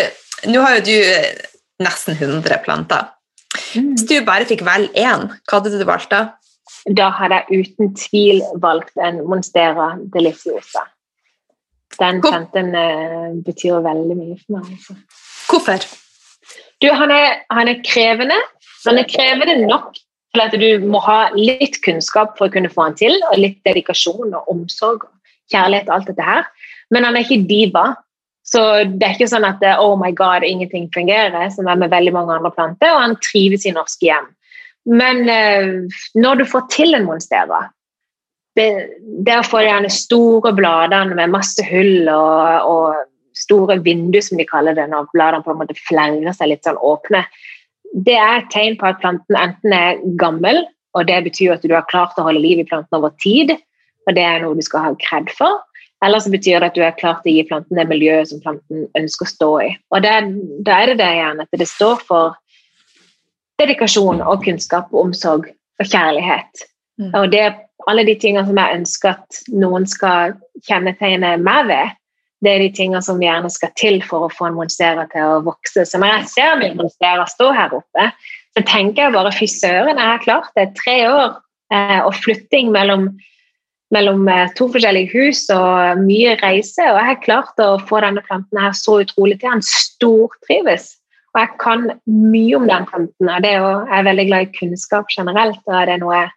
nå 0.48 0.64
har 0.64 0.78
jo 0.78 0.86
du 0.88 1.84
nesten 1.84 2.16
100 2.16 2.62
planter. 2.64 3.12
Hvis 3.74 4.06
du 4.08 4.18
bare 4.26 4.46
fikk 4.48 4.64
velge 4.66 4.92
én, 4.96 5.28
hva 5.48 5.58
hadde 5.58 5.78
du 5.78 5.86
valgt 5.88 6.12
da? 6.12 6.22
Da 6.96 7.10
hadde 7.12 7.40
jeg 7.48 7.64
uten 7.64 7.94
tvil 7.98 8.42
valgt 8.62 8.96
en 9.02 9.20
Monstera 9.28 9.92
deliciosa. 10.14 10.86
Den 11.98 12.20
planten 12.22 12.74
uh, 12.76 13.34
betyr 13.44 13.80
veldig 13.84 14.16
mye 14.16 14.36
for 14.38 14.58
meg. 14.58 14.68
Altså. 14.76 14.94
Hvorfor? 15.48 15.86
Du, 16.82 16.88
han 16.94 17.10
er, 17.10 17.40
han 17.50 17.70
er, 17.70 17.80
krevende. 17.86 18.36
Han 18.86 19.00
er 19.00 19.08
krevende 19.10 19.56
nok 19.66 19.96
til 20.34 20.44
at 20.44 20.54
du 20.60 20.86
må 20.86 21.00
ha 21.02 21.20
litt 21.34 21.80
kunnskap 21.84 22.36
for 22.38 22.46
å 22.46 22.54
kunne 22.54 22.70
få 22.70 22.86
han 22.86 22.98
til, 22.98 23.16
og 23.32 23.40
litt 23.40 23.58
dedikasjon 23.66 24.36
og 24.36 24.52
omsorg 24.52 25.08
og 25.08 25.14
kjærlighet 25.52 25.88
og 25.90 25.96
alt 25.96 26.12
dette 26.12 26.28
her. 26.28 26.46
Men 26.94 27.08
han 27.08 27.18
er 27.18 27.26
ikke 27.26 27.48
diva. 27.50 27.86
Så 28.48 28.62
det 28.88 29.04
er 29.04 29.16
ikke 29.16 29.28
sånn 29.28 29.44
at 29.44 29.60
det, 29.60 29.74
oh 29.82 29.96
my 30.00 30.10
god, 30.16 30.46
ingenting 30.46 30.88
fungerer, 30.94 31.50
som 31.52 31.68
er 31.68 31.80
med 31.80 31.92
veldig 31.92 32.14
mange 32.14 32.36
andre 32.38 32.52
planter, 32.54 32.94
og 32.94 33.02
han 33.02 33.16
trives 33.20 33.66
i 33.68 33.74
norske 33.76 34.08
hjem. 34.08 34.30
Men 34.88 35.28
eh, 35.28 35.98
når 36.16 36.40
du 36.40 36.44
får 36.48 36.64
til 36.72 36.96
en 36.96 37.04
monstera 37.04 37.66
det, 38.56 38.70
Der 39.26 39.44
får 39.44 39.60
de 39.60 39.68
gjerne 39.68 39.90
store 39.92 40.52
bladene 40.56 41.14
med 41.18 41.34
masse 41.34 41.62
hull 41.68 42.08
og, 42.08 42.70
og, 42.72 43.04
store 43.38 43.76
vinduer, 43.84 44.24
som 44.24 44.40
de 44.40 44.48
kaller 44.48 44.74
det, 44.74 44.88
når 44.90 45.12
bladene 45.12 45.44
på 45.46 45.52
en 45.52 45.60
måte 45.60 45.76
flerrer 45.78 46.32
seg 46.34 46.48
litt 46.50 46.64
sånn 46.66 46.80
åpne. 46.82 47.20
Det 47.94 48.16
er 48.18 48.40
et 48.40 48.48
tegn 48.50 48.74
på 48.80 48.88
at 48.88 48.98
planten 48.98 49.38
enten 49.38 49.76
er 49.76 50.00
gammel, 50.18 50.64
og 50.98 51.06
det 51.06 51.20
betyr 51.28 51.54
at 51.54 51.62
du 51.62 51.70
har 51.70 51.86
klart 51.86 52.18
å 52.18 52.24
holde 52.26 52.42
liv 52.42 52.58
i 52.58 52.66
planten 52.66 52.98
over 52.98 53.14
tid, 53.22 53.52
og 54.08 54.16
det 54.16 54.24
er 54.26 54.42
noe 54.42 54.58
du 54.58 54.64
skal 54.66 54.88
ha 54.88 54.90
kred 55.04 55.30
for. 55.38 55.60
Eller 56.04 56.22
så 56.22 56.30
betyr 56.30 56.60
det 56.62 56.70
at 56.70 56.76
du 56.78 56.82
er 56.86 56.98
klart 56.98 57.26
å 57.26 57.32
gi 57.32 57.42
planten 57.48 57.78
det 57.78 57.88
miljøet 57.90 58.30
som 58.30 58.42
planten 58.42 58.86
ønsker 58.98 59.26
å 59.26 59.32
stå 59.32 59.50
i. 59.64 59.70
Og 59.90 60.04
Da 60.04 60.18
er 60.20 60.92
det 60.92 60.98
det 61.00 61.08
igjen, 61.16 61.40
at 61.42 61.58
det 61.58 61.66
står 61.68 62.02
for 62.06 62.36
dedikasjon 63.58 64.22
og 64.22 64.44
kunnskap 64.44 64.92
og 64.94 65.08
omsorg 65.08 65.48
og 65.50 65.86
kjærlighet. 65.86 66.66
Mm. 67.02 67.10
Og 67.18 67.30
det 67.32 67.40
er 67.42 67.56
alle 67.90 68.04
de 68.06 68.14
tingene 68.18 68.46
som 68.46 68.58
jeg 68.58 68.78
ønsker 68.80 69.16
at 69.16 69.40
noen 69.50 69.86
skal 69.90 70.36
kjennetegne 70.68 71.36
meg 71.42 71.66
ved, 71.70 71.96
det 72.44 72.52
er 72.52 72.62
de 72.62 72.70
tingene 72.74 73.02
som 73.02 73.22
gjerne 73.22 73.50
skal 73.50 73.72
til 73.78 73.98
for 74.06 74.26
å 74.26 74.30
få 74.30 74.48
en 74.48 74.58
monstera 74.58 75.08
til 75.10 75.24
å 75.26 75.40
vokse. 75.46 75.82
Så 75.82 75.98
når 75.98 76.12
jeg 76.12 76.28
ser 76.36 76.60
min 76.60 76.76
monstera 76.78 77.26
stå 77.26 77.50
her 77.54 77.74
oppe, 77.74 78.10
så 78.54 78.62
tenker 78.66 79.06
jeg 79.08 79.14
bare 79.16 79.34
fy 79.34 79.48
søren, 79.50 79.98
jeg 79.98 80.12
har 80.12 80.22
klart 80.22 80.52
det. 80.58 80.68
Tre 80.78 80.98
år 81.08 81.32
eh, 81.74 81.98
og 82.04 82.14
flytting 82.22 82.70
mellom 82.74 83.10
mellom 83.94 84.28
eh, 84.28 84.48
to 84.58 84.68
forskjellige 84.72 85.12
hus 85.14 85.46
og 85.54 86.02
mye 86.04 86.36
reise. 86.42 86.84
Og 86.84 86.98
jeg 87.00 87.10
har 87.10 87.20
klart 87.24 87.62
å 87.62 87.76
få 87.88 88.02
denne 88.04 88.24
planten 88.26 88.60
her 88.60 88.74
så 88.76 89.00
utrolig 89.04 89.38
til. 89.40 89.52
Den 89.52 89.64
stortrives. 89.64 90.94
Og 91.34 91.42
jeg 91.42 91.54
kan 91.60 91.86
mye 92.08 92.56
om 92.58 92.66
den 92.68 92.88
planten. 92.88 93.28
og 93.28 93.44
det 93.44 93.54
er 93.54 93.62
jo, 93.62 93.70
Jeg 93.86 93.98
er 93.98 94.10
veldig 94.10 94.26
glad 94.26 94.46
i 94.46 94.58
kunnskap 94.58 95.14
generelt. 95.16 95.62
og 95.66 95.86
det 95.86 95.94
er 95.96 96.02
noe 96.04 96.16
jeg 96.16 96.30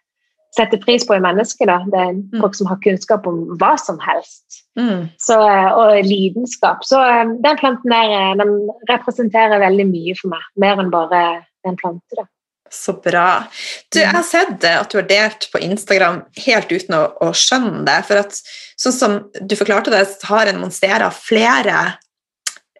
setter 0.56 0.78
pris 0.78 1.06
på 1.08 1.16
i 1.16 1.22
mennesker. 1.24 1.66
da. 1.66 1.78
Det 1.92 2.00
er 2.00 2.12
mm. 2.12 2.40
folk 2.40 2.54
som 2.54 2.68
har 2.68 2.80
kunnskap 2.84 3.26
om 3.26 3.40
hva 3.60 3.72
som 3.80 3.98
helst. 4.04 4.64
Mm. 4.78 5.08
Så, 5.20 5.36
eh, 5.36 5.70
og 5.72 6.04
lidenskap. 6.08 6.84
Så 6.84 7.00
eh, 7.00 7.24
den 7.44 7.58
planten 7.60 7.90
der 7.92 8.36
den 8.40 8.54
representerer 8.90 9.64
veldig 9.64 9.88
mye 9.88 10.16
for 10.20 10.32
meg. 10.32 10.44
Mer 10.56 10.80
enn 10.80 10.92
bare 10.92 11.22
en 11.68 11.76
plante. 11.80 12.16
da. 12.16 12.28
Så 12.72 12.94
bra. 13.04 13.44
Du, 13.92 13.98
jeg 14.00 14.08
har 14.14 14.24
sett 14.24 14.64
at 14.64 14.92
du 14.92 14.96
har 14.96 15.08
delt 15.08 15.44
på 15.52 15.60
Instagram 15.60 16.22
helt 16.46 16.70
uten 16.72 16.96
å, 16.96 17.02
å 17.20 17.28
skjønne 17.36 17.82
det. 17.84 17.98
For 18.08 18.22
at 18.22 18.38
sånn 18.80 18.94
som 18.96 19.16
du 19.36 19.54
forklarte 19.58 19.92
det, 19.92 20.06
så 20.08 20.30
har 20.30 20.48
en 20.48 20.62
monstera 20.62 21.10
flere 21.12 21.76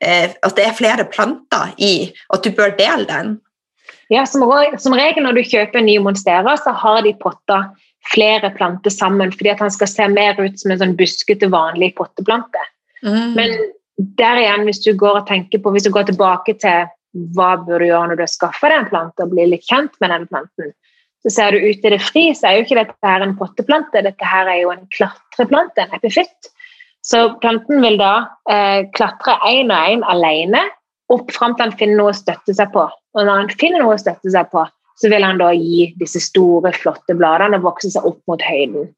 eh, 0.01 0.33
At 0.41 0.57
det 0.57 0.65
er 0.65 0.79
flere 0.79 1.05
planter 1.13 1.75
i, 1.77 2.09
og 2.31 2.39
at 2.39 2.49
du 2.49 2.57
bør 2.57 2.73
dele 2.79 3.05
den. 3.11 3.35
Ja, 4.13 4.25
som, 4.29 4.45
som 4.81 4.97
regel 4.97 5.27
når 5.27 5.39
du 5.39 5.45
kjøper 5.51 5.81
en 5.83 5.89
ny 5.89 5.99
monstera, 6.01 6.57
så 6.61 6.73
har 6.77 7.05
de 7.05 7.13
potter 7.21 7.69
flere 8.13 8.51
planter 8.57 8.93
sammen, 8.93 9.31
fordi 9.33 9.53
at 9.53 9.61
han 9.63 9.71
skal 9.73 9.91
se 9.91 10.09
mer 10.11 10.41
ut 10.41 10.59
som 10.61 10.73
en 10.73 10.81
sånn 10.81 10.97
buskete, 10.99 11.53
vanlig 11.53 11.93
potteplante. 12.01 12.65
Mm. 13.05 13.37
Men 13.37 13.55
der 14.19 14.41
igjen, 14.41 14.67
hvis 14.67 14.83
du 14.85 14.93
går 14.99 15.21
og 15.21 15.29
tenker 15.29 15.63
på, 15.63 15.73
hvis 15.77 15.87
du 15.87 15.93
går 15.95 16.09
tilbake 16.11 16.57
til 16.65 16.89
hva 17.37 17.55
bør 17.61 17.83
du 17.83 17.88
gjøre 17.90 18.11
når 18.11 18.18
du 18.18 18.25
har 18.25 18.33
skaffa 18.33 18.70
deg 18.70 18.79
en 18.81 18.88
plante 18.90 19.25
og 19.25 19.35
blir 19.35 19.51
litt 19.51 19.66
kjent 19.68 19.94
med 20.01 20.12
den 20.14 20.27
planten. 20.31 20.72
Så 21.22 21.31
ser 21.37 21.55
du 21.55 21.62
ut 21.62 21.85
i 21.87 21.92
det 21.92 22.01
fri, 22.03 22.25
så 22.35 22.48
er 22.48 22.57
jo 22.57 22.64
ikke 22.66 22.81
dette 22.81 23.07
her 23.07 23.22
en 23.22 23.37
potteplante, 23.38 24.03
dette 24.03 24.27
her 24.27 24.48
er 24.51 24.62
jo 24.64 24.72
en 24.72 24.87
klatreplante, 24.96 25.85
en 25.85 25.96
epifytt. 25.98 26.51
Så 27.07 27.25
planten 27.42 27.83
vil 27.83 27.98
da 27.98 28.12
eh, 28.51 28.88
klatre 28.96 29.37
én 29.51 29.70
og 29.70 29.92
én 29.92 30.07
alene 30.07 30.62
opp 31.12 31.31
fram 31.35 31.55
til 31.55 31.66
han 31.66 31.77
finner 31.79 31.98
noe 31.98 32.12
å 32.14 32.16
støtte 32.16 32.54
seg 32.56 32.73
på. 32.75 32.87
Og 32.88 33.27
når 33.27 33.42
han 33.42 33.52
finner 33.60 33.83
noe 33.85 33.96
å 33.96 34.00
støtte 34.00 34.33
seg 34.33 34.48
på, 34.50 34.65
så 35.02 35.10
vil 35.10 35.25
han 35.27 35.40
da 35.40 35.50
gi 35.56 35.90
disse 36.00 36.21
store, 36.23 36.73
flotte 36.77 37.17
bladene 37.19 37.58
og 37.58 37.67
vokse 37.67 37.90
seg 37.92 38.06
opp 38.08 38.21
mot 38.31 38.42
høyden. 38.46 38.90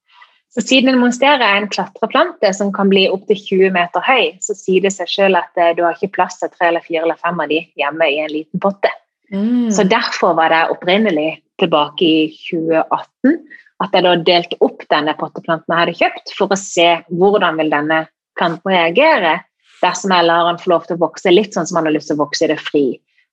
Så 0.55 0.63
siden 0.63 0.93
en 0.93 1.01
monstera 1.03 1.49
er 1.51 1.63
en 1.63 1.71
klatreplante 1.71 2.53
som 2.55 2.71
kan 2.75 2.91
bli 2.93 3.09
opptil 3.11 3.41
20 3.41 3.73
meter 3.75 4.05
høy, 4.07 4.37
så 4.45 4.55
sier 4.55 4.85
det 4.85 4.93
seg 4.95 5.11
selv 5.11 5.41
at 5.41 5.59
eh, 5.59 5.73
du 5.75 5.83
har 5.83 5.97
ikke 5.97 6.15
plass 6.15 6.39
til 6.39 6.53
tre 6.53 6.69
eller 6.71 6.85
fire 6.85 7.03
eller 7.03 7.19
fem 7.19 7.41
av 7.43 7.51
de 7.51 7.59
hjemme 7.81 8.11
i 8.11 8.21
en 8.23 8.31
liten 8.31 8.63
potte. 8.63 8.93
Mm. 9.35 9.73
Så 9.75 9.83
derfor 9.91 10.37
var 10.39 10.55
det 10.55 10.69
opprinnelig 10.71 11.41
tilbake 11.59 12.07
i 12.07 12.21
2018 12.37 13.35
at 13.83 13.97
jeg 13.97 14.07
da 14.07 14.13
delte 14.29 14.59
opp 14.63 14.85
denne 14.93 15.15
potteplanten 15.19 15.73
jeg 15.73 15.81
hadde 15.81 15.97
kjøpt, 15.99 16.35
for 16.39 16.55
å 16.55 16.59
se 16.59 16.87
hvordan 17.11 17.59
vil 17.59 17.73
denne 17.73 18.05
planten 18.39 18.71
reagere 18.71 19.41
dersom 19.83 20.15
jeg 20.15 20.29
lar 20.29 20.47
den 20.49 20.61
få 20.63 20.71
lov 20.73 20.87
til 20.87 20.97
å 20.97 21.03
vokse 21.03 21.33
litt 21.35 21.57
sånn 21.57 21.67
som 21.69 21.81
han 21.81 21.91
har 21.91 21.97
lyst 21.97 22.13
til 22.13 22.19
å 22.19 22.23
vokse 22.23 22.47
i 22.47 22.53
det 22.53 22.61
fri. 22.63 22.85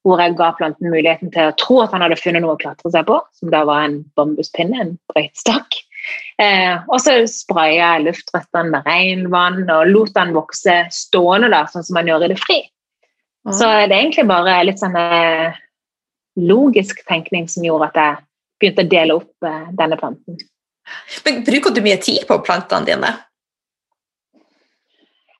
Hvor 0.01 0.17
jeg 0.17 0.33
ga 0.39 0.49
planten 0.57 0.89
muligheten 0.89 1.29
til 1.33 1.51
å 1.51 1.55
tro 1.61 1.83
at 1.83 1.93
han 1.93 2.01
hadde 2.01 2.17
funnet 2.17 2.41
noe 2.41 2.57
å 2.57 2.61
klatre 2.61 2.89
seg 2.89 3.05
på, 3.05 3.19
som 3.37 3.53
da 3.53 3.61
var 3.69 3.85
en 3.85 3.99
bambuspinne, 4.17 4.81
en 4.81 4.95
brøytestakk. 5.13 5.77
Eh, 6.41 6.75
og 6.87 7.01
så 7.03 7.19
spraya 7.29 7.77
jeg 7.77 8.05
luftrøttene 8.07 8.73
med 8.73 8.87
regnvann 8.89 9.63
og 9.69 9.89
lot 9.91 10.13
den 10.15 10.33
vokse 10.35 10.77
stående, 10.93 11.51
da, 11.53 11.63
sånn 11.69 11.85
som 11.87 11.99
man 11.99 12.09
gjør 12.09 12.27
i 12.27 12.31
det 12.33 12.39
fri. 12.41 12.59
Mm. 13.47 13.53
Så 13.57 13.67
det 13.67 13.95
er 13.95 13.99
egentlig 13.99 14.27
bare 14.29 14.59
litt 14.67 14.81
sånn 14.81 14.97
eh, 14.97 15.59
logisk 16.41 17.03
tenkning 17.09 17.49
som 17.51 17.65
gjorde 17.65 17.91
at 17.91 18.01
jeg 18.01 18.21
begynte 18.61 18.85
å 18.85 18.93
dele 18.95 19.19
opp 19.21 19.49
eh, 19.49 19.67
denne 19.77 19.99
planten. 20.01 20.39
Men 21.25 21.43
Bruker 21.45 21.73
du 21.75 21.83
mye 21.85 21.99
tid 22.01 22.25
på 22.29 22.41
plantene 22.45 22.89
dine? 22.89 23.11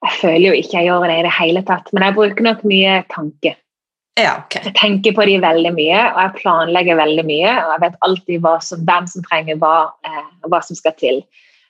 jeg 0.02 0.18
føler 0.18 0.48
jo 0.48 0.54
ikke 0.58 0.80
jeg 0.80 0.90
gjør 0.90 1.04
det 1.10 1.18
i 1.20 1.26
det 1.28 1.34
hele 1.36 1.62
tatt, 1.66 1.92
men 1.94 2.08
jeg 2.08 2.18
bruker 2.18 2.46
nok 2.46 2.64
mye 2.68 3.02
tanke. 3.12 3.54
Ja, 4.20 4.34
okay. 4.44 4.66
Jeg 4.68 4.76
tenker 4.76 5.16
på 5.16 5.26
de 5.28 5.38
veldig 5.40 5.72
mye, 5.76 6.02
og 6.12 6.20
jeg 6.20 6.36
planlegger 6.42 7.00
veldig 7.00 7.24
mye. 7.28 7.54
Og 7.64 7.70
jeg 7.72 7.84
vet 7.86 8.04
alltid 8.08 8.50
som, 8.68 8.84
hvem 8.90 9.08
som 9.08 9.24
trenger 9.30 9.62
hva, 9.62 9.76
eh, 10.08 10.28
hva 10.52 10.60
som 10.66 10.78
skal 10.78 10.96
til. 11.00 11.22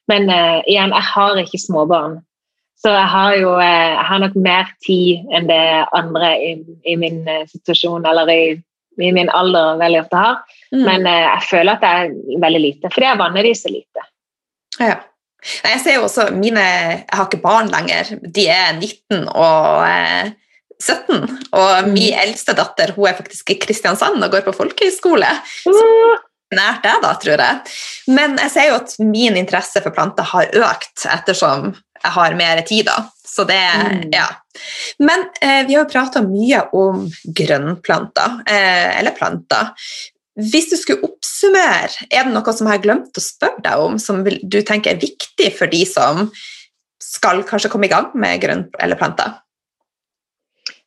Men 0.09 0.29
eh, 0.33 0.59
igjen, 0.65 0.95
jeg 0.95 1.07
har 1.11 1.41
ikke 1.41 1.61
småbarn. 1.61 2.19
Så 2.81 2.89
jeg 2.89 3.09
har 3.13 3.35
jo 3.37 3.53
eh, 3.61 3.91
jeg 3.93 4.07
har 4.09 4.23
nok 4.23 4.35
mer 4.41 4.73
tid 4.85 5.29
enn 5.37 5.47
det 5.51 5.61
andre 5.97 6.33
i, 6.41 6.51
i 6.89 6.97
min 6.97 7.21
eh, 7.29 7.45
situasjon 7.51 8.07
eller 8.09 8.31
i, 8.33 8.41
i, 8.97 9.11
min 9.13 9.29
alder 9.29 9.77
veldig 9.83 10.01
ofte 10.01 10.23
har. 10.23 10.41
Mm. 10.73 10.83
Men 10.87 11.05
eh, 11.05 11.27
jeg 11.27 11.47
føler 11.51 11.75
at 11.75 11.85
det 11.85 11.93
er 11.99 12.41
veldig 12.47 12.63
lite, 12.65 12.89
fordi 12.89 13.09
jeg 13.11 13.21
vanner 13.21 13.45
de 13.45 13.55
så 13.57 13.73
lite. 13.73 14.07
Ja. 14.81 14.97
Jeg 15.41 15.79
ser 15.81 15.95
jo 15.95 16.03
også 16.05 16.27
mine 16.37 16.61
Jeg 16.61 17.15
har 17.17 17.25
ikke 17.25 17.41
barn 17.41 17.71
lenger. 17.73 18.11
De 18.21 18.43
er 18.53 18.75
19 18.77 19.23
og 19.29 19.85
eh, 19.87 20.33
17. 20.81 21.37
Og 21.53 21.85
Mm. 21.85 21.93
min 21.93 22.13
eldste 22.25 22.55
datter 22.57 22.93
hun 22.95 23.07
er 23.07 23.13
faktisk 23.19 23.49
i 23.53 23.59
Kristiansand 23.61 24.23
og 24.23 24.31
går 24.31 24.41
på 24.49 24.55
folkehøyskole. 24.57 25.29
Så 25.63 26.17
Nært 26.51 26.81
deg, 26.83 26.97
da, 27.01 27.13
tror 27.15 27.39
jeg. 27.39 27.59
Men 28.11 28.33
jeg 28.37 28.51
ser 28.51 28.65
jo 28.67 28.75
at 28.81 28.95
min 28.99 29.37
interesse 29.39 29.79
for 29.81 29.89
planter 29.95 30.25
har 30.33 30.49
økt 30.51 31.05
ettersom 31.07 31.69
jeg 32.03 32.11
har 32.11 32.35
mer 32.35 32.59
tid. 32.67 32.85
da. 32.89 33.05
Så 33.25 33.45
det, 33.47 33.55
Mm. 33.55 34.09
ja. 34.11 34.25
Men 34.99 35.23
eh, 35.41 35.63
vi 35.65 35.75
har 35.75 35.85
jo 35.85 35.89
prata 35.93 36.19
mye 36.21 36.67
om 36.75 37.05
grønnplanter, 37.55 38.41
eh, 38.47 38.99
eller 38.99 39.11
planter. 39.15 39.71
Hvis 40.37 40.69
du 40.71 40.75
skulle 40.75 41.03
oppsummere, 41.07 41.89
er 42.11 42.23
det 42.27 42.33
noe 42.33 42.53
som 42.53 42.67
jeg 42.67 42.77
har 42.79 42.83
glemt 42.83 43.17
å 43.19 43.23
spørre 43.23 43.61
deg 43.63 43.79
om, 43.85 43.97
som 43.99 44.23
du 44.23 44.61
tenker 44.63 44.91
er 44.91 44.99
viktig 44.99 45.53
for 45.57 45.67
de 45.71 45.85
som 45.85 46.29
skal 47.01 47.43
kanskje 47.43 47.69
komme 47.71 47.85
i 47.85 47.91
gang 47.91 48.11
med 48.13 48.41
grønn- 48.41 48.69
eller 48.79 48.95
planter? 48.99 49.37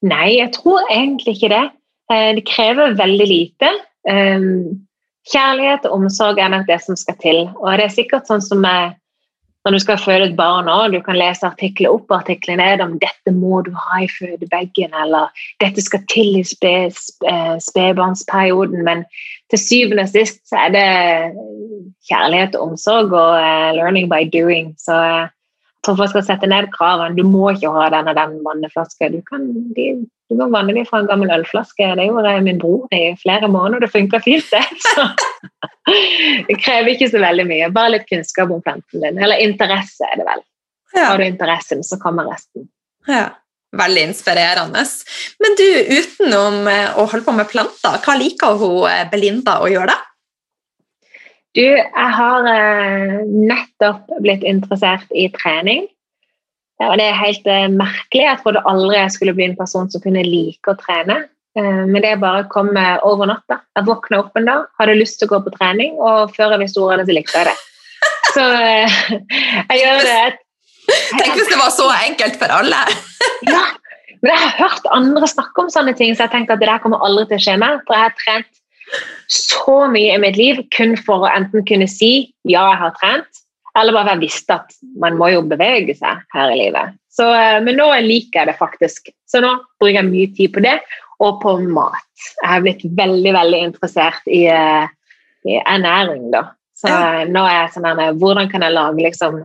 Nei, 0.04 0.36
jeg 0.38 0.52
tror 0.56 0.84
egentlig 0.92 1.36
ikke 1.38 1.52
det. 1.54 1.64
Eh, 2.12 2.30
det 2.36 2.44
krever 2.48 2.98
veldig 2.98 3.28
lite. 3.30 3.70
Um, 4.04 4.84
kjærlighet 5.32 5.86
og 5.88 6.02
omsorg 6.02 6.38
er 6.38 6.50
nok 6.52 6.66
det 6.68 6.82
som 6.84 6.98
skal 7.00 7.16
til. 7.22 7.46
Og 7.56 7.78
det 7.78 7.86
er 7.88 7.96
sikkert 7.96 8.28
sånn 8.28 8.44
som 8.44 8.66
når 9.64 9.72
du 9.72 9.80
skal 9.80 9.96
føde 9.96 10.24
et 10.28 10.36
barn 10.36 10.68
òg, 10.68 10.92
du 10.92 11.00
kan 11.00 11.16
lese 11.16 11.46
artikler 11.48 11.94
opp 11.94 12.10
og 12.10 12.18
artikler 12.18 12.58
ned 12.60 12.82
om 12.84 12.98
'dette 13.00 13.32
må 13.32 13.62
du 13.64 13.70
ha 13.72 14.02
i 14.04 14.10
fødebagen', 14.12 14.92
eller 14.92 15.32
'dette 15.60 15.80
skal 15.80 16.02
til 16.12 16.36
i 16.36 16.44
spe- 16.44 16.92
sp- 16.92 17.24
eh, 17.24 17.56
spedbarnsperioden'. 17.68 18.84
Men 18.84 19.04
til 19.50 19.58
syvende 19.58 20.04
og 20.04 20.12
sist 20.12 20.44
så 20.44 20.66
er 20.66 20.70
det 20.76 20.90
kjærlighet 22.10 22.54
og 22.56 22.72
omsorg 22.72 23.12
og 23.12 23.40
eh, 23.40 23.72
'learning 23.72 24.08
by 24.12 24.28
doing'. 24.28 24.76
Så 24.76 25.28
tror 25.84 25.98
folk 25.98 26.12
skal 26.12 26.24
sette 26.26 26.48
ned 26.50 26.70
kravene. 26.74 27.16
Du 27.16 27.24
må 27.28 27.50
ikke 27.52 27.72
ha 27.74 27.88
den 27.92 28.10
og 28.10 28.18
den 28.18 28.38
vanneflaska. 28.46 29.10
Du 29.12 29.20
kan, 29.28 29.46
de, 29.76 29.86
du 30.30 30.36
kan 30.38 30.52
vanne 30.54 30.74
dem 30.76 30.88
fra 30.88 31.02
en 31.02 31.10
gammel 31.10 31.32
ølflaske. 31.36 31.90
Det 31.98 32.08
gjorde 32.08 32.34
min 32.46 32.60
bror 32.62 32.88
i 32.96 33.04
flere 33.20 33.50
måneder. 33.50 33.84
Det 33.84 33.92
funka 33.92 34.22
fint, 34.24 34.50
det. 34.52 34.64
Så 34.94 35.06
det 36.48 36.58
krever 36.62 36.94
ikke 36.94 37.10
så 37.12 37.20
veldig 37.20 37.44
mye. 37.48 37.70
Bare 37.76 37.96
litt 37.98 38.08
kunnskap 38.08 38.52
om 38.52 38.62
planten 38.64 39.04
din. 39.04 39.20
Eller 39.20 39.42
interesse, 39.44 40.06
er 40.08 40.20
det 40.20 40.28
vel. 40.28 40.44
Har 40.94 41.18
du 41.18 41.26
interessen, 41.26 41.82
så 41.84 41.98
kommer 42.00 42.30
resten. 42.30 42.68
Ja, 43.10 43.32
Veldig 43.74 44.02
inspirerende. 44.06 44.84
Men 45.42 45.56
du, 45.58 45.66
utenom 45.98 46.68
eh, 46.70 46.92
å 46.94 47.08
holde 47.10 47.24
på 47.26 47.34
med 47.34 47.48
planter, 47.50 47.98
hva 48.04 48.14
liker 48.18 48.58
hun 48.60 48.84
eh, 48.86 49.02
Belinda 49.10 49.58
å 49.64 49.70
gjøre 49.70 49.90
da? 49.90 49.96
Du, 51.54 51.62
jeg 51.62 52.10
har 52.18 52.46
eh, 52.50 53.20
nettopp 53.30 54.08
blitt 54.24 54.42
interessert 54.46 55.10
i 55.14 55.28
trening. 55.36 55.84
Og 56.82 56.96
det 56.98 57.06
er 57.06 57.20
helt 57.20 57.46
eh, 57.46 57.68
merkelig. 57.70 58.24
Jeg 58.24 58.40
trodde 58.42 58.64
aldri 58.66 58.98
jeg 58.98 59.12
skulle 59.14 59.36
bli 59.36 59.46
en 59.46 59.58
person 59.58 59.86
som 59.90 60.02
kunne 60.02 60.24
like 60.26 60.72
å 60.72 60.74
trene. 60.80 61.20
Eh, 61.54 61.84
men 61.86 62.00
det 62.02 62.16
bare 62.22 62.48
kom 62.50 62.72
over 63.06 63.30
natta. 63.30 63.60
Jeg 63.78 63.86
våkna 63.86 64.24
opp 64.24 64.40
en 64.40 64.50
dag, 64.50 64.66
hadde 64.80 64.98
lyst 64.98 65.20
til 65.20 65.30
å 65.30 65.36
gå 65.36 65.44
på 65.44 65.54
trening, 65.54 65.94
og 66.02 66.34
før 66.34 66.56
jeg 66.56 66.64
visste 66.64 66.82
ordet, 66.82 67.06
så 67.06 67.16
likte 67.20 67.38
jeg 67.38 67.52
det. 67.52 67.56
Så 68.34 68.48
eh, 68.58 68.98
jeg 69.70 69.84
gjør 69.84 70.02
det 70.08 70.22
Tenk 70.84 71.38
hvis 71.38 71.48
det 71.48 71.56
var 71.56 71.70
så 71.72 71.86
enkelt 71.94 72.34
for 72.36 72.52
alle! 72.52 72.80
Ja, 73.46 73.62
men 74.20 74.28
jeg 74.28 74.40
har 74.40 74.52
hørt 74.58 74.90
andre 74.92 75.28
snakke 75.30 75.62
om 75.62 75.70
sånne 75.72 75.94
ting, 75.96 76.12
så 76.12 76.26
jeg 76.26 76.32
tenkte 76.34 76.58
at 76.58 76.60
det 76.60 76.68
der 76.68 76.82
kommer 76.82 77.00
aldri 77.06 77.24
til 77.30 77.38
å 77.38 77.44
skje 77.46 77.54
meg. 77.62 77.78
For 77.86 77.96
jeg 77.96 78.04
har 78.04 78.18
trent 78.20 78.50
så 79.30 79.86
mye 79.90 80.14
i 80.14 80.20
mitt 80.20 80.36
liv 80.36 80.60
kun 80.76 80.96
for 81.00 81.24
å 81.24 81.30
enten 81.32 81.64
kunne 81.68 81.88
si 81.90 82.12
ja, 82.44 82.64
jeg 82.70 82.80
har 82.82 82.94
trent, 83.00 83.40
eller 83.78 83.96
bare 83.96 84.12
være 84.12 84.22
visst 84.22 84.50
at 84.54 84.74
man 85.00 85.16
må 85.18 85.32
jo 85.32 85.42
bevege 85.50 85.96
seg 85.98 86.20
her 86.34 86.52
i 86.52 86.58
livet. 86.60 86.94
Så, 87.14 87.26
eh, 87.34 87.60
men 87.64 87.78
nå 87.78 87.88
liker 88.04 88.40
jeg 88.42 88.50
det 88.50 88.58
faktisk. 88.58 89.10
Så 89.30 89.40
nå 89.42 89.56
bruker 89.80 90.00
jeg 90.00 90.10
mye 90.10 90.30
tid 90.36 90.52
på 90.54 90.62
det, 90.64 90.76
og 91.22 91.40
på 91.42 91.56
mat. 91.70 92.02
Jeg 92.42 92.50
har 92.50 92.62
blitt 92.64 92.84
veldig, 92.98 93.32
veldig 93.36 93.60
interessert 93.70 94.26
i, 94.26 94.44
eh, 94.50 94.86
i 95.46 95.58
ernæring, 95.62 96.30
da. 96.34 96.48
Så 96.76 96.88
Ja. 96.90 97.22
eh, 97.22 97.26
nå 97.30 97.44
er 97.46 97.62
jeg 97.62 97.74
sånn 97.74 97.86
her 97.98 98.12
Hvordan 98.18 98.50
kan 98.50 98.62
jeg 98.62 98.72
lage 98.74 98.98
liksom 98.98 99.44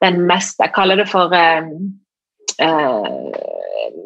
den 0.00 0.26
mest 0.26 0.56
Jeg 0.60 0.72
kaller 0.72 0.96
det 0.96 1.08
for 1.08 1.32
eh, 1.34 1.66
eh, 2.62 3.40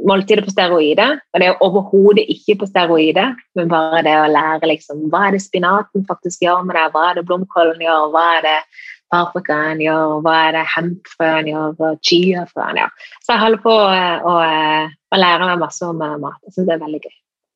måltidet 0.08 0.46
på 0.46 0.54
steroider. 0.54 1.18
Og 1.32 1.42
det 1.42 1.50
er 1.50 1.62
overhodet 1.64 2.24
ikke 2.32 2.58
på 2.62 2.68
steroider, 2.70 3.34
men 3.58 3.70
bare 3.72 4.02
det 4.06 4.16
å 4.20 4.30
lære 4.30 4.70
liksom, 4.70 5.06
hva 5.12 5.28
er 5.28 5.36
det 5.36 5.44
spinaten 5.44 6.06
faktisk 6.08 6.44
gjør 6.44 6.66
med 6.66 6.78
deg, 6.78 6.92
hva 6.94 7.08
er 7.10 7.18
det 7.18 7.26
blomkålen 7.28 7.82
gjør, 7.84 8.10
hva 8.14 8.26
er 8.38 8.46
det 8.46 8.58
paprikaen 9.14 9.82
gjør, 9.82 10.20
hva 10.24 10.36
er 10.48 10.56
det 10.58 10.64
hempfrøen 10.74 11.50
gjør, 11.50 11.74
og 11.88 12.00
chiafrøen 12.06 12.80
gjør. 12.80 12.94
Så 13.22 13.34
jeg 13.34 13.44
holder 13.44 13.66
på 13.66 13.76
eh, 13.90 14.16
å, 14.24 14.38
å, 14.38 14.88
å 15.14 15.20
lære 15.20 15.52
meg 15.52 15.60
masse 15.62 15.86
om 15.86 16.02
eh, 16.02 16.16
mat. 16.22 16.40
Jeg 16.46 16.56
syns 16.56 16.70
det 16.70 16.76
er 16.78 16.82
veldig 16.86 17.04
gøy. 17.04 17.14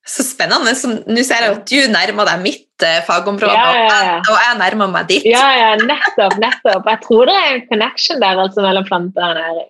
Så 0.09 0.23
spennende. 0.25 0.71
Nå 1.11 1.23
ser 1.27 1.43
jeg 1.43 1.53
at 1.53 1.65
du 1.69 1.91
nærmer 1.91 2.29
deg 2.31 2.39
mitt 2.41 2.85
eh, 2.85 3.01
fagområde, 3.05 3.53
Ja, 3.53 3.73
ja, 3.75 3.97
ja. 4.07 4.15
og 4.23 4.37
jeg 4.41 4.59
nærmer 4.61 4.93
meg 4.93 5.09
ditt. 5.11 5.27
Ja, 5.27 5.75
nettopp, 5.83 6.37
nettopp. 6.41 6.87
Jeg 6.87 7.03
tror 7.03 7.29
det 7.29 7.35
er 7.35 7.51
en 7.51 7.67
connection 7.69 8.23
der 8.23 8.41
altså 8.45 8.63
mellom 8.65 8.87
planter 8.87 9.25
og 9.25 9.35
ernæring. 9.35 9.69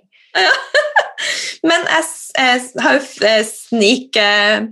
Men 1.70 1.88
jeg, 1.92 2.04
jeg 2.38 2.84
har 2.84 3.00
jo 3.00 3.06
eh, 3.28 3.42
snik... 3.48 4.16
eh, 4.20 4.68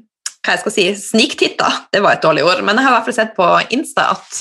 Hva 0.47 0.53
jeg 0.55 0.61
skal 0.61 0.71
si, 0.71 0.83
sniktitta, 0.95 1.67
det 1.91 1.99
var 2.05 2.15
et 2.15 2.23
dårlig 2.23 2.43
ord, 2.47 2.61
men 2.63 2.77
jeg 2.79 2.85
har 2.85 2.93
i 2.93 2.95
hvert 2.95 3.07
fall 3.09 3.15
sett 3.17 3.33
på 3.35 3.47
Insta 3.75 4.05
at 4.13 4.37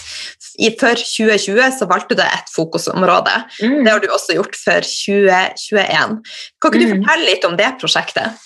i, 0.62 0.68
før 0.78 0.94
2020 1.00 1.72
så 1.80 1.88
valgte 1.90 2.14
du 2.14 2.22
et 2.22 2.52
fokusområde. 2.54 3.32
Mm. 3.58 3.80
Det 3.82 3.90
har 3.90 4.04
du 4.04 4.06
også 4.14 4.36
gjort 4.36 4.54
for 4.60 4.86
2021. 4.86 6.14
Kan 6.62 6.70
ikke 6.70 6.78
du 6.84 6.86
Mm. 6.86 7.02
fortelle 7.02 7.26
litt 7.26 7.44
om 7.48 7.56
det 7.58 7.72
prosjektet? 7.82 8.38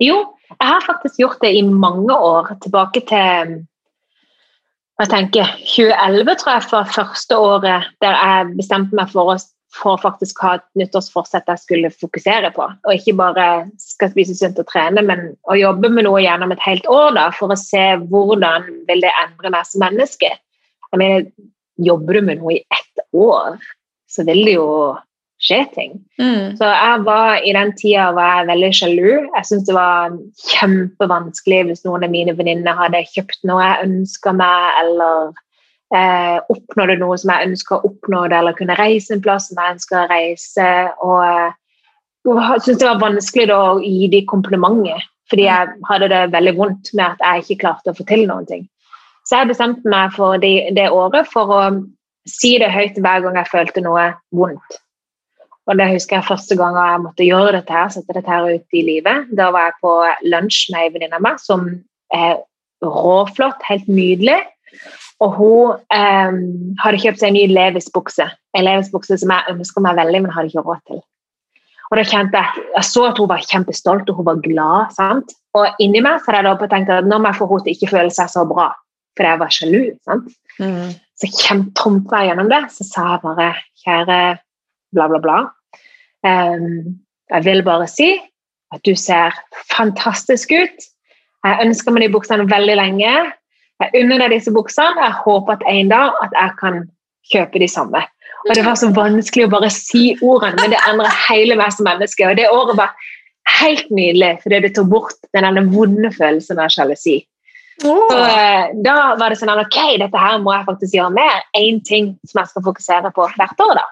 Jo, 0.00 0.16
jeg 0.54 0.70
har 0.70 0.80
faktisk 0.86 1.20
gjort 1.20 1.44
det 1.44 1.52
i 1.58 1.62
mange 1.62 2.16
år. 2.16 2.48
Tilbake 2.64 3.04
til 3.12 3.52
hva 4.96 5.06
tenker 5.10 5.52
2011, 5.60 6.34
tror 6.40 6.52
jeg, 6.54 6.66
var 6.72 6.92
første 6.96 7.36
året 7.36 7.92
der 8.00 8.16
jeg 8.16 8.56
bestemte 8.56 8.96
meg 8.96 9.12
for 9.12 9.34
å, 9.34 9.36
for 9.74 9.94
å 9.94 10.02
faktisk 10.02 10.38
ha 10.44 10.56
et 10.58 10.66
nyttårsforsett 10.78 11.48
jeg 11.50 11.62
skulle 11.62 11.90
fokusere 11.94 12.52
på. 12.54 12.66
Og 12.86 12.94
ikke 12.94 13.16
bare 13.18 13.46
skal 13.82 14.12
spise 14.12 14.36
sunt 14.38 14.60
og 14.62 14.68
trene, 14.70 15.02
men 15.02 15.32
å 15.50 15.58
jobbe 15.58 15.90
med 15.90 16.06
noe 16.06 16.22
gjennom 16.22 16.54
et 16.54 16.62
helt 16.66 16.86
år 16.90 17.16
da, 17.18 17.28
for 17.34 17.52
å 17.52 17.58
se 17.58 17.82
hvordan 18.04 18.68
vil 18.88 19.02
det 19.04 19.12
endre 19.24 19.52
meg 19.54 19.66
som 19.68 19.84
menneske. 19.84 20.30
Jeg 20.92 21.00
mener, 21.00 21.26
Jobber 21.82 22.14
du 22.14 22.22
med 22.22 22.38
noe 22.38 22.52
i 22.54 22.60
ett 22.70 23.02
år, 23.18 23.56
så 24.06 24.22
vil 24.28 24.44
det 24.46 24.52
jo 24.54 24.68
skje 25.42 25.60
ting. 25.74 25.96
Mm. 26.20 26.54
Så 26.58 26.68
jeg 26.70 27.00
var 27.06 27.42
i 27.42 27.54
den 27.56 27.72
tida 27.78 28.10
var 28.14 28.38
jeg 28.38 28.48
veldig 28.52 28.70
sjalu. 28.78 29.08
Jeg 29.26 29.48
syntes 29.48 29.66
det 29.68 29.76
var 29.76 30.14
kjempevanskelig 30.52 31.64
hvis 31.68 31.82
noen 31.86 32.06
av 32.06 32.14
mine 32.14 32.36
venninner 32.38 32.78
hadde 32.78 33.02
kjøpt 33.10 33.42
noe 33.48 33.64
jeg 33.64 33.88
ønska 33.88 34.36
meg, 34.38 34.68
eller 34.84 35.34
eh, 35.94 36.38
oppnådde 36.52 36.98
noe 37.00 37.16
som 37.20 37.32
jeg 37.34 37.50
ønsker 37.50 37.76
å 37.76 37.90
oppnå, 37.90 38.24
eller 38.28 38.56
kunne 38.58 38.78
reise 38.78 39.14
en 39.14 39.24
plass 39.24 39.50
som 39.50 39.60
jeg 39.60 39.76
ønsker 39.76 40.00
å 40.00 40.10
reise. 40.12 40.68
Og 41.04 42.38
jeg 42.38 42.62
syntes 42.64 42.80
det 42.82 42.88
var 42.88 43.02
vanskelig 43.02 43.48
da 43.50 43.58
å 43.72 43.80
gi 43.82 44.08
de 44.12 44.22
komplimenter, 44.30 45.02
fordi 45.32 45.48
jeg 45.48 45.74
hadde 45.90 46.12
det 46.12 46.22
veldig 46.32 46.54
vondt 46.60 46.94
med 46.94 47.10
at 47.10 47.26
jeg 47.26 47.44
ikke 47.44 47.60
klarte 47.66 47.92
å 47.92 47.98
få 47.98 48.06
til 48.08 48.24
noen 48.30 48.48
ting. 48.48 48.64
Så 49.24 49.40
jeg 49.40 49.54
bestemte 49.54 49.88
meg 49.88 50.12
for 50.16 50.40
det, 50.40 50.54
det 50.76 50.90
året 50.92 51.28
for 51.32 51.52
å 51.52 51.60
si 52.28 52.56
det 52.60 52.72
høyt 52.72 52.98
hver 53.00 53.22
gang 53.24 53.38
jeg 53.40 53.52
følte 53.52 53.84
noe 53.84 54.10
vondt. 54.36 54.80
Og 55.64 55.78
det 55.80 55.88
husker 55.94 56.18
jeg 56.18 56.28
første 56.28 56.56
gang 56.60 56.76
jeg 56.76 57.02
måtte 57.06 57.24
gjøre 57.24 57.54
dette 57.56 57.72
her, 57.72 57.92
sette 57.92 58.16
dette 58.16 58.28
her 58.28 58.50
ut 58.52 58.76
i 58.76 58.82
livet. 58.84 59.30
Da 59.32 59.48
var 59.52 59.70
jeg 59.70 59.78
på 59.80 59.92
lunsj 60.28 60.66
med 60.72 60.82
ei 60.82 60.90
venninne 60.92 61.20
av 61.20 61.24
meg 61.24 61.40
som 61.40 61.70
er 62.12 62.42
råflott, 62.84 63.64
helt 63.70 63.88
nydelig. 63.88 64.42
Og 65.24 65.36
hun 65.38 65.82
eh, 65.94 66.38
hadde 66.82 67.00
kjøpt 67.02 67.20
seg 67.22 67.30
en 67.30 67.36
ny 67.38 67.46
Levis-bukse. 67.52 68.26
En 68.56 68.66
Levis-bukse 68.66 69.18
som 69.22 69.32
jeg 69.34 69.54
ønsker 69.54 69.84
meg 69.84 69.98
veldig, 70.00 70.22
men 70.24 70.34
hadde 70.34 70.52
ikke 70.52 70.64
råd 70.66 70.82
til. 70.90 71.02
Og 71.90 71.98
da 72.00 72.04
kjente 72.08 72.40
Jeg 72.40 72.64
jeg 72.74 72.88
så 72.88 73.04
at 73.06 73.18
hun 73.20 73.30
var 73.30 73.44
kjempestolt 73.44 74.08
og 74.10 74.16
hun 74.18 74.26
var 74.26 74.40
glad. 74.42 74.94
sant? 74.96 75.34
Og 75.54 75.66
inni 75.78 76.00
meg 76.02 76.20
så 76.24 76.34
hadde 76.34 76.50
jeg 76.50 76.70
tenkt 76.72 76.90
at 76.90 77.06
nå 77.06 77.18
må 77.18 77.30
jeg 77.30 77.38
få 77.38 77.46
henne 77.50 77.66
til 77.66 77.76
ikke 77.76 77.92
føle 77.92 78.10
seg 78.10 78.32
så 78.32 78.42
bra, 78.48 78.72
fordi 79.14 79.30
jeg 79.30 79.42
var 79.44 79.54
sjalu. 79.56 79.82
sant? 80.08 80.32
Mm. 80.58 80.94
Så 81.20 81.30
kjempetrumfa 81.30 82.22
jeg 82.22 82.32
gjennom 82.32 82.50
det. 82.50 82.62
Så 82.74 82.86
sa 82.88 83.06
jeg 83.12 83.22
bare 83.22 83.50
kjære 83.84 84.18
bla, 84.94 85.08
bla, 85.08 85.20
bla. 85.22 85.38
Um, 86.26 86.98
Jeg 87.30 87.44
vil 87.44 87.62
bare 87.64 87.86
si 87.88 88.10
at 88.74 88.82
du 88.84 88.94
ser 88.98 89.32
fantastisk 89.70 90.50
ut. 90.52 90.84
Jeg 91.44 91.60
ønsker 91.64 91.92
meg 91.92 92.04
de 92.04 92.12
buksene 92.12 92.46
veldig 92.50 92.76
lenge. 92.76 93.12
Jeg 93.82 94.02
unner 94.02 94.22
deg 94.22 94.36
disse 94.36 94.52
buksene. 94.54 95.02
Jeg 95.02 95.20
håper 95.24 95.56
at 95.56 95.64
en 95.70 95.90
dag 95.90 96.20
at 96.22 96.36
jeg 96.36 96.54
kan 96.60 96.82
kjøpe 97.32 97.62
de 97.62 97.68
samme. 97.70 98.04
Og 98.44 98.54
Det 98.54 98.64
var 98.64 98.76
så 98.76 98.90
vanskelig 98.92 99.46
å 99.46 99.52
bare 99.54 99.70
si 99.72 100.14
ordene, 100.20 100.58
men 100.60 100.74
det 100.74 100.80
endrer 100.88 101.20
hele 101.28 101.56
meg 101.56 101.72
som 101.72 101.88
menneske. 101.88 102.26
Og 102.28 102.36
det 102.36 102.50
året 102.52 102.76
var 102.76 102.92
helt 103.60 103.88
nydelig, 103.90 104.34
fordi 104.42 104.60
det 104.64 104.74
tok 104.76 104.90
bort 104.92 105.30
den 105.36 105.70
vonde 105.72 106.10
følelsen 106.12 106.60
av 106.60 106.72
sjalusi. 106.72 107.22
Oh. 107.82 108.04
Så 108.10 108.18
eh, 108.20 108.70
Da 108.86 109.14
var 109.18 109.32
det 109.32 109.40
sånn 109.40 109.50
ok, 109.50 109.78
dette 109.98 110.20
her 110.20 110.38
må 110.42 110.52
jeg 110.54 110.68
faktisk 110.68 110.96
gjøre 110.98 111.16
mer. 111.16 111.42
Én 111.58 111.80
ting 111.84 112.12
som 112.28 112.42
jeg 112.42 112.52
skal 112.52 112.66
fokusere 112.68 113.12
på 113.16 113.26
hvert 113.34 113.64
år. 113.66 113.80
da. 113.80 113.86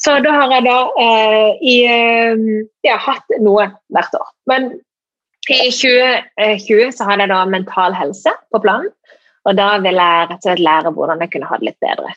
Så 0.00 0.16
da 0.24 0.32
har 0.34 0.56
jeg 0.56 0.66
da 0.66 0.78
eh, 1.04 1.52
i, 1.62 1.76
eh, 1.86 2.42
ja, 2.88 2.98
hatt 2.98 3.38
noe 3.44 3.68
hvert 3.94 4.18
år. 4.18 4.26
Men 4.50 4.72
i 5.52 5.68
2020 5.68 6.90
så 6.96 7.06
hadde 7.06 7.26
jeg 7.26 7.34
da 7.34 7.44
mental 7.46 7.94
helse 7.94 8.32
på 8.52 8.60
planen. 8.64 8.90
Og 9.44 9.56
da 9.58 9.68
ville 9.84 10.08
jeg 10.08 10.28
rett 10.30 10.40
og 10.40 10.46
slett 10.48 10.64
lære 10.64 10.92
hvordan 10.96 11.22
jeg 11.24 11.34
kunne 11.34 11.48
ha 11.50 11.60
det 11.60 11.68
litt 11.70 11.80
bedre. 11.84 12.12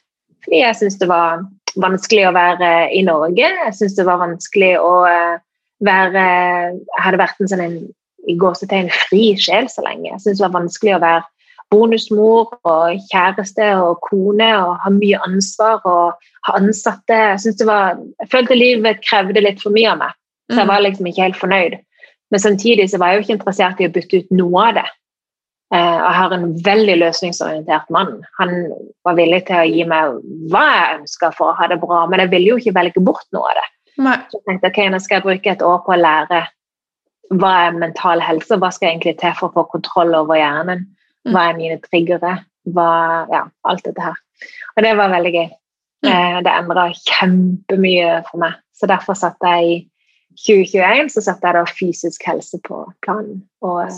Fordi 0.46 0.62
jeg 0.62 0.80
syns 0.80 1.00
det 1.02 1.10
var 1.12 1.44
vanskelig 1.78 2.28
å 2.30 2.36
være 2.36 2.72
i 2.96 3.04
Norge. 3.06 3.48
Jeg 3.68 3.76
syns 3.76 3.98
det 3.98 4.08
var 4.08 4.22
vanskelig 4.24 4.74
å 4.80 4.94
eh, 5.10 5.40
være 5.86 6.28
Jeg 6.74 7.04
hadde 7.06 7.22
vært 7.22 7.42
en 7.42 7.52
sånn 7.52 7.66
en, 7.66 7.80
i 8.28 8.36
gåsetegn 8.40 8.90
fri 9.08 9.34
sjel 9.40 9.68
så 9.72 9.84
lenge. 9.86 10.10
Jeg 10.10 10.24
syns 10.24 10.40
det 10.40 10.48
var 10.48 10.56
vanskelig 10.56 10.96
å 10.98 11.04
være 11.04 11.26
bonusmor 11.74 12.54
og 12.68 13.10
kjæreste 13.12 13.66
og 13.82 14.00
kone 14.08 14.48
og 14.62 14.78
ha 14.84 14.92
mye 14.94 15.20
ansvar 15.28 15.84
og 15.84 16.30
ha 16.48 16.56
ansatte. 16.60 17.18
Jeg, 17.36 17.58
det 17.60 17.68
var, 17.68 18.00
jeg 18.22 18.32
følte 18.32 18.58
livet 18.58 19.04
krevde 19.04 19.44
litt 19.44 19.60
for 19.64 19.76
mye 19.76 19.92
av 19.92 20.00
meg, 20.06 20.16
så 20.48 20.62
jeg 20.62 20.68
mm. 20.68 20.72
var 20.72 20.86
liksom 20.86 21.12
ikke 21.12 21.26
helt 21.26 21.42
fornøyd. 21.42 21.78
Men 22.32 22.44
samtidig 22.44 22.88
så 22.92 23.00
var 23.00 23.12
jeg 23.12 23.20
jo 23.20 23.26
ikke 23.26 23.38
interessert 23.38 23.84
i 23.84 23.88
å 23.88 23.94
bytte 23.96 24.24
ut 24.24 24.34
noe 24.36 24.64
av 24.70 24.80
det. 24.80 24.88
Eh, 25.76 25.95
jeg 25.99 26.15
har 26.15 26.34
en 26.34 26.51
veldig 26.63 26.97
løsningsorientert 27.01 27.89
mann. 27.91 28.22
Han 28.39 28.53
var 29.03 29.18
villig 29.20 29.41
til 29.49 29.59
å 29.59 29.68
gi 29.68 29.88
meg 29.88 30.20
hva 30.51 30.65
jeg 30.70 30.99
ønska 31.01 31.32
for 31.36 31.51
å 31.51 31.57
ha 31.59 31.68
det 31.72 31.80
bra, 31.82 32.05
men 32.07 32.24
jeg 32.24 32.32
ville 32.32 32.53
jo 32.53 32.59
ikke 32.61 32.78
velge 32.78 33.03
bort 33.03 33.28
noe 33.36 33.49
av 33.51 33.59
det. 33.59 33.65
Nei. 34.05 34.20
Så 34.30 34.39
jeg 34.39 34.45
tenkte 34.47 34.72
ok, 34.72 34.80
nå 34.93 35.01
skal 35.03 35.20
jeg 35.20 35.26
bruke 35.26 35.55
et 35.55 35.65
år 35.65 35.82
på 35.84 35.95
å 35.95 35.99
lære 35.99 36.43
hva 37.36 37.53
er 37.65 37.76
mental 37.76 38.22
helse, 38.24 38.55
hva 38.55 38.70
skal 38.72 38.88
jeg 38.88 38.95
egentlig 38.95 39.18
til 39.20 39.34
for 39.36 39.49
å 39.49 39.55
få 39.57 39.65
kontroll 39.74 40.15
over 40.15 40.39
hjernen. 40.39 40.86
Mm. 41.28 41.34
Hva 41.34 41.43
er 41.49 41.57
mine 41.57 41.80
triggere? 41.84 42.38
Hva, 42.72 42.91
ja, 43.34 43.43
alt 43.68 43.84
dette 43.84 44.03
her. 44.03 44.15
Og 44.78 44.86
det 44.86 44.93
var 44.99 45.11
veldig 45.11 45.34
gøy. 45.36 45.49
Mm. 46.05 46.09
Eh, 46.13 46.39
det 46.45 46.53
endra 46.53 46.88
kjempemye 46.95 48.22
for 48.30 48.45
meg. 48.45 48.55
Så 48.78 48.88
derfor 48.88 49.18
satte 49.18 49.51
jeg 49.57 49.68
i 49.68 49.78
2021 50.45 51.11
så 51.15 51.24
satte 51.26 51.49
jeg 51.49 51.57
da 51.57 51.65
fysisk 51.68 52.28
helse 52.30 52.59
på 52.68 52.84
planen. 53.03 53.41
Og, 53.65 53.91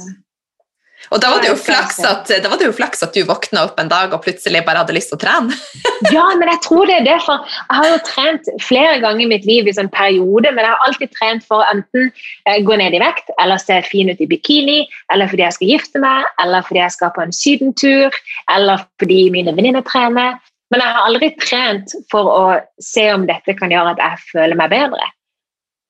og 1.10 1.22
da 1.24 1.30
var, 1.32 1.42
det 1.42 1.50
jo 1.50 1.58
flaks 1.58 1.98
at, 2.06 2.28
det 2.30 2.66
jo 2.68 2.74
flaks 2.76 3.02
at 3.06 3.16
du 3.16 3.24
våkna 3.26 3.64
opp 3.70 3.80
en 3.82 3.90
dag 3.90 4.12
og 4.14 4.22
plutselig 4.26 4.62
bare 4.68 4.84
hadde 4.84 4.94
lyst 4.94 5.10
til 5.14 5.18
å 5.18 5.22
trene. 5.24 5.56
ja, 6.16 6.26
men 6.38 6.52
jeg 6.52 6.62
tror 6.66 6.90
det 6.90 7.00
er 7.00 7.08
det, 7.08 7.16
for 7.26 7.48
jeg 7.48 7.80
har 7.80 7.88
jo 7.90 8.02
trent 8.10 8.52
flere 8.66 9.00
ganger 9.02 9.24
i 9.26 9.30
mitt 9.32 9.48
liv 9.50 9.70
i 9.70 9.76
sånn 9.76 9.92
periode, 9.96 10.52
men 10.52 10.62
jeg 10.66 10.76
har 10.76 10.86
alltid 10.86 11.16
trent 11.16 11.48
for 11.48 11.64
å 11.64 11.70
enten 11.72 12.12
eh, 12.12 12.60
gå 12.68 12.78
ned 12.82 12.98
i 12.98 13.02
vekt, 13.02 13.32
eller 13.42 13.62
se 13.64 13.80
fin 13.88 14.12
ut 14.12 14.22
i 14.22 14.30
bikini, 14.30 14.84
eller 15.14 15.32
fordi 15.32 15.48
jeg 15.48 15.58
skal 15.58 15.74
gifte 15.74 16.04
meg, 16.04 16.28
eller 16.44 16.68
fordi 16.68 16.84
jeg 16.84 16.98
skal 16.98 17.16
på 17.16 17.26
en 17.26 17.36
sydentur, 17.36 18.22
eller 18.54 18.86
fordi 19.02 19.22
mine 19.34 19.56
venninner 19.58 19.86
trener. 19.88 20.38
Men 20.70 20.84
jeg 20.84 20.94
har 20.94 21.08
aldri 21.08 21.32
trent 21.42 21.96
for 22.12 22.30
å 22.30 22.44
se 22.84 23.08
om 23.14 23.26
dette 23.30 23.56
kan 23.58 23.74
gjøre 23.74 23.96
at 23.96 24.04
jeg 24.04 24.28
føler 24.30 24.60
meg 24.60 24.76
bedre. 24.76 25.10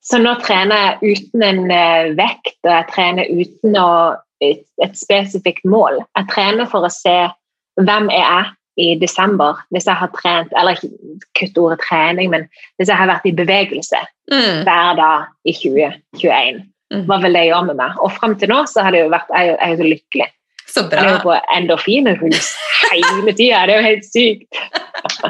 Så 0.06 0.22
nå 0.22 0.32
trener 0.42 0.80
jeg 0.80 1.18
uten 1.18 1.44
en 1.44 1.66
uh, 1.68 2.16
vekt, 2.18 2.56
og 2.64 2.72
jeg 2.72 2.88
trener 2.94 3.28
uten 3.28 3.76
å, 3.78 3.90
et, 4.44 4.64
et, 4.84 4.96
spesifikt 4.98 5.66
mål. 5.68 6.02
Jeg 6.18 6.30
trener 6.32 6.70
for 6.72 6.86
å 6.86 6.94
se 6.94 7.18
hvem 7.80 8.10
jeg 8.14 8.26
er 8.26 8.56
i 8.80 8.94
desember, 9.00 9.60
hvis 9.76 9.90
jeg 9.90 10.00
har 10.00 10.12
trent 10.16 10.54
Eller 10.56 10.78
ikke 10.78 11.20
kutt 11.36 11.58
ordet 11.60 11.82
trening, 11.84 12.30
men 12.32 12.46
hvis 12.80 12.88
jeg 12.88 12.96
har 12.96 13.10
vært 13.12 13.28
i 13.28 13.36
bevegelse 13.36 14.00
mm. 14.32 14.64
hver 14.68 15.00
dag 15.00 15.30
i 15.44 15.56
2021. 15.56 16.62
Mm. 16.90 17.06
Hva 17.10 17.20
vil 17.22 17.36
det 17.36 17.48
gjøre 17.50 17.70
med 17.70 17.80
meg? 17.82 17.98
Og 18.00 18.14
fram 18.16 18.38
til 18.40 18.52
nå 18.52 18.64
så 18.72 18.86
har 18.86 18.96
det 18.96 19.04
jo 19.04 19.12
vært, 19.14 19.32
jeg, 19.36 19.52
jeg 19.52 19.74
er 19.74 19.82
så 19.82 19.90
lykkelig. 19.90 20.30
Så 20.70 20.84
bra. 20.86 21.02
Jeg 21.02 21.10
er 21.10 21.16
jo 21.16 21.22
på 21.26 21.36
endorfinrus 21.56 22.50
hele 22.90 23.34
tida. 23.34 23.64
Det 23.66 23.74
er 23.74 23.80
jo 23.80 23.86
helt 23.88 24.08
sykt. 24.08 24.60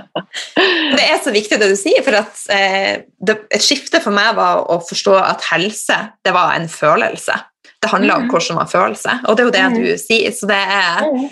det 0.97 1.05
er 1.05 1.21
så 1.23 1.33
viktig 1.35 1.59
det 1.61 1.69
du 1.71 1.77
sier, 1.79 2.01
for 2.05 2.19
at 2.19 2.41
eh, 2.53 3.05
det, 3.23 3.37
et 3.55 3.63
skifte 3.63 4.01
for 4.03 4.15
meg 4.15 4.35
var 4.39 4.65
å 4.67 4.79
forstå 4.83 5.15
at 5.21 5.47
helse 5.51 5.99
det 6.27 6.35
var 6.35 6.57
en 6.57 6.67
følelse. 6.71 7.37
Det 7.79 7.91
handler 7.91 8.15
om 8.15 8.25
mm. 8.25 8.31
hvordan 8.33 8.57
man 8.59 8.71
føler 8.71 8.97
seg, 8.99 9.21
og 9.23 9.37
det 9.37 9.43
er 9.43 9.47
jo 9.47 9.53
det 9.55 9.67
mm. 9.67 9.77
du 9.77 10.01
sier. 10.01 10.33
Så 10.35 10.49
det 10.49 10.59
er 10.59 11.05
mm. 11.05 11.25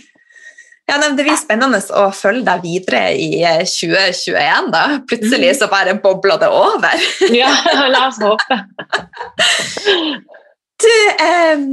ja, 0.88 0.98
Det 1.04 1.12
blir 1.20 1.40
spennende 1.40 1.82
å 2.00 2.08
følge 2.16 2.46
deg 2.48 2.64
videre 2.64 3.04
i 3.20 3.30
2021. 3.68 4.32
Eh, 4.40 4.72
da. 4.74 4.84
Plutselig 5.10 5.54
så 5.60 5.70
bare 5.72 5.98
bobler 6.04 6.40
det 6.44 6.52
over. 6.52 7.08
ja, 7.42 7.52
la 7.92 8.08
oss 8.08 8.22
håpe. 8.24 8.60
du, 10.84 10.94
eh, 11.28 11.68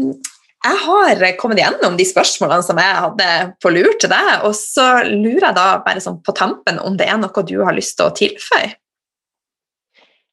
jeg 0.64 0.80
har 0.86 1.26
kommet 1.38 1.60
gjennom 1.60 1.98
de 1.98 2.06
spørsmålene 2.08 2.66
som 2.66 2.78
jeg 2.80 3.02
hadde 3.06 3.32
på 3.62 3.70
lur 3.74 3.92
til 4.00 4.10
deg, 4.10 4.30
og 4.48 4.56
så 4.58 5.04
lurer 5.06 5.50
jeg 5.50 5.58
da 5.60 5.68
bare 5.84 6.02
sånn 6.02 6.22
på 6.24 6.34
tampen 6.34 6.80
om 6.82 6.96
det 6.98 7.10
er 7.12 7.20
noe 7.20 7.46
du 7.46 7.60
har 7.62 7.76
lyst 7.76 7.98
til 8.00 8.08
å 8.08 8.16
tilføye? 8.16 8.72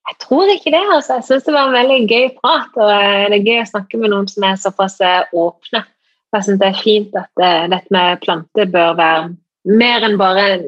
Jeg 0.09 0.17
tror 0.23 0.49
ikke 0.49 0.73
det. 0.73 0.81
altså. 0.93 1.19
Jeg 1.19 1.27
syns 1.27 1.47
det 1.47 1.53
var 1.53 1.69
en 1.69 1.77
veldig 1.77 1.99
gøy 2.09 2.27
prat. 2.41 2.69
og 2.75 2.91
eh, 2.91 3.29
Det 3.31 3.39
er 3.39 3.47
gøy 3.47 3.61
å 3.61 3.69
snakke 3.69 4.01
med 4.01 4.13
noen 4.13 4.27
som 4.31 4.45
er 4.47 4.59
såpass 4.59 4.99
eh, 5.05 5.23
åpne. 5.33 5.83
Jeg 6.31 6.47
synes 6.47 6.59
Det 6.61 6.67
er 6.69 6.83
fint 6.83 7.15
at 7.19 7.43
uh, 7.43 7.65
dette 7.67 7.91
med 7.91 8.21
planter 8.23 8.69
bør 8.71 8.93
være 8.95 9.23
mer 9.67 10.05
enn 10.07 10.15
bare 10.19 10.45
en 10.53 10.61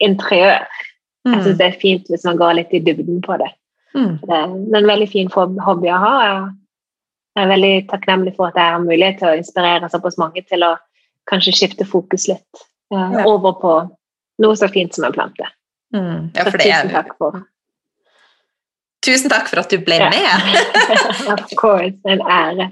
interiør. 0.00 0.64
Mm. 1.28 1.34
Jeg 1.34 1.42
syns 1.44 1.58
det 1.58 1.66
er 1.66 1.82
fint 1.82 2.08
hvis 2.08 2.24
man 2.24 2.40
går 2.40 2.56
litt 2.56 2.72
i 2.72 2.80
dybden 2.80 3.20
på 3.26 3.36
det. 3.42 3.50
Mm. 3.92 4.14
Det 4.22 4.38
er 4.38 4.54
en 4.80 4.88
veldig 4.88 5.08
fin 5.12 5.28
hobby 5.36 5.92
å 5.92 6.00
ha. 6.00 6.14
Jeg 7.36 7.44
er 7.44 7.52
veldig 7.52 7.74
takknemlig 7.92 8.32
for 8.38 8.48
at 8.48 8.56
jeg 8.56 8.74
har 8.74 8.82
mulighet 8.86 9.20
til 9.20 9.28
å 9.28 9.36
inspirere 9.42 9.92
såpass 9.92 10.16
mange 10.20 10.40
til 10.48 10.64
å 10.64 10.72
kanskje 11.28 11.54
skifte 11.58 11.84
fokus 11.84 12.24
litt 12.30 12.64
ja. 12.88 13.26
over 13.28 13.58
på 13.60 13.74
noe 14.40 14.56
så 14.56 14.70
fint 14.72 14.96
som 14.96 15.04
en 15.04 15.14
plante. 15.14 15.52
Mm. 15.92 16.30
Ja, 16.32 16.48
tusen 16.48 16.94
takk 16.96 17.12
for 17.20 17.42
Tusen 19.06 19.32
takk 19.32 19.48
for 19.48 19.62
at 19.62 19.72
du 19.72 19.80
ble 19.84 19.96
ja. 19.96 20.10
med. 20.12 20.60
of 21.34 21.48
course, 21.56 21.96
en 22.04 22.20
ære. 22.20 22.70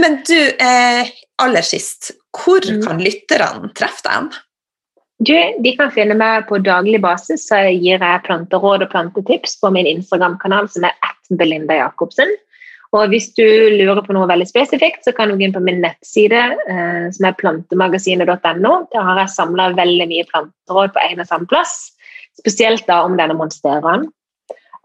Men 0.00 0.20
du, 0.24 0.38
eh, 0.56 1.10
aller 1.42 1.64
sist, 1.66 2.14
hvor 2.32 2.64
mm. 2.64 2.80
kan 2.86 3.02
lytterne 3.02 3.72
treffe 3.76 4.04
deg? 4.06 4.38
Du, 5.26 5.32
de 5.32 5.72
kan 5.76 5.92
finne 5.92 6.16
meg 6.16 6.44
på 6.48 6.60
daglig 6.64 7.00
basis, 7.04 7.46
så 7.48 7.62
gir 7.72 8.00
jeg 8.00 8.24
planteråd 8.26 8.84
og 8.84 8.90
plantetips 8.92 9.56
på 9.60 9.70
min 9.72 9.88
Instagram-kanal 9.88 10.68
som 10.72 10.84
er 10.88 10.96
at 11.04 11.36
Belinda 11.40 11.78
Jacobsen. 11.78 12.32
Og 12.96 13.10
hvis 13.10 13.30
du 13.36 13.44
lurer 13.44 14.02
på 14.04 14.14
noe 14.14 14.28
veldig 14.30 14.46
spesifikt, 14.48 15.02
så 15.04 15.12
kan 15.16 15.28
du 15.28 15.36
gå 15.36 15.48
inn 15.48 15.56
på 15.56 15.64
min 15.64 15.82
nettside, 15.84 16.42
eh, 16.70 17.06
som 17.12 17.28
er 17.28 17.36
plantemagasinet.no. 17.40 18.74
Der 18.92 19.08
har 19.08 19.22
jeg 19.22 19.34
samla 19.34 19.72
veldig 19.76 20.08
mye 20.12 20.28
planteråd 20.30 20.94
på 20.94 21.04
en 21.04 21.24
og 21.24 21.28
samme 21.28 21.50
plass, 21.50 21.74
spesielt 22.40 22.86
da 22.88 23.02
om 23.04 23.16
denne 23.18 23.36
monsteraen. 23.36 24.08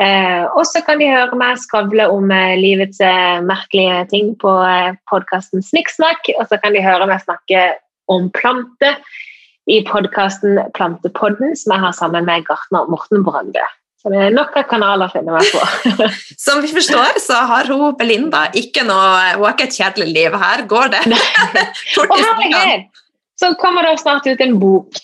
Eh, 0.01 0.43
og 0.55 0.63
så 0.69 0.81
kan 0.85 1.01
de 1.01 1.09
høre 1.11 1.37
meg 1.37 1.59
skravle 1.61 2.07
om 2.13 2.31
eh, 2.33 2.55
livets 2.59 3.01
eh, 3.03 3.41
merkelige 3.45 4.05
ting 4.13 4.31
på 4.41 4.53
eh, 4.65 4.93
podkasten 5.11 5.65
Snikksnakk, 5.65 6.31
og 6.37 6.47
så 6.49 6.61
kan 6.61 6.77
de 6.77 6.85
høre 6.85 7.09
meg 7.09 7.21
snakke 7.25 7.65
om 8.11 8.31
planter 8.37 8.97
i 9.69 9.81
podkasten 9.87 10.57
Plantepodden, 10.77 11.53
som 11.57 11.75
jeg 11.75 11.85
har 11.85 11.93
sammen 11.97 12.25
med 12.27 12.47
gartner 12.47 12.89
Morten 12.89 13.25
Brøndø. 13.27 13.63
Så 14.01 14.09
det 14.09 14.17
er 14.17 14.33
nok 14.33 14.55
av 14.57 14.65
kanaler 14.65 15.11
å 15.11 15.13
finne 15.13 15.35
meg 15.35 15.45
på. 15.53 16.05
Som 16.41 16.63
vi 16.63 16.71
forstår, 16.73 17.19
så 17.21 17.43
har 17.51 17.67
hun 17.69 17.93
Belinda 17.99 18.47
ikke 18.57 18.81
noe 18.87 19.35
Hun 19.35 19.43
har 19.45 19.53
ikke 19.53 19.67
et 19.67 19.77
kjedelig 19.77 20.07
liv. 20.15 20.37
Her 20.41 20.63
går 20.65 20.89
det 20.95 21.03
og 22.01 22.15
herlighet! 22.15 22.89
Så 23.37 23.51
kommer 23.61 23.85
det 23.85 23.99
snart 24.01 24.25
ut 24.25 24.41
en 24.41 24.57
bok. 24.61 24.97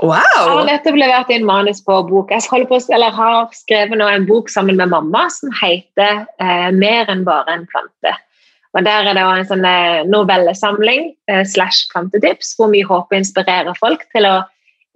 Wow! 0.00 0.18
Jeg 0.24 0.56
har 0.56 0.66
nettopp 0.66 0.96
levert 0.98 1.30
inn 1.30 1.44
manus 1.46 1.82
på 1.84 1.98
bok. 2.08 2.32
Jeg 2.32 2.66
på, 2.68 2.78
har 2.80 3.52
skrevet 3.54 4.00
en 4.00 4.26
bok 4.26 4.48
sammen 4.50 4.80
med 4.80 4.90
mamma 4.90 5.28
som 5.30 5.52
heter 5.60 6.24
eh, 6.40 6.70
'Mer 6.72 7.10
enn 7.12 7.24
bare 7.28 7.52
en 7.52 7.68
plante'. 7.68 8.16
Og 8.72 8.84
Der 8.84 9.04
er 9.04 9.14
det 9.14 9.22
en 9.22 9.46
sånn 9.50 9.66
eh, 9.68 10.02
novellesamling 10.08 11.12
eh, 11.28 11.44
slash 11.44 11.90
plantetips 11.92 12.56
hvor 12.56 12.72
vi 12.72 12.80
håper 12.80 13.18
å 13.18 13.20
inspirere 13.20 13.74
folk 13.78 14.06
til 14.16 14.26
å 14.26 14.40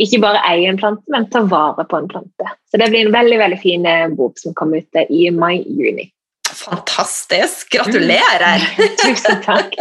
ikke 0.01 0.21
bare 0.21 0.43
eie 0.49 0.69
en 0.69 0.81
plante, 0.81 1.05
men 1.13 1.29
ta 1.33 1.43
vare 1.49 1.85
på 1.89 2.01
en 2.01 2.09
plante. 2.09 2.51
Så 2.69 2.81
det 2.81 2.91
blir 2.93 3.07
en 3.07 3.15
veldig 3.15 3.39
veldig 3.41 3.61
fin 3.61 3.87
eh, 3.89 4.09
bok 4.17 4.41
som 4.41 4.57
kommer 4.57 4.81
ut 4.81 4.99
eh, 5.01 5.09
i 5.13 5.31
mai-juni. 5.33 6.09
Fantastisk! 6.55 7.69
Gratulerer! 7.75 8.65
Mm. 8.79 8.97
tusen 9.03 9.43
takk. 9.45 9.77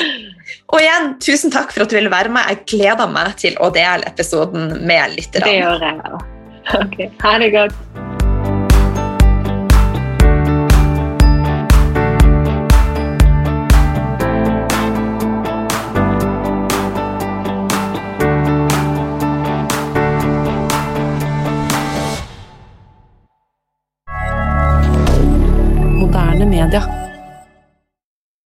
og 0.72 0.80
igjen, 0.80 1.12
tusen 1.22 1.54
takk 1.54 1.74
for 1.74 1.86
at 1.86 1.92
du 1.92 1.98
ville 1.98 2.12
være 2.12 2.32
med. 2.32 2.50
Jeg 2.54 2.64
gleder 2.76 3.12
meg 3.12 3.36
til 3.42 3.58
å 3.62 3.70
dele 3.74 4.08
episoden 4.08 4.72
med 4.86 5.18
lytterne. 5.18 5.46
Det 5.50 5.60
gjør 5.60 5.88
jeg 5.90 6.02
òg. 6.10 6.26
Ok, 6.80 7.00
ha 7.22 7.38
det 7.42 7.54
godt. 7.54 8.05